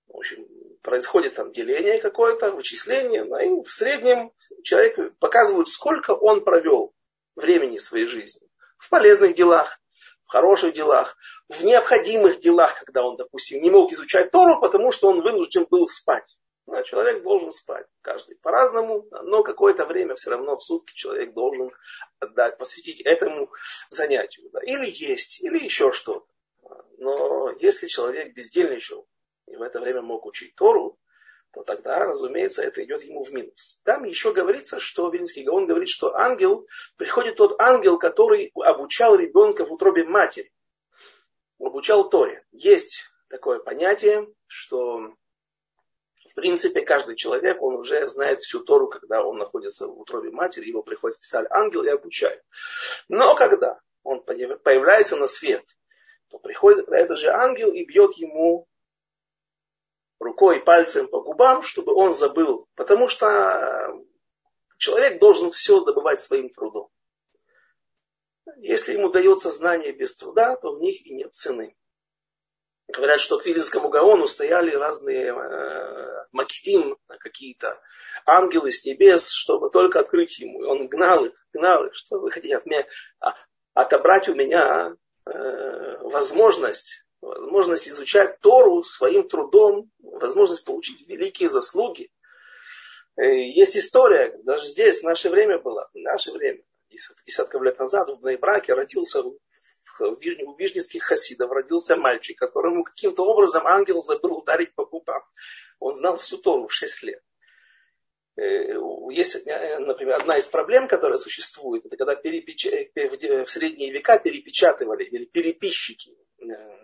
В 0.07 0.18
общем, 0.18 0.47
происходит 0.82 1.36
там 1.36 1.51
деление 1.51 1.99
какое-то, 1.99 2.51
вычисление, 2.51 3.24
ну, 3.24 3.38
и 3.38 3.64
в 3.64 3.72
среднем 3.72 4.32
человек 4.64 5.18
показывает, 5.20 5.68
сколько 5.68 6.12
он 6.12 6.43
провел 6.43 6.93
времени 7.36 7.78
своей 7.78 8.07
жизни. 8.07 8.47
В 8.78 8.89
полезных 8.89 9.36
делах, 9.36 9.80
в 10.26 10.32
хороших 10.32 10.74
делах, 10.74 11.18
в 11.47 11.64
необходимых 11.64 12.39
делах, 12.39 12.80
когда 12.80 13.03
он, 13.03 13.18
допустим, 13.18 13.62
не 13.62 13.70
мог 13.70 13.91
изучать 13.91 14.32
Тору, 14.32 14.60
потому 14.60 14.91
что 14.91 15.10
он 15.10 15.22
вынужден 15.22 15.66
был 15.70 15.88
спать. 15.88 16.38
Да, 16.68 16.84
человек 16.84 17.24
должен 17.24 17.51
спать, 17.51 17.88
каждый 18.01 18.36
по-разному, 18.36 19.07
но 19.24 19.41
какое-то 19.41 19.86
время 19.86 20.16
все 20.16 20.30
равно 20.30 20.55
в 20.55 20.64
сутки 20.64 20.93
человек 20.93 21.34
должен 21.34 21.72
отдать, 22.20 22.60
посвятить 22.60 23.01
этому 23.01 23.49
занятию. 23.89 24.49
Да. 24.53 24.60
Или 24.62 24.86
есть, 24.88 25.41
или 25.41 25.64
еще 25.64 25.91
что-то. 25.91 26.30
Но 27.00 27.50
если 27.60 27.88
человек 27.88 28.34
бездельничал 28.34 29.08
и 29.47 29.56
в 29.56 29.62
это 29.62 29.80
время 29.80 30.02
мог 30.02 30.26
учить 30.26 30.54
Тору, 30.56 31.00
то 31.52 31.64
тогда, 31.64 32.06
разумеется, 32.06 32.62
это 32.62 32.84
идет 32.84 33.04
ему 33.04 33.24
в 33.24 33.32
минус. 33.32 33.82
Там 33.86 34.04
еще 34.04 34.34
говорится, 34.34 34.80
что 34.82 35.10
Вильнский 35.10 35.43
Гаон 35.43 35.66
говорит, 35.66 35.88
что 35.88 36.14
ангел, 36.16 36.68
приходит 36.97 37.38
тот 37.38 37.60
ангел, 37.60 37.97
который 37.97 38.52
обучал 38.54 39.16
ребенка 39.16 39.66
в 39.66 39.72
утробе 39.72 40.04
матери, 40.04 40.52
обучал 41.58 42.10
Торе. 42.10 42.45
Есть 42.52 43.06
такое 43.30 43.60
понятие, 43.60 44.28
что 44.45 45.16
в 46.30 46.34
принципе 46.36 46.82
каждый 46.82 47.16
человек, 47.16 47.62
он 47.62 47.76
уже 47.76 48.10
знает 48.10 48.41
всю 48.41 48.60
Тору, 48.60 48.89
когда 48.89 49.24
он 49.24 49.38
находится 49.38 49.88
в 49.88 49.97
утробе 49.97 50.32
матери, 50.32 50.68
его 50.68 50.84
приходит 50.84 51.16
специальный 51.16 51.50
ангел 51.52 51.84
и 51.84 51.89
обучает. 51.89 52.43
Но 53.08 53.36
когда 53.36 53.80
он 54.04 54.22
появляется 54.22 55.16
на 55.16 55.28
свет, 55.28 55.64
то 56.30 56.38
приходит 56.40 56.88
этот 56.90 57.18
же 57.18 57.30
ангел 57.30 57.72
и 57.72 57.84
бьет 57.84 58.14
ему 58.14 58.68
рукой, 60.20 60.62
пальцем 60.62 61.08
по 61.08 61.22
губам, 61.22 61.64
чтобы 61.64 61.94
он 61.94 62.14
забыл. 62.14 62.68
Потому 62.76 63.08
что 63.08 63.94
человек 64.78 65.20
должен 65.20 65.52
все 65.52 65.84
добывать 65.84 66.22
своим 66.22 66.50
трудом. 66.50 66.90
Если 68.58 68.94
ему 68.94 69.10
дается 69.10 69.52
знание 69.52 69.92
без 69.92 70.16
труда, 70.16 70.56
то 70.56 70.74
в 70.74 70.82
них 70.82 71.06
и 71.06 71.14
нет 71.14 71.34
цены. 71.34 71.76
Говорят, 72.88 73.20
что 73.20 73.38
к 73.38 73.46
Вилинскому 73.46 73.90
Гаону 73.90 74.26
стояли 74.26 74.72
разные 74.72 75.32
э, 75.32 76.26
македим, 76.32 76.98
какие-то 77.08 77.80
ангелы 78.26 78.72
с 78.72 78.84
небес, 78.84 79.30
чтобы 79.30 79.70
только 79.70 80.00
открыть 80.00 80.40
ему. 80.40 80.64
И 80.64 80.66
он 80.66 80.88
гнал 80.88 81.26
их, 81.26 81.34
гнал 81.54 81.86
их, 81.86 81.96
что 81.96 82.20
вы 82.20 82.32
хотите 82.32 82.58
от 82.58 82.66
меня, 82.66 82.86
а, 83.20 83.36
отобрать 83.76 84.28
у 84.28 84.34
меня 84.34 84.96
Э, 85.09 85.09
возможность, 86.04 87.06
возможность 87.22 87.88
изучать 87.88 88.40
Тору 88.40 88.84
своим 88.84 89.28
трудом, 89.28 89.92
возможность 90.00 90.66
получить 90.66 91.08
великие 91.08 91.50
заслуги. 91.50 92.12
Э, 93.16 93.26
есть 93.26 93.78
история, 93.78 94.38
даже 94.44 94.66
здесь, 94.66 95.00
в 95.00 95.04
наше 95.04 95.30
время 95.30 95.60
была, 95.60 95.90
в 95.94 95.98
наше 95.98 96.32
время, 96.32 96.62
десятков 97.26 97.62
лет 97.62 97.78
назад 97.80 98.10
в 98.10 98.38
Браке 98.38 98.74
родился 98.74 99.22
у 99.22 99.38
вижницких 100.58 101.04
хасидов 101.04 101.52
родился 101.52 101.96
мальчик, 101.96 102.38
которому 102.38 102.84
каким-то 102.84 103.24
образом 103.24 103.68
ангел 103.68 104.02
забыл 104.02 104.38
ударить 104.38 104.74
по 104.74 104.86
губам. 104.86 105.22
Он 105.80 105.94
знал 105.94 106.18
всю 106.18 106.38
Тору 106.38 106.68
в 106.68 106.74
6 106.74 107.04
лет. 107.04 107.22
Э, 108.40 108.74
есть, 109.12 109.36
э, 109.46 109.80
например, 109.80 110.16
одна 110.16 110.38
из 110.38 110.48
проблем, 110.48 110.88
которая 110.88 111.18
существует, 111.18 111.86
это 111.86 111.98
когда 111.98 112.16
перепеч... 112.16 112.66
Э, 112.68 112.90
в 113.44 113.50
средние 113.50 113.92
века 113.92 114.18
перепечатывали, 114.20 115.04
или 115.04 115.26
переписчики 115.26 116.16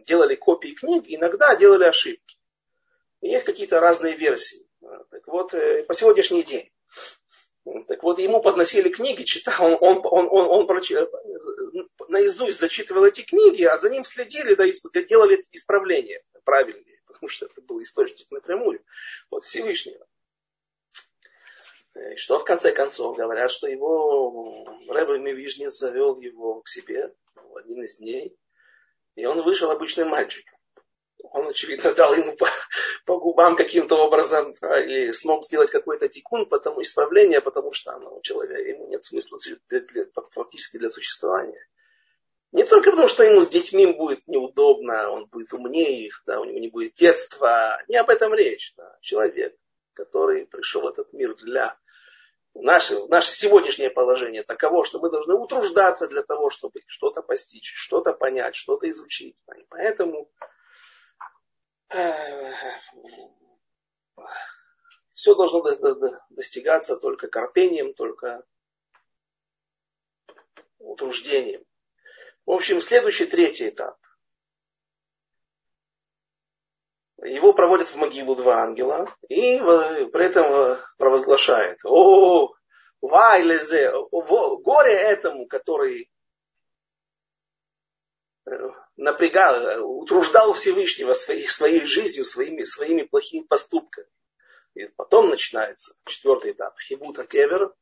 делали 0.05 0.35
копии 0.35 0.71
книг, 0.73 1.05
иногда 1.07 1.55
делали 1.55 1.85
ошибки. 1.85 2.37
И 3.21 3.29
есть 3.29 3.45
какие-то 3.45 3.79
разные 3.79 4.15
версии. 4.15 4.67
Так 5.09 5.25
вот, 5.27 5.51
по 5.87 5.93
сегодняшний 5.93 6.43
день. 6.43 6.69
Так 7.87 8.03
вот, 8.03 8.19
ему 8.19 8.41
подносили 8.41 8.89
книги, 8.89 9.23
читал, 9.23 9.55
он, 9.59 9.77
он, 9.79 10.01
он, 10.03 10.27
он, 10.29 10.49
он 10.49 10.67
проч... 10.67 10.91
наизусть 12.09 12.59
зачитывал 12.59 13.05
эти 13.05 13.21
книги, 13.21 13.63
а 13.63 13.77
за 13.77 13.89
ним 13.89 14.03
следили, 14.03 14.55
да, 14.55 14.65
делали 15.07 15.43
исправления 15.53 16.21
правильные, 16.43 16.99
потому 17.07 17.29
что 17.29 17.45
это 17.45 17.61
был 17.61 17.81
источник 17.81 18.29
напрямую 18.29 18.83
от 19.29 19.41
Всевышнего. 19.41 20.05
И 21.95 22.17
что 22.17 22.39
в 22.39 22.43
конце 22.43 22.71
концов 22.71 23.15
говорят, 23.15 23.51
что 23.51 23.67
его 23.67 24.65
Рэбе 24.87 25.17
Мивижнец 25.19 25.77
завел 25.77 26.19
его 26.19 26.61
к 26.61 26.67
себе 26.67 27.13
в 27.35 27.55
один 27.57 27.83
из 27.83 27.97
дней, 27.97 28.37
и 29.15 29.25
он 29.25 29.41
вышел 29.43 29.71
обычным 29.71 30.09
мальчиком. 30.09 30.57
он, 31.23 31.47
очевидно, 31.47 31.93
дал 31.93 32.13
ему 32.13 32.35
по, 32.35 32.47
по 33.05 33.17
губам 33.17 33.55
каким-то 33.55 33.95
образом, 33.95 34.53
да, 34.59 34.83
или 34.83 35.11
смог 35.11 35.45
сделать 35.45 35.71
какой-то 35.71 36.09
тикун, 36.09 36.47
потому 36.47 36.81
исправление, 36.81 37.39
потому 37.39 37.71
что 37.71 37.93
оно, 37.93 38.17
у 38.17 38.21
человека, 38.21 38.59
ему 38.59 38.87
нет 38.87 39.03
смысла 39.03 39.37
для, 39.69 39.79
для, 39.79 40.05
фактически 40.31 40.77
для 40.77 40.89
существования. 40.89 41.65
Не 42.51 42.63
только 42.65 42.91
потому, 42.91 43.07
что 43.07 43.23
ему 43.23 43.41
с 43.41 43.49
детьми 43.49 43.85
будет 43.85 44.27
неудобно, 44.27 45.09
он 45.11 45.25
будет 45.27 45.53
умнее 45.53 46.07
их, 46.07 46.23
да, 46.25 46.39
у 46.39 46.45
него 46.45 46.59
не 46.59 46.69
будет 46.69 46.93
детства. 46.95 47.81
Не 47.87 47.97
об 47.97 48.09
этом 48.09 48.33
речь. 48.33 48.73
Да. 48.77 48.97
Человек, 49.01 49.55
который 49.93 50.45
пришел 50.45 50.83
в 50.83 50.87
этот 50.87 51.11
мир 51.11 51.35
для 51.35 51.77
наше, 52.55 53.05
наше 53.07 53.33
сегодняшнее 53.33 53.89
положение 53.89 54.43
таково, 54.43 54.83
что 54.85 54.99
мы 54.99 55.09
должны 55.09 55.35
утруждаться 55.35 56.07
для 56.07 56.23
того, 56.23 56.49
чтобы 56.49 56.81
что-то 56.87 57.21
постичь, 57.21 57.73
что-то 57.75 58.13
понять, 58.13 58.55
что-то 58.55 58.89
изучить. 58.89 59.37
И 59.55 59.65
поэтому 59.69 60.31
э, 61.89 62.53
все 65.13 65.35
должно 65.35 65.61
достигаться 66.29 66.97
только 66.97 67.27
корпением, 67.27 67.93
только 67.93 68.43
утруждением. 70.79 71.65
В 72.45 72.51
общем, 72.51 72.79
следующий, 72.79 73.25
третий 73.25 73.69
этап. 73.69 73.97
Его 77.25 77.53
проводят 77.53 77.87
в 77.87 77.95
могилу 77.95 78.35
два 78.35 78.63
ангела 78.63 79.07
и 79.29 79.59
при 79.59 80.25
этом 80.25 80.77
провозглашает, 80.97 81.79
о, 81.83 82.53
вайлезе, 83.01 83.91
горе 84.11 84.93
этому, 84.93 85.47
который 85.47 86.11
э, 88.45 88.51
напрягал, 88.95 89.83
утруждал 89.99 90.53
Всевышнего 90.53 91.13
своей, 91.13 91.47
своей 91.47 91.85
жизнью, 91.85 92.25
своими, 92.25 92.63
своими 92.63 93.03
плохими 93.03 93.43
поступками. 93.43 94.07
И 94.73 94.85
потом 94.85 95.29
начинается 95.29 95.95
четвертый 96.05 96.51
этап. 96.51 96.77
Хибута 96.79 97.25
кевер, 97.25 97.73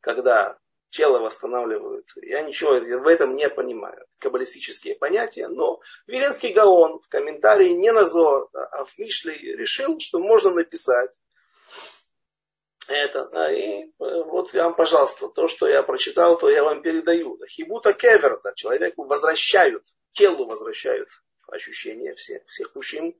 когда 0.00 0.58
тело 0.92 1.18
восстанавливают. 1.18 2.06
Я 2.16 2.42
ничего 2.42 2.72
в 2.72 3.08
этом 3.08 3.34
не 3.34 3.48
понимаю. 3.48 4.06
Каббалистические 4.18 4.94
понятия. 4.94 5.48
Но 5.48 5.80
Виленский 6.06 6.52
Гаон 6.52 7.00
в 7.00 7.08
комментарии 7.08 7.70
не 7.70 7.90
Назор, 7.92 8.50
а 8.52 8.84
в 8.84 8.96
Мишле 8.98 9.34
решил, 9.34 9.98
что 9.98 10.18
можно 10.18 10.50
написать 10.50 11.10
это. 12.88 13.28
И 13.50 13.84
э, 13.84 13.88
вот 13.98 14.52
вам, 14.52 14.74
пожалуйста, 14.74 15.28
то, 15.28 15.48
что 15.48 15.66
я 15.66 15.82
прочитал, 15.82 16.38
то 16.38 16.50
я 16.50 16.62
вам 16.62 16.82
передаю. 16.82 17.38
Хибута 17.46 17.94
кевер, 17.94 18.40
да, 18.44 18.52
человеку 18.54 19.04
возвращают, 19.04 19.84
телу 20.12 20.46
возвращают 20.46 21.08
ощущения 21.48 22.14
всех, 22.14 22.42
всех 22.46 22.74
мужчин 22.74 23.14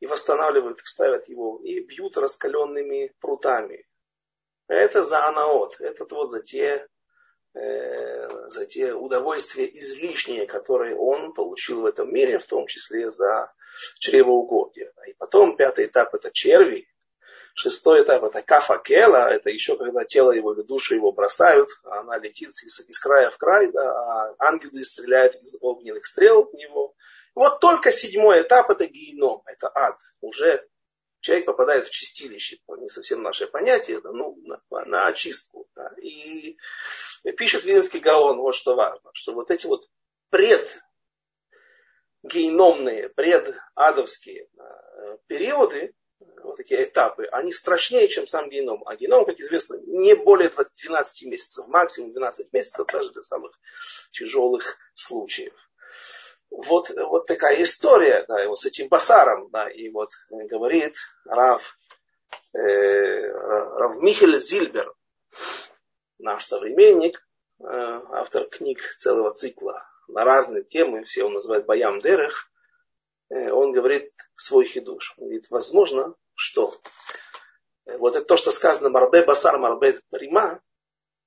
и 0.00 0.06
восстанавливают, 0.06 0.80
ставят 0.84 1.28
его 1.28 1.60
и 1.62 1.80
бьют 1.80 2.16
раскаленными 2.18 3.14
прутами. 3.20 3.86
Это 4.70 5.02
за 5.02 5.26
анаот, 5.26 5.80
это 5.80 6.06
вот 6.14 6.30
за 6.30 6.40
те, 6.42 6.86
э, 7.54 8.50
за 8.50 8.66
те 8.66 8.94
удовольствия 8.94 9.66
излишние, 9.66 10.46
которые 10.46 10.96
он 10.96 11.32
получил 11.32 11.80
в 11.80 11.86
этом 11.86 12.14
мире, 12.14 12.38
в 12.38 12.46
том 12.46 12.68
числе 12.68 13.10
за 13.10 13.52
чревоугодие. 13.98 14.92
И 15.08 15.14
потом 15.14 15.56
пятый 15.56 15.86
этап 15.86 16.14
это 16.14 16.30
черви, 16.30 16.86
Шестой 17.54 18.04
этап 18.04 18.22
это 18.22 18.42
кафакела, 18.42 19.28
это 19.28 19.50
еще 19.50 19.76
когда 19.76 20.04
тело 20.04 20.30
его, 20.30 20.54
душу 20.54 20.94
его 20.94 21.10
бросают, 21.10 21.68
она 21.82 22.16
летит 22.16 22.50
из, 22.50 22.78
из 22.78 22.98
края 23.00 23.30
в 23.30 23.38
край, 23.38 23.72
да, 23.72 23.90
а 23.90 24.34
ангелы 24.38 24.84
стреляют 24.84 25.34
из 25.34 25.56
огненных 25.60 26.06
стрел 26.06 26.48
в 26.48 26.54
него. 26.54 26.94
Вот 27.34 27.58
только 27.58 27.90
седьмой 27.90 28.42
этап 28.42 28.70
это 28.70 28.86
геном, 28.86 29.42
это 29.46 29.68
ад. 29.74 29.98
Уже 30.20 30.64
человек 31.20 31.46
попадает 31.46 31.86
в 31.86 31.90
чистилище, 31.90 32.58
не 32.78 32.88
совсем 32.88 33.22
наше 33.22 33.46
понятие, 33.46 34.00
да, 34.00 34.12
ну, 34.12 34.36
на, 34.44 34.84
на 34.84 35.06
очистку. 35.06 35.68
Да. 35.74 35.92
И 36.02 36.56
пишет 37.36 37.64
Винский 37.64 38.00
Гаон, 38.00 38.38
вот 38.38 38.54
что 38.54 38.74
важно, 38.74 39.10
что 39.12 39.32
вот 39.32 39.50
эти 39.50 39.66
вот 39.66 39.88
пред 40.30 40.80
гейномные, 42.22 43.08
предадовские 43.10 44.48
да, 44.54 45.18
периоды, 45.26 45.94
вот 46.42 46.60
эти 46.60 46.74
этапы, 46.82 47.24
они 47.26 47.52
страшнее, 47.52 48.08
чем 48.08 48.26
сам 48.26 48.50
геном. 48.50 48.86
А 48.86 48.96
геном, 48.96 49.24
как 49.24 49.38
известно, 49.40 49.78
не 49.86 50.14
более 50.14 50.50
12 50.50 51.26
месяцев, 51.26 51.66
максимум 51.68 52.12
12 52.12 52.52
месяцев, 52.52 52.86
даже 52.86 53.10
для 53.12 53.22
самых 53.22 53.58
тяжелых 54.12 54.76
случаев 54.94 55.54
вот, 56.50 56.90
вот 56.90 57.26
такая 57.26 57.62
история, 57.62 58.24
да, 58.28 58.46
вот 58.48 58.58
с 58.58 58.66
этим 58.66 58.88
басаром, 58.88 59.48
да, 59.50 59.70
и 59.70 59.88
вот 59.88 60.10
говорит 60.30 60.96
Рав, 61.24 61.76
э, 62.52 63.30
Рав 63.30 63.96
Михель 64.02 64.38
Зильбер, 64.38 64.92
наш 66.18 66.44
современник, 66.44 67.18
э, 67.60 67.64
автор 67.64 68.48
книг 68.48 68.80
целого 68.98 69.32
цикла 69.32 69.84
на 70.08 70.24
разные 70.24 70.64
темы, 70.64 71.04
все 71.04 71.24
он 71.24 71.32
называет 71.32 71.66
Баям 71.66 72.00
Дерех, 72.00 72.50
э, 73.30 73.50
он 73.50 73.72
говорит 73.72 74.12
свой 74.36 74.64
хидуш. 74.64 75.14
Он 75.18 75.26
говорит, 75.26 75.50
возможно, 75.50 76.14
что 76.34 76.74
э, 77.86 77.96
вот 77.96 78.16
это 78.16 78.24
то, 78.24 78.36
что 78.36 78.50
сказано 78.50 78.90
Марбе 78.90 79.24
Басар, 79.24 79.58
Марбе 79.58 80.00
Рима, 80.10 80.60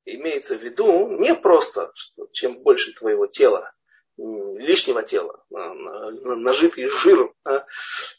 имеется 0.06 0.58
в 0.58 0.62
виду 0.62 1.08
не 1.08 1.34
просто, 1.34 1.92
что 1.96 2.28
чем 2.34 2.62
больше 2.62 2.94
твоего 2.94 3.26
тела 3.26 3.74
лишнего 4.18 5.04
тела, 5.04 5.44
нажитый 5.50 6.88
жир. 6.88 7.34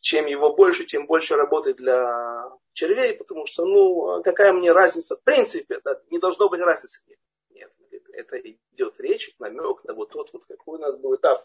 Чем 0.00 0.26
его 0.26 0.54
больше, 0.54 0.84
тем 0.84 1.06
больше 1.06 1.36
работает 1.36 1.76
для 1.76 2.50
червей, 2.72 3.14
потому 3.14 3.46
что, 3.46 3.64
ну, 3.64 4.22
какая 4.22 4.52
мне 4.52 4.72
разница, 4.72 5.16
в 5.16 5.22
принципе, 5.22 5.80
да, 5.84 6.00
не 6.10 6.18
должно 6.18 6.48
быть 6.48 6.60
разницы. 6.60 7.02
Нет, 7.50 7.70
нет, 7.90 8.02
это 8.12 8.38
идет 8.38 8.98
речь, 8.98 9.34
намек 9.38 9.84
на 9.84 9.94
вот 9.94 10.10
тот, 10.10 10.32
вот 10.32 10.44
какой 10.46 10.78
у 10.78 10.80
нас 10.80 10.98
был 10.98 11.14
этап, 11.14 11.44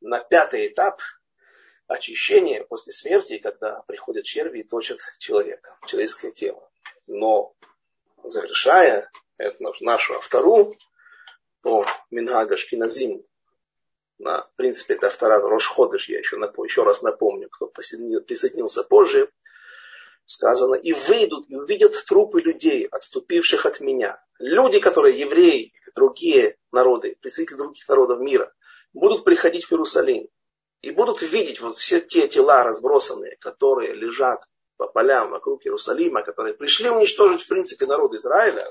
на 0.00 0.18
пятый 0.18 0.66
этап 0.66 1.00
очищения 1.86 2.64
после 2.64 2.92
смерти, 2.92 3.38
когда 3.38 3.82
приходят 3.86 4.24
черви 4.24 4.60
и 4.60 4.68
точат 4.68 4.98
человека, 5.18 5.78
человеческое 5.86 6.32
тело. 6.32 6.68
Но 7.06 7.54
завершая 8.24 9.08
эту 9.38 9.72
нашу 9.80 10.16
автору 10.16 10.76
по 11.62 11.86
Мингага 12.10 12.56
Шкиназим, 12.56 13.24
на, 14.18 14.42
в 14.42 14.54
принципе, 14.56 14.96
вторая 15.08 15.40
Рошходыш, 15.40 16.08
я 16.08 16.18
еще, 16.18 16.36
еще 16.36 16.82
раз 16.84 17.02
напомню, 17.02 17.48
кто 17.50 17.66
присоединился 17.66 18.82
позже, 18.82 19.30
сказано, 20.24 20.74
и 20.74 20.92
выйдут, 20.92 21.46
и 21.48 21.56
увидят 21.56 21.92
трупы 22.06 22.40
людей, 22.40 22.86
отступивших 22.86 23.66
от 23.66 23.80
меня. 23.80 24.20
Люди, 24.38 24.80
которые 24.80 25.18
евреи, 25.18 25.72
другие 25.94 26.56
народы, 26.72 27.16
представители 27.20 27.56
других 27.56 27.88
народов 27.88 28.20
мира, 28.20 28.52
будут 28.92 29.24
приходить 29.24 29.64
в 29.64 29.72
Иерусалим 29.72 30.28
и 30.82 30.90
будут 30.90 31.22
видеть 31.22 31.60
вот 31.60 31.76
все 31.76 32.00
те 32.00 32.28
тела 32.28 32.64
разбросанные, 32.64 33.36
которые 33.36 33.94
лежат 33.94 34.42
по 34.76 34.86
полям 34.86 35.30
вокруг 35.30 35.64
Иерусалима, 35.64 36.22
которые 36.22 36.54
пришли 36.54 36.90
уничтожить, 36.90 37.42
в 37.42 37.48
принципе, 37.48 37.86
народ 37.86 38.14
Израиля, 38.14 38.70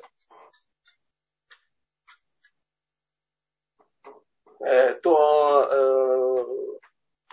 то 5.02 5.70
э, 5.72 6.76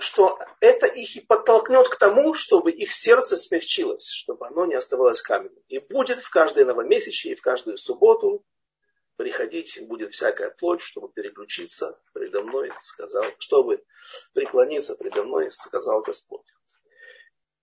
что 0.02 0.38
это 0.60 0.86
их 0.86 1.16
и 1.16 1.20
подтолкнет 1.20 1.88
к 1.88 1.96
тому, 1.96 2.34
чтобы 2.34 2.72
их 2.72 2.92
сердце 2.92 3.36
смягчилось, 3.36 4.08
чтобы 4.08 4.46
оно 4.46 4.66
не 4.66 4.74
оставалось 4.74 5.22
каменным. 5.22 5.62
И 5.68 5.78
будет 5.78 6.18
в 6.18 6.30
каждое 6.30 6.64
новомесячье 6.64 7.32
и 7.32 7.36
в 7.36 7.42
каждую 7.42 7.78
субботу 7.78 8.44
приходить 9.16 9.78
будет 9.86 10.12
всякая 10.12 10.50
плоть, 10.50 10.80
чтобы 10.80 11.08
переключиться 11.12 12.00
предо 12.12 12.42
мной, 12.42 12.72
сказал, 12.82 13.24
чтобы 13.38 13.84
преклониться 14.32 14.96
предо 14.96 15.22
мной, 15.22 15.50
сказал 15.52 16.02
Господь. 16.02 16.46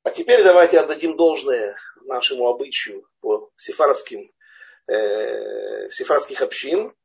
А 0.03 0.11
теперь 0.11 0.43
давайте 0.43 0.79
отдадим 0.79 1.17
должное 1.17 1.77
нашему 2.05 2.47
обычаю 2.47 3.05
по 3.19 3.51
сефардским, 3.57 4.31
э, 4.87 5.89
сефардских 5.89 6.41
общин 6.41 6.95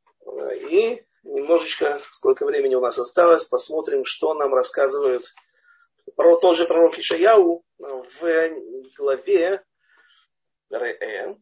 и 0.69 1.05
немножечко, 1.25 2.01
сколько 2.11 2.45
времени 2.45 2.75
у 2.75 2.81
нас 2.81 2.97
осталось, 2.97 3.43
посмотрим, 3.43 4.05
что 4.05 4.33
нам 4.33 4.53
рассказывают 4.53 5.33
про 6.15 6.37
тот 6.37 6.57
же 6.57 6.65
пророк 6.65 6.97
Ишаяу 6.97 7.65
в 7.77 8.51
главе 8.97 9.63
Ре, 10.69 11.37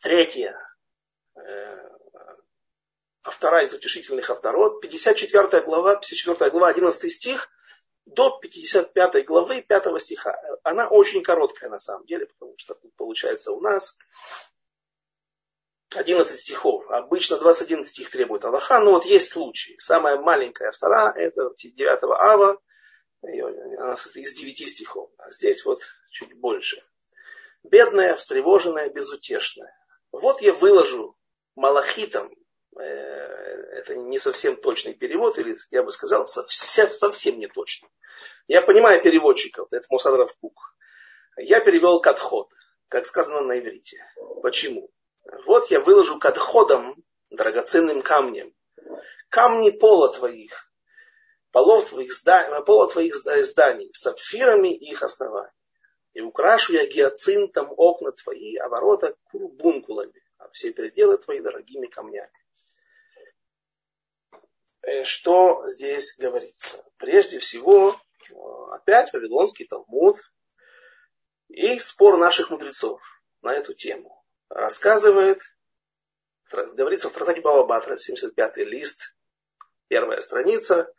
третья, 0.00 0.56
э, 1.36 1.88
автора 3.22 3.62
из 3.62 3.72
утешительных 3.72 4.30
авторот, 4.30 4.80
54 4.80 5.62
глава, 5.62 5.96
54 5.96 6.50
глава, 6.50 6.68
11 6.68 7.12
стих, 7.12 7.48
до 8.04 8.38
55 8.38 9.24
главы 9.24 9.62
5 9.62 9.98
стиха. 10.00 10.36
Она 10.62 10.88
очень 10.88 11.22
короткая 11.22 11.70
на 11.70 11.78
самом 11.78 12.04
деле, 12.06 12.26
потому 12.26 12.54
что 12.56 12.76
получается 12.96 13.52
у 13.52 13.60
нас 13.60 13.96
11 15.96 16.38
стихов. 16.38 16.88
Обычно 16.90 17.38
21 17.38 17.84
стих 17.84 18.10
требует 18.10 18.44
Аллаха, 18.44 18.80
но 18.80 18.92
вот 18.92 19.04
есть 19.04 19.30
случаи. 19.30 19.76
Самая 19.78 20.18
маленькая 20.18 20.68
автора, 20.68 21.12
это 21.16 21.50
9 21.56 22.02
ава, 22.02 22.58
Она 23.22 23.96
состоит 23.96 24.26
из 24.26 24.34
девяти 24.34 24.66
стихов. 24.66 25.10
А 25.18 25.30
здесь 25.30 25.64
вот 25.64 25.80
чуть 26.10 26.32
больше. 26.34 26.82
Бедная, 27.62 28.16
встревоженная, 28.16 28.90
безутешная. 28.90 29.74
Вот 30.10 30.42
я 30.42 30.52
выложу 30.52 31.16
малахитом, 31.54 32.30
э, 32.78 32.82
это 32.82 33.94
не 33.94 34.18
совсем 34.18 34.56
точный 34.56 34.94
перевод, 34.94 35.38
или 35.38 35.56
я 35.70 35.82
бы 35.82 35.92
сказал, 35.92 36.26
совсем, 36.26 36.90
совсем 36.92 37.38
не 37.38 37.46
точный. 37.46 37.88
Я 38.48 38.62
понимаю 38.62 39.00
переводчиков, 39.02 39.68
это 39.70 39.86
Мусадров 39.90 40.34
Кук. 40.40 40.76
Я 41.36 41.60
перевел 41.60 42.00
кадход, 42.00 42.48
как 42.88 43.06
сказано 43.06 43.40
на 43.42 43.58
иврите. 43.58 44.04
Почему? 44.42 44.90
Вот 45.24 45.70
я 45.70 45.80
выложу 45.80 46.18
кадходом, 46.18 47.02
драгоценным 47.30 48.02
камнем, 48.02 48.54
камни 49.28 49.70
пола 49.70 50.12
твоих, 50.12 50.72
полов 51.50 51.88
твоих 51.88 52.12
зданий, 52.12 52.64
пола 52.64 52.88
твоих 52.90 53.14
зданий, 53.14 53.90
сапфирами 53.94 54.74
их 54.74 55.02
оснований. 55.02 55.52
И 56.12 56.20
украшу 56.20 56.74
я 56.74 56.84
гиацинтом 56.86 57.72
окна 57.76 58.12
твои, 58.12 58.56
а 58.56 58.68
ворота 58.68 59.16
бункулами, 59.32 60.22
а 60.38 60.48
все 60.50 60.72
пределы 60.72 61.16
твои 61.16 61.40
дорогими 61.40 61.86
камнями. 61.86 62.30
Э, 64.82 65.04
что 65.04 65.66
здесь 65.66 66.18
говорится? 66.18 66.84
Прежде 66.98 67.38
всего, 67.38 67.92
э, 67.92 68.34
опять 68.72 69.12
Вавилонский 69.12 69.66
Талмуд 69.66 70.18
и 71.48 71.78
спор 71.78 72.18
наших 72.18 72.50
мудрецов 72.50 73.00
на 73.40 73.54
эту 73.54 73.72
тему 73.72 74.21
рассказывает, 74.54 75.40
говорится 76.50 77.08
в 77.08 77.12
Тратаке 77.12 77.40
Баба 77.40 77.64
Батра, 77.64 77.96
75-й 77.96 78.64
лист, 78.64 79.14
первая 79.88 80.20
страница, 80.20 80.92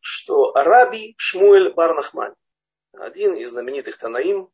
что 0.00 0.52
Раби 0.54 1.14
Шмуэль 1.18 1.72
Барнахман, 1.72 2.34
один 2.92 3.34
из 3.34 3.50
знаменитых 3.50 3.96
Танаим, 3.96 4.50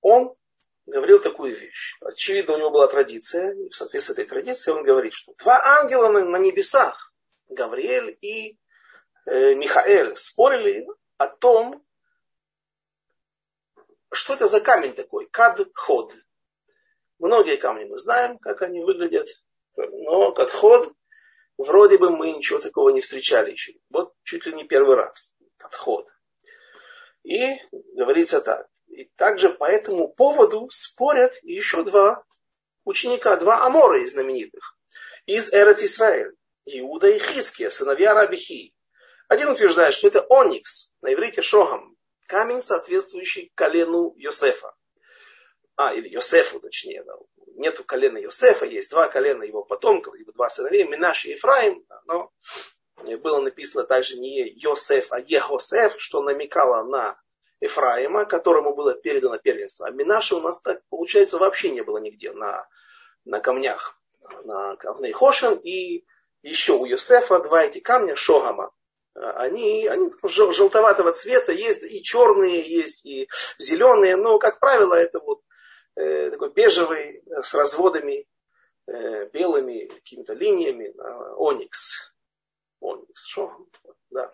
он 0.00 0.34
говорил 0.86 1.20
такую 1.20 1.56
вещь. 1.56 1.96
Очевидно, 2.00 2.54
у 2.54 2.58
него 2.58 2.70
была 2.70 2.86
традиция, 2.86 3.52
и 3.52 3.68
в 3.68 3.74
соответствии 3.74 4.12
с 4.12 4.16
этой 4.16 4.28
традицией 4.28 4.76
он 4.76 4.84
говорит, 4.84 5.14
что 5.14 5.34
два 5.38 5.60
ангела 5.78 6.08
на, 6.08 6.24
на 6.24 6.36
небесах, 6.36 7.12
Гавриэль 7.48 8.16
и 8.20 8.58
э, 9.26 9.54
Михаэль, 9.54 10.16
спорили 10.16 10.86
о 11.18 11.26
том, 11.26 11.84
что 14.12 14.34
это 14.34 14.46
за 14.46 14.60
камень 14.60 14.94
такой, 14.94 15.26
кадход. 15.26 16.14
Многие 17.20 17.56
камни 17.56 17.84
мы 17.84 17.98
знаем, 17.98 18.38
как 18.38 18.62
они 18.62 18.82
выглядят, 18.82 19.28
но 19.76 20.32
кадход 20.32 20.90
вроде 21.58 21.98
бы 21.98 22.10
мы 22.10 22.32
ничего 22.32 22.58
такого 22.58 22.88
не 22.88 23.02
встречали 23.02 23.52
еще. 23.52 23.74
Вот 23.90 24.14
чуть 24.22 24.46
ли 24.46 24.54
не 24.54 24.64
первый 24.64 24.96
раз. 24.96 25.30
Кадход. 25.58 26.08
И 27.22 27.58
говорится 27.92 28.40
так. 28.40 28.66
И 28.88 29.04
также 29.16 29.50
по 29.50 29.64
этому 29.64 30.08
поводу 30.08 30.70
спорят 30.70 31.34
еще 31.42 31.84
два 31.84 32.24
ученика, 32.84 33.36
два 33.36 33.66
амора 33.66 34.02
из 34.02 34.12
знаменитых. 34.12 34.78
Из 35.26 35.52
Эрец 35.52 35.82
Исраэль. 35.82 36.32
Иуда 36.64 37.08
и 37.08 37.18
Хиския, 37.18 37.68
сыновья 37.68 38.14
Рабихи. 38.14 38.74
Один 39.28 39.50
утверждает, 39.50 39.92
что 39.92 40.08
это 40.08 40.22
оникс, 40.22 40.90
на 41.02 41.12
иврите 41.12 41.42
шохам, 41.42 41.96
камень, 42.26 42.62
соответствующий 42.62 43.52
колену 43.54 44.14
Йосефа. 44.16 44.72
А, 45.82 45.94
или 45.94 46.08
Йосефу, 46.08 46.60
точнее. 46.60 47.02
Да. 47.04 47.14
Нету 47.56 47.84
колена 47.84 48.18
Йосефа, 48.18 48.66
есть 48.66 48.90
два 48.90 49.08
колена 49.08 49.44
его 49.44 49.64
потомков, 49.64 50.14
либо 50.14 50.30
два 50.34 50.50
сыновей, 50.50 50.84
Минаш 50.84 51.24
и 51.24 51.30
Ефраим, 51.30 51.86
но 52.04 52.30
было 53.22 53.40
написано 53.40 53.84
также 53.84 54.18
не 54.18 54.46
Йосеф, 54.46 55.10
а 55.10 55.20
Ехосеф, 55.20 55.94
что 55.96 56.20
намекало 56.20 56.82
на 56.84 57.18
Ефраима, 57.60 58.26
которому 58.26 58.74
было 58.74 58.92
передано 58.92 59.38
первенство. 59.38 59.86
А 59.86 59.90
Минаша 59.90 60.36
у 60.36 60.40
нас 60.40 60.60
так, 60.60 60.82
получается, 60.90 61.38
вообще 61.38 61.70
не 61.70 61.80
было 61.80 61.96
нигде 61.96 62.32
на, 62.32 62.68
на 63.24 63.40
камнях. 63.40 63.98
На 64.44 64.76
камне 64.76 65.14
Хошин 65.14 65.58
и 65.62 66.04
еще 66.42 66.74
у 66.74 66.84
Йосефа 66.84 67.38
два 67.40 67.64
эти 67.64 67.80
камня 67.80 68.16
Шогама. 68.16 68.70
Они, 69.14 69.86
они 69.86 70.10
желтоватого 70.28 71.12
цвета, 71.12 71.52
есть 71.52 71.82
и 71.82 72.02
черные, 72.02 72.60
есть 72.60 73.06
и 73.06 73.30
зеленые, 73.56 74.16
но, 74.16 74.38
как 74.38 74.60
правило, 74.60 74.92
это 74.92 75.20
вот 75.20 75.40
э, 75.96 76.30
такой 76.30 76.52
бежевый 76.52 77.22
с 77.42 77.54
разводами 77.54 78.26
э, 78.86 79.28
белыми 79.30 79.86
какими-то 79.86 80.34
линиями, 80.34 80.86
э, 80.86 81.34
оникс. 81.36 82.12
Оникс, 82.80 83.26
Шогам, 83.26 83.68
да. 84.10 84.32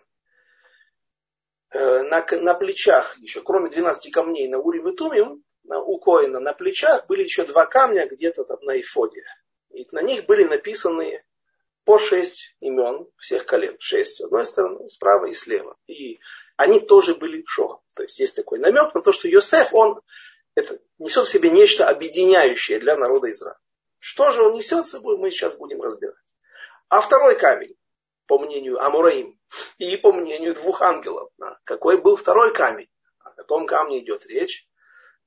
Э, 1.71 2.03
на, 2.03 2.25
на 2.41 2.53
плечах 2.53 3.17
еще, 3.19 3.41
кроме 3.41 3.69
12 3.69 4.11
камней 4.11 4.47
на 4.47 4.59
Урим 4.59 4.87
и 4.87 4.95
Тумим, 4.95 5.43
на, 5.63 5.81
у 5.81 5.99
Коина 5.99 6.39
на 6.39 6.53
плечах 6.53 7.07
были 7.07 7.23
еще 7.23 7.43
два 7.43 7.65
камня 7.65 8.07
где-то 8.07 8.45
там 8.45 8.59
на 8.61 8.79
Ифоде. 8.79 9.23
И 9.71 9.85
на 9.91 10.01
них 10.01 10.25
были 10.25 10.45
написаны 10.45 11.23
по 11.83 11.99
шесть 11.99 12.55
имен 12.61 13.07
всех 13.17 13.45
колен. 13.45 13.75
Шесть 13.79 14.15
с 14.15 14.21
одной 14.21 14.45
стороны, 14.45 14.89
справа 14.89 15.25
и 15.25 15.33
слева. 15.33 15.75
И 15.87 16.19
они 16.55 16.79
тоже 16.79 17.15
были 17.15 17.43
шо. 17.45 17.81
То 17.93 18.03
есть 18.03 18.19
есть 18.19 18.35
такой 18.35 18.59
намек 18.59 18.95
на 18.95 19.01
то, 19.01 19.11
что 19.11 19.27
Йосеф, 19.27 19.73
он 19.73 19.99
это, 20.57 20.79
несет 20.97 21.27
в 21.27 21.31
себе 21.31 21.51
нечто 21.51 21.87
объединяющее 21.87 22.79
для 22.79 22.97
народа 22.97 23.29
Израиля. 23.31 23.59
Что 23.99 24.31
же 24.31 24.41
он 24.41 24.53
несет 24.53 24.87
с 24.87 24.89
собой, 24.89 25.17
мы 25.19 25.29
сейчас 25.29 25.55
будем 25.55 25.83
разбирать. 25.83 26.15
А 26.89 26.99
второй 26.99 27.37
камень, 27.37 27.75
по 28.25 28.39
мнению 28.39 28.83
Амураим, 28.83 29.39
и 29.77 29.95
по 29.97 30.11
мнению 30.11 30.55
двух 30.55 30.81
ангелов. 30.81 31.31
Какой 31.63 32.01
был 32.01 32.15
второй 32.15 32.55
камень? 32.55 32.89
О 33.19 33.29
каком 33.33 33.67
камне 33.67 33.99
идет 33.99 34.25
речь? 34.25 34.67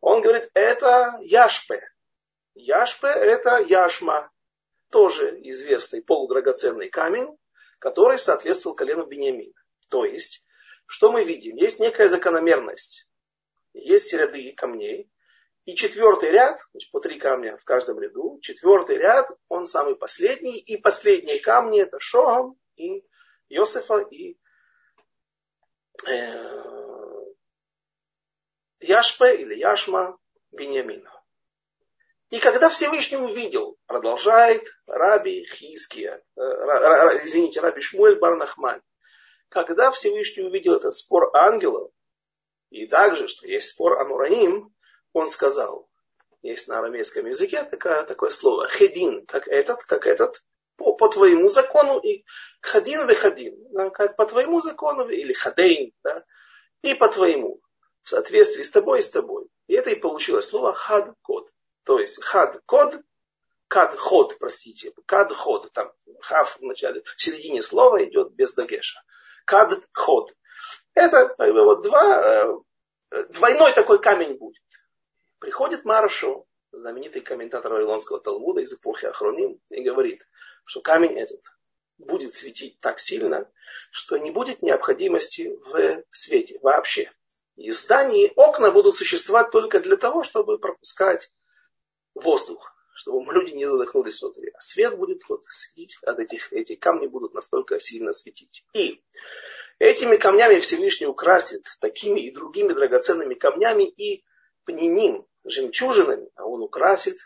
Он 0.01 0.21
говорит, 0.21 0.51
это 0.55 1.17
Яшпе. 1.21 1.81
Яшпе 2.55 3.07
это 3.07 3.59
Яшма, 3.59 4.33
тоже 4.91 5.39
известный 5.45 6.03
полудрагоценный 6.03 6.89
камень, 6.89 7.39
который 7.79 8.19
соответствовал 8.19 8.75
колену 8.75 9.07
Бениамина. 9.07 9.55
То 9.91 10.05
есть, 10.05 10.43
что 10.87 11.13
мы 11.13 11.23
видим? 11.23 11.55
Есть 11.55 11.79
некая 11.79 12.09
закономерность. 12.09 13.07
Есть 13.75 14.13
ряды 14.13 14.53
камней. 14.57 15.09
И 15.67 15.75
четвертый 15.75 16.31
ряд, 16.31 16.61
значит, 16.73 16.91
по 16.91 17.01
три 17.01 17.19
камня 17.19 17.57
в 17.57 17.65
каждом 17.65 18.01
ряду, 18.01 18.39
четвертый 18.41 18.97
ряд, 18.97 19.31
он 19.49 19.67
самый 19.67 19.95
последний. 19.95 20.59
И 20.59 20.77
последние 20.79 21.41
камни 21.41 21.81
это 21.81 21.99
Шоам 22.01 22.57
и 22.77 23.05
Йосефа 23.49 23.99
и 23.99 24.39
э, 26.09 27.25
Яшпе 28.81 29.37
или 29.37 29.55
Яшма 29.55 30.19
Бениамина. 30.51 31.13
И 32.31 32.39
когда 32.39 32.69
Всевышний 32.69 33.19
увидел, 33.19 33.77
продолжает 33.87 34.65
Раби 34.87 35.45
Хиския, 35.45 36.23
э, 36.37 36.41
извините, 37.25 37.61
Раби 37.61 37.83
Шмуэль 37.83 38.19
Барнахман, 38.19 38.81
когда 39.49 39.91
Всевышний 39.91 40.45
увидел 40.45 40.77
этот 40.77 40.95
спор 40.95 41.37
ангелов, 41.37 41.91
и 42.71 42.87
также, 42.87 43.27
что 43.27 43.47
есть 43.47 43.69
спор 43.69 44.01
Амураим, 44.01 44.73
он 45.13 45.29
сказал, 45.29 45.89
есть 46.43 46.69
на 46.69 46.79
арамейском 46.79 47.27
языке 47.27 47.65
такое, 47.65 48.05
такое 48.05 48.31
слово, 48.31 48.69
хедин, 48.69 49.27
как 49.27 49.49
этот, 49.49 49.83
как 49.85 50.07
этот, 50.07 50.43
по, 50.77 50.95
по 50.95 51.09
твоему 51.09 51.49
закону, 51.49 51.99
и 51.99 52.25
хадин 52.61 53.07
ве 53.07 53.15
хадин, 53.15 53.57
да, 53.71 53.91
как 53.91 54.17
по 54.17 54.27
твоему 54.27 54.61
закону, 54.61 55.09
или 55.09 55.33
хадейн, 55.33 55.93
да, 56.03 56.25
и 56.83 56.95
по 56.95 57.09
твоему, 57.09 57.61
в 58.03 58.09
соответствии 58.09 58.63
с 58.63 58.71
тобой 58.71 59.01
и 59.01 59.03
с 59.03 59.11
тобой. 59.11 59.47
И 59.67 59.75
это 59.75 59.91
и 59.91 59.95
получилось 59.95 60.49
слово 60.49 60.73
хад-код. 60.73 61.51
То 61.85 61.99
есть 61.99 62.23
хад 62.23 62.61
код, 62.67 62.97
кад 63.69 63.99
ход, 63.99 64.39
простите, 64.39 64.93
кад 65.07 65.33
ход, 65.33 65.71
там 65.73 65.93
хав 66.23 66.57
в 66.59 66.63
начале, 66.63 67.03
в 67.03 67.23
середине 67.23 67.63
слова 67.63 68.03
идет 68.03 68.33
без 68.33 68.55
дагеша. 68.55 69.03
Кад 69.45 69.79
ход. 69.93 70.35
Это 70.95 71.35
вот 71.39 71.83
два, 71.83 72.55
э, 73.11 73.25
двойной 73.31 73.73
такой 73.73 74.01
камень 74.01 74.39
будет. 74.39 74.63
Приходит 75.41 75.87
Маршу, 75.87 76.47
знаменитый 76.71 77.23
комментатор 77.23 77.73
Вавилонского 77.73 78.21
Талмуда 78.21 78.61
из 78.61 78.75
эпохи 78.75 79.07
Ахроним, 79.07 79.59
и 79.71 79.83
говорит, 79.83 80.29
что 80.65 80.83
камень 80.83 81.19
этот 81.19 81.41
будет 81.97 82.35
светить 82.35 82.79
так 82.81 83.01
сильно, 83.01 83.51
что 83.91 84.19
не 84.19 84.31
будет 84.31 84.61
необходимости 84.63 85.59
в 85.65 86.05
свете 86.13 86.59
вообще. 86.63 87.11
И 87.57 87.71
здания, 87.73 88.31
окна 88.37 88.71
будут 88.71 88.97
существовать 88.97 89.51
только 89.51 89.81
для 89.81 89.97
того, 89.97 90.25
чтобы 90.25 90.59
пропускать 90.59 91.33
воздух, 92.15 92.75
чтобы 92.95 93.33
люди 93.33 93.53
не 93.53 93.67
задохнулись 93.67 94.21
внутри. 94.21 94.51
А 94.51 94.61
свет 94.61 94.99
будет 94.99 95.27
вот 95.27 95.43
светить 95.43 95.97
от 96.03 96.19
этих, 96.19 96.53
эти 96.53 96.75
камни 96.75 97.07
будут 97.07 97.33
настолько 97.33 97.81
сильно 97.81 98.13
светить. 98.13 98.65
И 98.75 99.03
этими 99.79 100.19
камнями 100.19 100.61
Всевышний 100.61 101.07
украсит 101.07 101.65
такими 101.81 102.21
и 102.21 102.31
другими 102.31 102.75
драгоценными 102.75 103.35
камнями 103.35 103.89
и 103.89 104.23
пниним, 104.65 105.27
жемчужинами, 105.45 106.31
а 106.37 106.45
он 106.45 106.63
украсит 106.63 107.19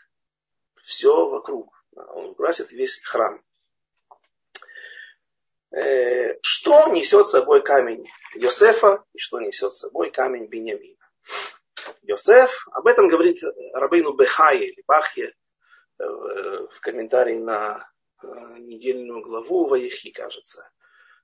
все 0.81 1.27
вокруг. 1.27 1.73
Он 1.95 2.31
украсит 2.31 2.71
весь 2.71 3.01
храм. 3.03 3.41
Э, 5.71 6.37
что 6.41 6.87
несет 6.87 7.27
с 7.27 7.31
собой 7.31 7.61
камень 7.61 8.07
Йосефа 8.35 9.03
и 9.13 9.17
что 9.17 9.39
несет 9.39 9.73
с 9.73 9.79
собой 9.79 10.11
камень 10.11 10.47
Беньямина. 10.47 10.95
Йосеф, 12.03 12.67
об 12.71 12.87
этом 12.87 13.07
говорит 13.09 13.43
Рабейну 13.73 14.13
Бехае 14.13 14.69
или 14.69 14.83
Бахье 14.87 15.33
э, 15.99 16.03
в 16.03 16.79
комментарии 16.79 17.37
на 17.37 17.89
э, 18.23 18.27
недельную 18.59 19.21
главу 19.21 19.67
Ваехи, 19.67 20.11
кажется. 20.11 20.69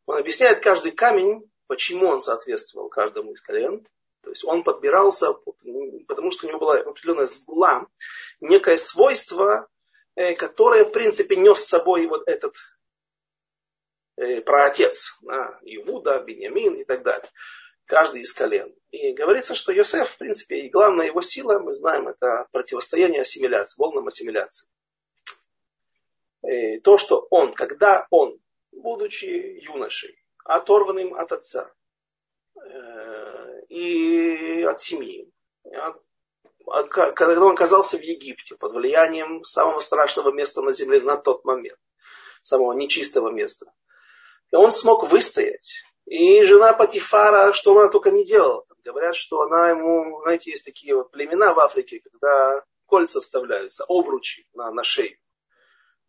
Он 0.05 0.17
объясняет 0.17 0.61
каждый 0.61 0.91
камень, 0.91 1.49
почему 1.67 2.07
он 2.07 2.19
соответствовал 2.19 2.89
каждому 2.89 3.31
из 3.31 3.41
колен. 3.41 3.87
То 4.24 4.30
есть 4.30 4.43
он 4.45 4.63
подбирался, 4.63 5.34
потому 6.07 6.32
что 6.32 6.45
у 6.45 6.49
него 6.49 6.59
была 6.59 6.80
определенная 6.80 7.26
сгула, 7.26 7.88
некое 8.39 8.78
свойство, 8.78 9.67
э, 10.15 10.36
которое, 10.36 10.86
в 10.86 10.91
принципе, 10.91 11.36
нес 11.36 11.59
с 11.59 11.67
собой 11.67 12.05
вот 12.07 12.28
этот 12.28 12.55
э, 14.17 14.41
праотец, 14.41 15.17
да, 15.22 15.59
Иуда, 15.63 16.19
Беньямин 16.19 16.76
и 16.76 16.84
так 16.84 17.03
далее. 17.03 17.30
Каждый 17.86 18.22
из 18.22 18.32
колен. 18.32 18.74
И 18.91 19.11
говорится, 19.13 19.55
что 19.55 19.72
Йосеф, 19.72 20.09
в 20.09 20.17
принципе, 20.17 20.59
и 20.59 20.69
главная 20.69 21.07
его 21.07 21.22
сила, 21.22 21.59
мы 21.59 21.74
знаем, 21.74 22.07
это 22.07 22.47
противостояние 22.51 23.22
ассимиляции, 23.22 23.80
волнам 23.80 24.07
ассимиляции. 24.07 24.67
И 26.43 26.80
то, 26.80 26.97
что 26.97 27.28
он, 27.30 27.53
когда 27.53 28.07
он, 28.09 28.39
будучи 28.72 29.59
юношей, 29.63 30.17
оторванным 30.43 31.13
от 31.15 31.32
отца 31.32 31.72
э, 32.55 33.20
и 33.72 34.63
от 34.63 34.82
семьи, 34.82 35.32
когда 36.89 37.45
он 37.45 37.53
оказался 37.53 37.97
в 37.97 38.01
Египте 38.01 38.55
под 38.55 38.74
влиянием 38.74 39.45
самого 39.45 39.80
страшного 39.80 40.32
места 40.32 40.61
на 40.61 40.74
земле 40.74 40.99
на 40.99 41.15
тот 41.15 41.45
момент, 41.45 41.80
самого 42.41 42.74
нечистого 42.74 43.30
места, 43.30 43.72
и 44.51 44.57
он 44.57 44.74
смог 44.74 45.09
выстоять. 45.09 45.72
И 46.05 46.43
жена 46.43 46.74
Патифара, 46.74 47.53
что 47.53 47.78
она 47.78 47.88
только 47.88 48.11
не 48.11 48.26
делала. 48.26 48.65
Говорят, 48.84 49.15
что 49.15 49.41
она 49.41 49.69
ему, 49.69 50.22
знаете, 50.24 50.51
есть 50.51 50.65
такие 50.65 50.93
вот 50.93 51.11
племена 51.11 51.53
в 51.53 51.59
Африке, 51.59 52.01
когда 52.01 52.65
кольца 52.88 53.22
вставляются, 53.22 53.86
обручи 53.88 54.45
на, 54.53 54.72
на 54.72 54.84
шею. 54.84 55.15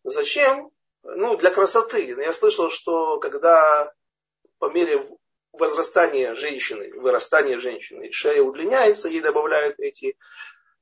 Зачем? 0.03 0.71
Ну, 1.03 1.37
для 1.37 1.51
красоты. 1.51 2.03
Я 2.07 2.33
слышал, 2.33 2.69
что 2.69 3.19
когда 3.19 3.93
по 4.57 4.69
мере 4.69 5.07
возрастания 5.53 6.33
женщины, 6.33 6.91
вырастания 6.99 7.59
женщины, 7.59 8.11
шея 8.11 8.41
удлиняется, 8.41 9.07
ей 9.07 9.21
добавляют 9.21 9.79
эти 9.79 10.17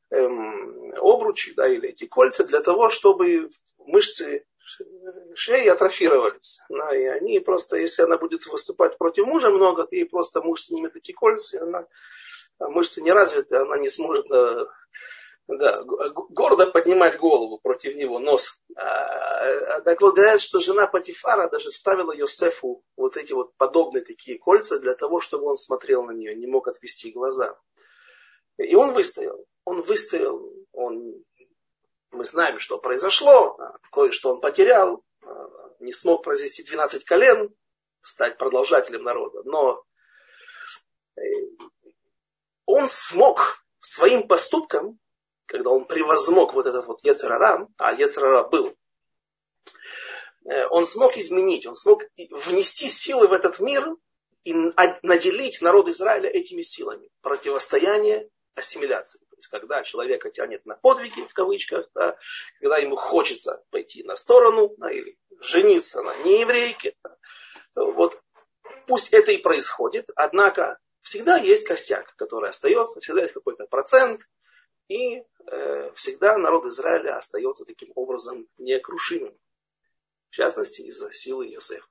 эм, 0.09 0.93
обручи, 0.95 1.53
да, 1.53 1.67
или 1.67 1.89
эти 1.89 2.05
кольца 2.05 2.45
для 2.45 2.61
того, 2.61 2.89
чтобы 2.89 3.49
мышцы 3.77 4.45
шеи 5.35 5.67
атрофировались. 5.67 6.61
Да, 6.69 6.95
и 6.95 7.03
они 7.03 7.39
просто, 7.39 7.77
если 7.77 8.03
она 8.03 8.17
будет 8.17 8.45
выступать 8.47 8.97
против 8.97 9.25
мужа 9.25 9.49
много, 9.49 9.83
то 9.83 9.95
ей 9.95 10.05
просто 10.05 10.41
муж 10.41 10.63
снимет 10.63 10.95
эти 10.95 11.11
кольца, 11.11 11.57
и 11.57 11.61
она, 11.61 11.85
а 12.59 12.69
мышцы 12.69 13.01
не 13.01 13.11
развиты, 13.11 13.57
она 13.57 13.77
не 13.77 13.89
сможет 13.89 14.31
э, 14.31 14.65
да, 15.47 15.83
гордо 15.83 16.67
поднимать 16.67 17.17
голову 17.17 17.59
против 17.59 17.95
него, 17.95 18.19
нос. 18.19 18.61
А, 18.75 19.81
так 19.81 20.01
вот, 20.01 20.15
говорят, 20.15 20.41
что 20.41 20.59
жена 20.59 20.87
Патифара 20.87 21.49
даже 21.49 21.71
ставила 21.71 22.13
Йосефу 22.13 22.83
вот 22.95 23.17
эти 23.17 23.33
вот 23.33 23.55
подобные 23.57 24.03
такие 24.03 24.37
кольца 24.37 24.79
для 24.79 24.95
того, 24.95 25.19
чтобы 25.19 25.45
он 25.45 25.57
смотрел 25.57 26.03
на 26.03 26.11
нее, 26.11 26.35
не 26.35 26.47
мог 26.47 26.67
отвести 26.67 27.11
глаза. 27.11 27.57
И 28.57 28.75
он 28.75 28.93
выстоял. 28.93 29.45
Он 29.65 29.81
выстоял, 29.81 30.49
он 30.71 31.23
мы 32.11 32.25
знаем, 32.25 32.59
что 32.59 32.77
произошло, 32.77 33.57
кое-что 33.91 34.31
он 34.31 34.41
потерял, 34.41 35.03
не 35.79 35.93
смог 35.93 36.23
произвести 36.23 36.63
12 36.63 37.05
колен, 37.05 37.53
стать 38.01 38.37
продолжателем 38.37 39.03
народа, 39.03 39.43
но 39.45 39.83
э, 41.15 41.21
он 42.65 42.87
смог 42.87 43.63
своим 43.79 44.27
поступком, 44.27 44.99
когда 45.51 45.69
он 45.69 45.85
превозмог 45.85 46.53
вот 46.53 46.65
этот 46.65 46.85
вот 46.85 47.03
Ецерара, 47.03 47.67
а 47.77 47.93
Ецерара 47.93 48.43
был, 48.43 48.73
э, 50.45 50.65
он 50.69 50.85
смог 50.85 51.17
изменить, 51.17 51.67
он 51.67 51.75
смог 51.75 52.03
внести 52.17 52.87
силы 52.87 53.27
в 53.27 53.33
этот 53.33 53.59
мир 53.59 53.85
и 54.45 54.53
наделить 55.03 55.61
народ 55.61 55.89
Израиля 55.89 56.29
этими 56.29 56.61
силами. 56.61 57.09
Противостояние, 57.21 58.29
ассимиляции 58.55 59.19
есть 59.41 59.49
когда 59.49 59.83
человека 59.83 60.29
тянет 60.29 60.65
на 60.65 60.75
подвиги, 60.75 61.25
в 61.27 61.33
кавычках, 61.33 61.87
да, 61.93 62.17
когда 62.59 62.77
ему 62.77 62.95
хочется 62.95 63.63
пойти 63.71 64.03
на 64.03 64.15
сторону 64.15 64.73
да, 64.77 64.91
или 64.91 65.17
жениться 65.41 66.01
на 66.01 66.15
нееврейке. 66.23 66.95
Да, 67.03 67.17
вот 67.75 68.21
пусть 68.87 69.09
это 69.11 69.31
и 69.31 69.37
происходит, 69.37 70.09
однако 70.15 70.77
всегда 71.01 71.37
есть 71.37 71.67
костяк, 71.67 72.15
который 72.15 72.49
остается, 72.49 73.01
всегда 73.01 73.23
есть 73.23 73.33
какой-то 73.33 73.65
процент, 73.65 74.21
и 74.91 75.23
э, 75.47 75.91
всегда 75.95 76.37
народ 76.37 76.65
Израиля 76.65 77.15
остается 77.15 77.63
таким 77.63 77.91
образом 77.95 78.47
неокрушимым. 78.57 79.33
В 80.29 80.35
частности, 80.35 80.81
из-за 80.81 81.11
силы 81.13 81.47
Иосифа 81.47 81.87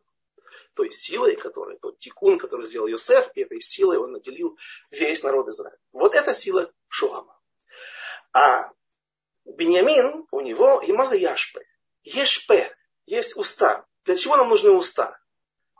той 0.74 0.92
силой, 0.92 1.36
которая, 1.36 1.76
тот 1.78 1.98
тикун, 1.98 2.38
который 2.38 2.64
сделал 2.64 2.86
Йосеф, 2.86 3.30
и 3.34 3.42
этой 3.42 3.61
силой 3.61 3.98
он 3.98 4.12
наделил 4.12 4.57
весь 4.90 5.22
народ 5.22 5.48
Израиля. 5.48 5.78
Вот 5.92 6.14
эта 6.14 6.32
сила 6.32 6.72
Шуама. 6.88 7.38
А 8.32 8.72
Беньямин, 9.44 10.26
у 10.30 10.40
него 10.40 10.82
Имаза 10.86 11.16
Яшпе. 11.16 11.66
Ешпе. 12.05 12.74
Есть 13.07 13.36
уста. 13.36 13.84
Для 14.05 14.16
чего 14.16 14.36
нам 14.36 14.48
нужны 14.48 14.70
уста? 14.70 15.20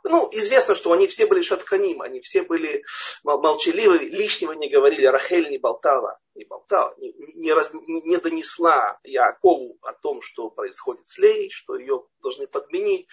Ну, 0.03 0.29
известно, 0.31 0.75
что 0.75 0.91
они 0.91 1.07
все 1.07 1.25
были 1.25 1.41
шатканим, 1.41 2.01
они 2.01 2.21
все 2.21 2.41
были 2.43 2.83
молчаливы, 3.23 3.99
лишнего 3.99 4.53
не 4.53 4.69
говорили, 4.69 5.05
Рахель 5.05 5.49
не 5.49 5.57
болтала, 5.57 6.19
не 6.35 6.45
болтала, 6.45 6.93
не, 6.97 7.13
не, 7.35 7.53
раз, 7.53 7.71
не 7.73 8.17
донесла 8.17 8.99
Якову 9.03 9.77
о 9.81 9.93
том, 9.93 10.21
что 10.21 10.49
происходит 10.49 11.05
с 11.05 11.17
Лей, 11.17 11.49
что 11.51 11.75
ее 11.75 12.03
должны 12.21 12.47
подменить. 12.47 13.07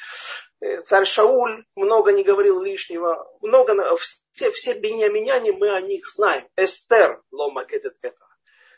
Э, 0.61 0.80
царь 0.80 1.05
Шауль 1.05 1.64
много 1.74 2.12
не 2.12 2.22
говорил 2.22 2.61
лишнего, 2.61 3.30
много, 3.43 3.97
все, 3.97 4.51
все 4.51 4.74
беньяминяне, 4.74 5.53
мы 5.53 5.70
о 5.70 5.80
них 5.80 6.07
знаем. 6.07 6.49
Эстер, 6.57 7.22
лома 7.30 7.64
это 7.68 7.91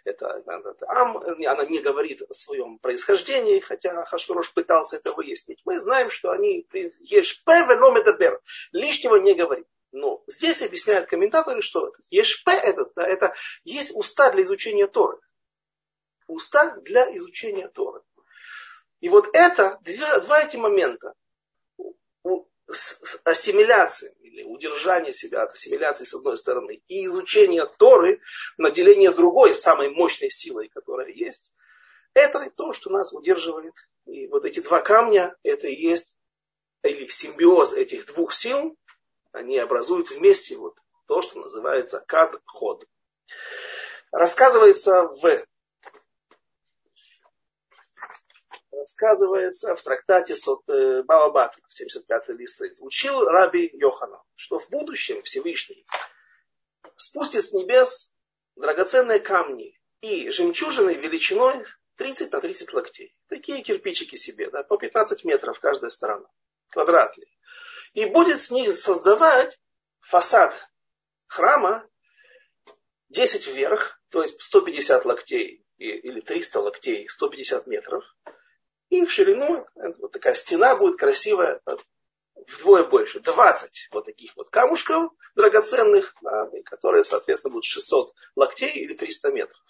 это, 0.05 0.43
это 0.47 0.87
Ам, 0.89 1.19
она 1.19 1.65
не 1.65 1.81
говорит 1.81 2.23
о 2.23 2.35
своем 2.35 2.79
происхождении, 2.79 3.61
хотя 3.61 4.05
Хашвирош 4.05 4.53
пытался 4.53 4.97
это 4.97 5.13
выяснить. 5.13 5.61
Мы 5.65 5.79
знаем, 5.79 6.11
что 6.11 6.31
они 6.31 6.67
ешпе 7.01 7.65
ведомедабер, 7.67 8.41
лишнего 8.73 9.17
не 9.17 9.35
говорит. 9.35 9.67
Но 9.93 10.23
здесь 10.27 10.63
объясняют 10.63 11.09
комментаторы, 11.09 11.63
что 11.63 11.93
ешпе 12.11 12.53
это, 12.53 12.85
да, 12.95 13.07
это 13.07 13.35
есть 13.65 13.95
уста 13.95 14.31
для 14.31 14.43
изучения 14.43 14.87
Торы. 14.87 15.19
Уста 16.27 16.77
для 16.83 17.15
изучения 17.17 17.69
Торы. 17.69 18.03
И 19.01 19.09
вот 19.09 19.29
это, 19.33 19.79
два, 19.83 20.21
два 20.21 20.43
эти 20.43 20.57
момента, 20.57 21.15
ассимиляции 23.25 24.15
или 24.21 24.43
удержание 24.43 25.13
себя 25.13 25.43
от 25.43 25.53
ассимиляции 25.53 26.05
с 26.05 26.15
одной 26.15 26.37
стороны 26.37 26.83
и 26.89 27.07
изучение 27.07 27.67
Торы, 27.79 28.21
наделение 28.59 29.11
другой 29.11 29.55
самой 29.55 29.91
мощной 29.91 30.31
силой, 30.31 30.69
которая 30.69 31.09
есть, 31.09 31.53
это 32.15 32.51
то, 32.57 32.73
что 32.73 32.91
нас 32.91 33.13
удерживает. 33.13 33.75
И 34.07 34.27
вот 34.29 34.45
эти 34.45 34.61
два 34.61 34.81
камня, 34.81 35.37
это 35.43 35.69
и 35.69 35.75
есть, 35.75 36.15
или 36.83 37.07
симбиоз 37.07 37.75
этих 37.75 38.07
двух 38.07 38.33
сил, 38.33 38.77
они 39.33 39.59
образуют 39.59 40.11
вместе 40.11 40.57
вот 40.57 40.77
то, 41.07 41.23
что 41.23 41.39
называется 41.41 42.03
кад-ход. 42.07 42.85
Рассказывается 44.13 45.09
в 45.09 45.45
рассказывается 48.81 49.77
в 49.77 49.83
трактате 49.83 50.35
Сот, 50.35 50.63
э, 50.69 51.03
Баобат, 51.03 51.57
75-й 51.69 52.33
лист 52.33 52.63
учил 52.81 53.27
Раби 53.27 53.71
Йохана, 53.75 54.23
что 54.37 54.59
в 54.59 54.71
будущем 54.71 55.23
Всевышний 55.23 55.87
спустит 56.97 57.45
с 57.45 57.53
небес 57.53 58.15
драгоценные 58.57 59.21
камни 59.21 59.79
и 60.01 60.31
жемчужины 60.31 60.95
величиной 60.95 61.65
30 61.97 62.33
на 62.33 62.41
30 62.41 62.73
локтей. 62.73 63.15
Такие 63.29 63.63
кирпичики 63.63 64.17
себе, 64.17 64.51
да, 64.51 64.63
по 64.63 64.79
15 64.79 65.25
метров 65.25 65.61
каждая 65.61 65.91
сторона, 65.91 66.27
квадратные. 66.71 67.29
И 67.93 68.07
будет 68.07 68.41
с 68.41 68.51
них 68.51 68.73
создавать 68.73 69.61
фасад 70.01 70.55
храма 71.27 71.87
10 73.11 73.47
вверх, 73.49 74.01
то 74.09 74.23
есть 74.23 74.41
150 74.41 75.05
локтей 75.05 75.67
или 75.77 76.21
300 76.21 76.61
локтей, 76.61 77.09
150 77.09 77.67
метров, 77.67 78.05
и 78.91 79.05
в 79.05 79.11
ширину 79.11 79.67
вот 79.99 80.13
такая 80.13 80.35
стена 80.35 80.77
будет 80.77 80.99
красивая, 80.99 81.63
вдвое 82.37 82.85
больше. 82.85 83.21
20 83.21 83.89
вот 83.93 84.05
таких 84.05 84.37
вот 84.37 84.51
камушков 84.51 85.13
драгоценных, 85.35 86.15
которые, 86.65 87.05
соответственно, 87.05 87.53
будут 87.53 87.65
600 87.65 88.13
локтей 88.37 88.73
или 88.73 88.95
300 88.95 89.31
метров. 89.31 89.61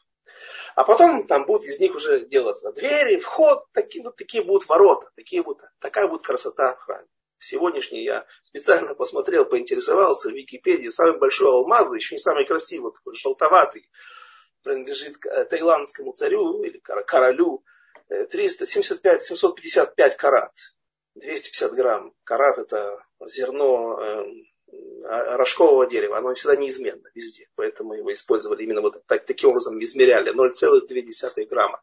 А 0.74 0.84
потом 0.84 1.26
там 1.26 1.44
будут 1.46 1.66
из 1.66 1.80
них 1.80 1.94
уже 1.94 2.26
делаться 2.26 2.72
двери, 2.72 3.18
вход, 3.18 3.64
такие, 3.72 4.04
вот 4.04 4.16
такие 4.16 4.42
будут 4.42 4.68
ворота, 4.68 5.10
такие 5.16 5.42
будут, 5.42 5.62
такая 5.80 6.08
будет 6.08 6.22
красота 6.22 6.74
в 6.74 6.80
храме. 6.80 7.06
Сегодняшний 7.38 8.04
я 8.04 8.26
специально 8.42 8.94
посмотрел, 8.94 9.44
поинтересовался 9.44 10.28
в 10.28 10.32
Википедии. 10.32 10.88
Самый 10.88 11.18
большой 11.18 11.50
алмаз, 11.50 11.92
еще 11.92 12.14
не 12.14 12.18
самый 12.18 12.46
красивый, 12.46 12.92
такой 12.92 13.14
желтоватый, 13.14 13.88
принадлежит 14.62 15.18
таиландскому 15.20 16.12
царю 16.12 16.62
или 16.62 16.78
королю. 16.78 17.64
375, 18.11 19.22
755 19.22 20.16
карат. 20.16 20.52
250 21.14 21.72
грамм. 21.74 22.12
Карат 22.24 22.58
это 22.58 23.04
зерно 23.26 23.98
эм, 24.00 24.46
рожкового 25.02 25.86
дерева, 25.86 26.18
оно 26.18 26.34
всегда 26.34 26.56
неизменно 26.56 27.08
везде. 27.14 27.48
Поэтому 27.54 27.94
его 27.94 28.12
использовали 28.12 28.62
именно 28.62 28.80
вот 28.80 29.04
так, 29.06 29.26
таким 29.26 29.50
образом 29.50 29.82
измеряли. 29.82 30.32
0,2 30.32 31.46
грамма. 31.46 31.80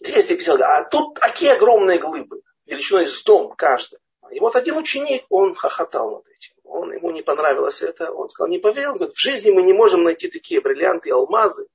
250 0.00 0.56
грамм. 0.56 0.70
А 0.70 0.84
тут 0.84 1.14
такие 1.14 1.52
огромные 1.52 1.98
глыбы, 1.98 2.42
величиной 2.66 3.06
с 3.06 3.22
дом 3.22 3.54
каждый. 3.56 3.98
И 4.30 4.40
вот 4.40 4.56
один 4.56 4.76
ученик, 4.76 5.24
он 5.30 5.54
хохотал 5.54 6.10
над 6.10 6.28
этим. 6.28 6.54
Он, 6.64 6.92
ему 6.92 7.10
не 7.10 7.22
понравилось 7.22 7.82
это. 7.82 8.12
Он 8.12 8.28
сказал, 8.28 8.50
не 8.50 8.58
поверил. 8.58 8.94
Говорит, 8.94 9.16
в 9.16 9.20
жизни 9.20 9.50
мы 9.50 9.62
не 9.62 9.72
можем 9.72 10.02
найти 10.02 10.28
такие 10.28 10.60
бриллианты, 10.60 11.10
алмазы, 11.10 11.66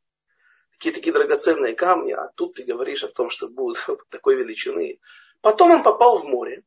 такие 0.84 0.94
такие 0.94 1.14
драгоценные 1.14 1.76
камни, 1.76 2.12
а 2.12 2.30
тут 2.36 2.56
ты 2.56 2.64
говоришь 2.64 3.06
о 3.06 3.08
том, 3.08 3.30
что 3.30 3.48
будут 3.48 3.78
такой 4.10 4.36
величины. 4.36 5.00
Потом 5.42 5.72
он 5.72 5.84
попал 5.84 6.18
в 6.18 6.26
море. 6.26 6.64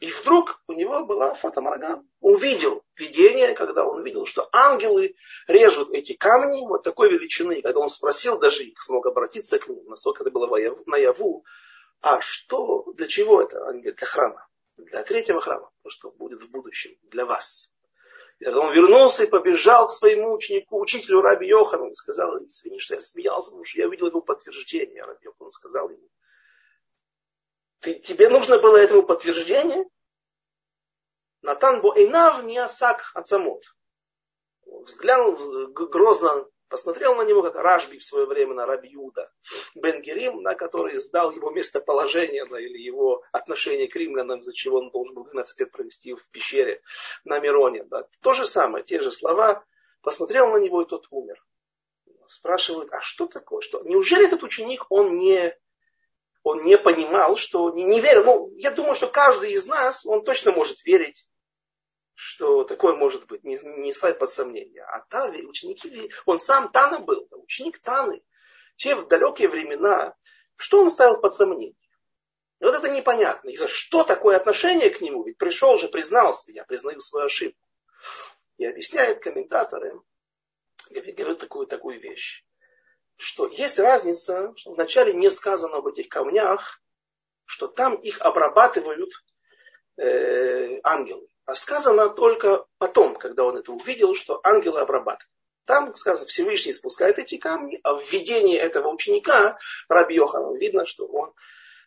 И 0.00 0.10
вдруг 0.10 0.62
у 0.66 0.72
него 0.72 1.04
была 1.04 1.34
фотоморгана. 1.34 2.02
Увидел 2.20 2.82
видение, 2.96 3.54
когда 3.54 3.84
он 3.84 4.02
видел, 4.02 4.26
что 4.26 4.48
ангелы 4.50 5.14
режут 5.46 5.90
эти 5.92 6.14
камни 6.14 6.66
вот 6.66 6.82
такой 6.82 7.12
величины. 7.12 7.60
Когда 7.62 7.80
он 7.80 7.90
спросил 7.90 8.38
даже 8.38 8.64
их, 8.64 8.80
смог 8.80 9.06
обратиться 9.06 9.58
к 9.58 9.68
ним, 9.68 9.84
насколько 9.86 10.22
это 10.24 10.30
было 10.30 10.48
наяву, 10.86 11.44
а 12.00 12.20
что, 12.22 12.90
для 12.94 13.06
чего 13.06 13.42
это? 13.42 13.68
Они 13.68 13.82
говорят, 13.82 13.98
для 13.98 14.06
храма. 14.06 14.48
Для 14.78 15.02
третьего 15.02 15.40
храма, 15.40 15.70
то, 15.82 15.90
что 15.90 16.10
будет 16.10 16.42
в 16.42 16.50
будущем, 16.50 16.96
для 17.10 17.26
вас. 17.26 17.70
Он 18.46 18.72
вернулся 18.72 19.24
и 19.24 19.30
побежал 19.30 19.88
к 19.88 19.92
своему 19.92 20.32
ученику, 20.32 20.80
учителю 20.80 21.20
Раби 21.20 21.46
Йохану, 21.46 21.90
и 21.90 21.94
сказал, 21.94 22.38
извини, 22.44 22.78
что 22.78 22.94
я 22.94 23.00
смеялся, 23.00 23.50
потому 23.50 23.66
что 23.66 23.80
я 23.80 23.88
видел 23.88 24.06
его 24.06 24.22
подтверждение. 24.22 25.04
Раби 25.04 25.24
Йохан 25.24 25.50
сказал 25.50 25.90
ему, 25.90 26.08
ты, 27.80 27.94
тебе 27.94 28.28
нужно 28.30 28.58
было 28.58 28.76
этому 28.76 29.02
подтверждение? 29.02 29.84
Натан 31.42 31.82
эйнав 31.96 32.42
не 32.44 32.58
асак 32.58 33.10
ацамот. 33.14 33.62
Взглянул 34.64 35.68
грозно, 35.72 36.46
посмотрел 36.70 37.16
на 37.16 37.22
него, 37.22 37.42
как 37.42 37.56
Рашби 37.56 37.98
в 37.98 38.04
свое 38.04 38.24
время 38.24 38.54
на 38.54 38.64
Рабиуда 38.64 39.30
Бен 39.74 40.00
Герим, 40.00 40.40
на 40.42 40.54
который 40.54 40.98
сдал 40.98 41.32
его 41.32 41.50
местоположение 41.50 42.46
да, 42.46 42.58
или 42.58 42.78
его 42.78 43.22
отношение 43.32 43.88
к 43.88 43.96
римлянам, 43.96 44.42
за 44.42 44.54
чего 44.54 44.78
он 44.78 44.90
должен 44.90 45.14
был 45.14 45.24
12 45.24 45.60
лет 45.60 45.70
провести 45.72 46.14
в 46.14 46.30
пещере 46.30 46.80
на 47.24 47.38
Мироне. 47.40 47.84
Да. 47.84 48.06
То 48.22 48.32
же 48.32 48.46
самое, 48.46 48.84
те 48.84 49.02
же 49.02 49.10
слова. 49.10 49.64
Посмотрел 50.00 50.50
на 50.50 50.56
него, 50.56 50.80
и 50.80 50.88
тот 50.88 51.06
умер. 51.10 51.44
Спрашивают, 52.26 52.92
а 52.92 53.02
что 53.02 53.26
такое? 53.26 53.60
Что? 53.60 53.82
Неужели 53.82 54.26
этот 54.26 54.44
ученик, 54.44 54.86
он 54.88 55.18
не 55.18 55.54
он 56.42 56.64
не 56.64 56.78
понимал, 56.78 57.36
что 57.36 57.70
не, 57.70 57.84
не 57.84 58.00
верил. 58.00 58.24
Ну, 58.24 58.52
я 58.56 58.70
думаю, 58.70 58.94
что 58.94 59.08
каждый 59.08 59.52
из 59.52 59.66
нас, 59.66 60.06
он 60.06 60.24
точно 60.24 60.52
может 60.52 60.84
верить, 60.86 61.26
что 62.22 62.64
такое 62.64 62.94
может 62.94 63.26
быть, 63.26 63.44
не, 63.44 63.58
не 63.78 63.92
ставить 63.92 64.18
под 64.18 64.30
сомнение. 64.30 64.82
А 64.82 65.00
та, 65.08 65.26
ученики, 65.26 66.12
он 66.26 66.38
сам 66.38 66.70
Тана 66.70 67.00
был, 67.00 67.26
ученик 67.32 67.78
Таны. 67.78 68.22
Те 68.76 68.94
в 68.94 69.08
далекие 69.08 69.48
времена, 69.48 70.14
что 70.56 70.80
он 70.82 70.90
ставил 70.90 71.20
под 71.20 71.34
сомнение? 71.34 71.76
И 72.60 72.64
вот 72.64 72.74
это 72.74 72.90
непонятно. 72.90 73.48
И 73.48 73.56
за 73.56 73.68
что 73.68 74.04
такое 74.04 74.36
отношение 74.36 74.90
к 74.90 75.00
нему? 75.00 75.24
Ведь 75.24 75.38
пришел 75.38 75.78
же, 75.78 75.88
признался, 75.88 76.52
я 76.52 76.64
признаю 76.64 77.00
свою 77.00 77.26
ошибку. 77.26 77.60
И 78.58 78.66
объясняет 78.66 79.22
комментаторы, 79.22 79.98
говорят 80.90 81.38
такую, 81.38 81.66
такую 81.66 82.00
вещь 82.00 82.44
что 83.20 83.48
есть 83.48 83.78
разница, 83.78 84.52
что 84.56 84.72
вначале 84.72 85.12
не 85.12 85.30
сказано 85.30 85.76
об 85.76 85.86
этих 85.86 86.08
камнях, 86.08 86.80
что 87.44 87.68
там 87.68 87.94
их 87.96 88.18
обрабатывают 88.22 89.10
э, 89.98 90.80
ангелы. 90.82 91.28
А 91.50 91.54
сказано 91.54 92.08
только 92.08 92.64
потом, 92.78 93.16
когда 93.16 93.44
он 93.44 93.56
это 93.56 93.72
увидел, 93.72 94.14
что 94.14 94.40
ангелы 94.42 94.80
обрабатывают. 94.80 95.28
Там, 95.66 95.94
сказано, 95.94 96.26
Всевышний 96.26 96.72
спускает 96.72 97.18
эти 97.18 97.36
камни, 97.36 97.80
а 97.82 97.94
в 97.94 98.12
видении 98.12 98.56
этого 98.56 98.88
ученика, 98.88 99.58
Раби 99.88 100.14
Йохана, 100.16 100.56
видно, 100.56 100.86
что 100.86 101.06
он 101.06 101.32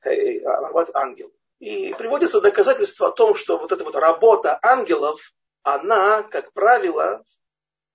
э, 0.04 0.40
обрабатывает 0.40 0.96
ангел. 0.96 1.34
И 1.60 1.94
приводится 1.98 2.42
доказательство 2.42 3.08
о 3.08 3.12
том, 3.12 3.36
что 3.36 3.58
вот 3.58 3.72
эта 3.72 3.84
вот 3.84 3.96
работа 3.96 4.60
ангелов, 4.62 5.34
она, 5.64 6.24
как 6.24 6.52
правило, 6.54 7.24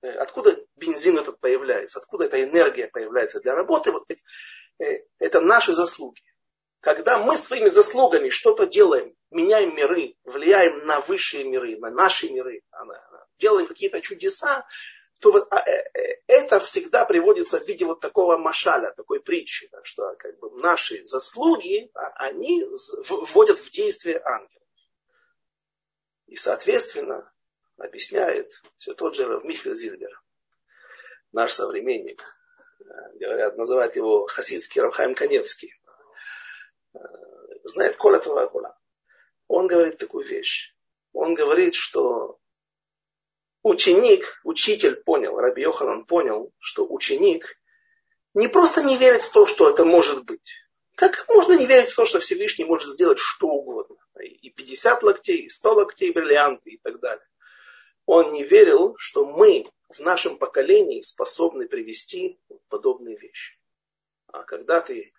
Э, 0.02 0.10
откуда 0.18 0.56
бензин 0.76 1.18
этот 1.18 1.40
появляется, 1.40 1.98
откуда 1.98 2.26
эта 2.26 2.42
энергия 2.42 2.88
появляется 2.88 3.40
для 3.40 3.54
работы, 3.54 3.90
вот 3.90 4.04
э, 4.78 4.84
это 5.18 5.40
наши 5.40 5.72
заслуги. 5.72 6.22
Когда 6.80 7.18
мы 7.18 7.36
своими 7.36 7.68
заслугами 7.68 8.28
что-то 8.28 8.66
делаем, 8.66 9.14
меняем 9.30 9.74
миры, 9.74 10.14
влияем 10.24 10.86
на 10.86 11.00
высшие 11.00 11.44
миры, 11.44 11.78
на 11.78 11.90
наши 11.90 12.30
миры, 12.30 12.62
делаем 13.38 13.66
какие-то 13.66 14.00
чудеса, 14.00 14.66
то 15.20 15.32
вот 15.32 15.48
а, 15.50 15.58
э, 15.68 16.20
это 16.26 16.60
всегда 16.60 17.04
приводится 17.04 17.58
в 17.58 17.66
виде 17.66 17.84
вот 17.84 18.00
такого 18.00 18.36
машаля, 18.36 18.92
такой 18.96 19.20
притчи, 19.20 19.68
что 19.82 20.14
как 20.16 20.38
бы 20.38 20.50
наши 20.60 21.04
заслуги, 21.06 21.90
а, 21.94 22.26
они 22.26 22.64
вводят 23.08 23.58
в 23.58 23.70
действие 23.70 24.20
ангелов. 24.24 24.62
И, 26.26 26.36
соответственно, 26.36 27.32
объясняет 27.78 28.52
все 28.78 28.94
тот 28.94 29.16
же 29.16 29.26
Равмихель 29.26 29.74
Зильбер, 29.74 30.22
наш 31.32 31.52
современник. 31.52 32.22
Говорят, 33.14 33.56
называют 33.56 33.96
его 33.96 34.26
хасидский 34.26 34.80
Равхайм 34.80 35.14
Каневский. 35.14 35.74
Знает 37.64 37.96
Коля 37.96 38.20
Твоя 38.20 38.46
Коля. 38.46 38.77
Он 39.48 39.66
говорит 39.66 39.98
такую 39.98 40.26
вещь. 40.26 40.74
Он 41.12 41.34
говорит, 41.34 41.74
что 41.74 42.38
ученик, 43.62 44.40
учитель 44.44 44.96
понял, 44.96 45.36
Раби 45.36 45.62
Йоханан 45.62 46.04
понял, 46.04 46.52
что 46.58 46.86
ученик 46.88 47.58
не 48.34 48.46
просто 48.46 48.82
не 48.82 48.96
верит 48.96 49.22
в 49.22 49.32
то, 49.32 49.46
что 49.46 49.68
это 49.68 49.84
может 49.84 50.24
быть. 50.24 50.52
Как 50.94 51.26
можно 51.28 51.54
не 51.54 51.66
верить 51.66 51.90
в 51.90 51.96
то, 51.96 52.04
что 52.04 52.20
Всевышний 52.20 52.64
может 52.64 52.88
сделать 52.88 53.18
что 53.18 53.48
угодно? 53.48 53.96
И 54.20 54.50
50 54.50 55.02
локтей, 55.02 55.38
и 55.38 55.48
100 55.48 55.74
локтей 55.74 56.12
бриллианты 56.12 56.70
и 56.70 56.78
так 56.78 57.00
далее 57.00 57.24
он 58.08 58.32
не 58.32 58.42
верил, 58.42 58.96
что 58.96 59.26
мы 59.26 59.70
в 59.90 60.00
нашем 60.00 60.38
поколении 60.38 61.02
способны 61.02 61.68
привести 61.68 62.40
подобные 62.70 63.18
вещи. 63.18 63.58
А 64.28 64.44
когда 64.44 64.80
ты, 64.80 65.12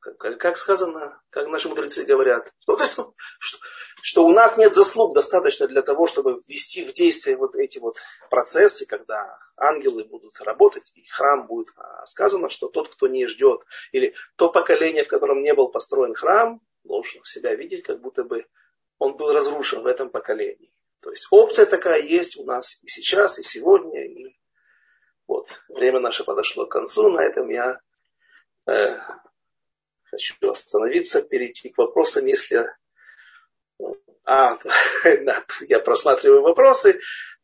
как 0.00 0.56
сказано, 0.56 1.20
как 1.30 1.48
наши 1.48 1.68
мудрецы 1.68 2.04
говорят, 2.04 2.52
что, 2.60 3.14
что, 3.38 3.58
что 4.02 4.24
у 4.24 4.32
нас 4.32 4.56
нет 4.56 4.74
заслуг 4.74 5.14
достаточно 5.14 5.66
для 5.66 5.82
того, 5.82 6.06
чтобы 6.06 6.34
ввести 6.34 6.84
в 6.84 6.92
действие 6.92 7.36
вот 7.36 7.54
эти 7.56 7.78
вот 7.78 7.96
процессы, 8.30 8.86
когда 8.86 9.38
ангелы 9.56 10.04
будут 10.04 10.40
работать, 10.40 10.90
и 10.94 11.06
храм 11.08 11.46
будет 11.46 11.68
а 11.76 12.06
сказано, 12.06 12.48
что 12.48 12.68
тот, 12.68 12.88
кто 12.88 13.08
не 13.08 13.26
ждет, 13.26 13.62
или 13.92 14.14
то 14.36 14.50
поколение, 14.50 15.04
в 15.04 15.08
котором 15.08 15.42
не 15.42 15.54
был 15.54 15.68
построен 15.68 16.14
храм, 16.14 16.60
должен 16.84 17.24
себя 17.24 17.54
видеть, 17.54 17.82
как 17.82 18.00
будто 18.00 18.24
бы 18.24 18.46
он 18.98 19.16
был 19.16 19.32
разрушен 19.32 19.82
в 19.82 19.86
этом 19.86 20.10
поколении. 20.10 20.72
То 21.00 21.10
есть 21.10 21.26
опция 21.30 21.66
такая 21.66 22.00
есть 22.00 22.36
у 22.36 22.44
нас 22.44 22.82
и 22.82 22.88
сейчас, 22.88 23.38
и 23.38 23.42
сегодня. 23.42 24.04
И 24.04 24.36
вот, 25.26 25.48
время 25.68 26.00
наше 26.00 26.24
подошло 26.24 26.66
к 26.66 26.72
концу. 26.72 27.08
На 27.10 27.22
этом 27.22 27.48
я 27.48 27.80
э, 28.66 28.98
хочу 30.10 30.34
остановиться, 30.50 31.22
перейти 31.22 31.70
к 31.70 31.78
вопросам, 31.78 32.26
если... 32.26 32.66
А, 34.24 34.58
да, 35.04 35.44
я 35.68 35.78
просматриваю 35.78 36.42
вопросы. 36.42 37.00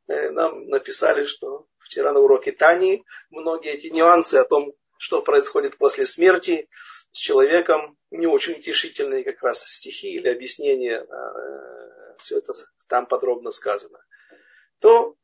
Э, 0.08 0.30
нам 0.30 0.66
написали, 0.68 1.26
что 1.26 1.66
вчера 1.78 2.12
на 2.12 2.20
уроке 2.20 2.52
Тани 2.52 3.04
многие 3.30 3.72
эти 3.72 3.88
нюансы 3.88 4.36
о 4.36 4.44
том, 4.44 4.72
что 4.98 5.22
происходит 5.22 5.76
после 5.76 6.06
смерти 6.06 6.68
с 7.12 7.18
человеком, 7.18 7.96
не 8.10 8.26
очень 8.26 8.54
утешительные 8.54 9.24
как 9.24 9.42
раз 9.42 9.64
стихи 9.64 10.14
или 10.14 10.28
объяснения, 10.28 11.04
э, 11.04 12.16
все 12.18 12.38
это 12.38 12.54
там 12.88 13.06
подробно 13.06 13.50
сказано, 13.50 13.98
то 14.80 15.16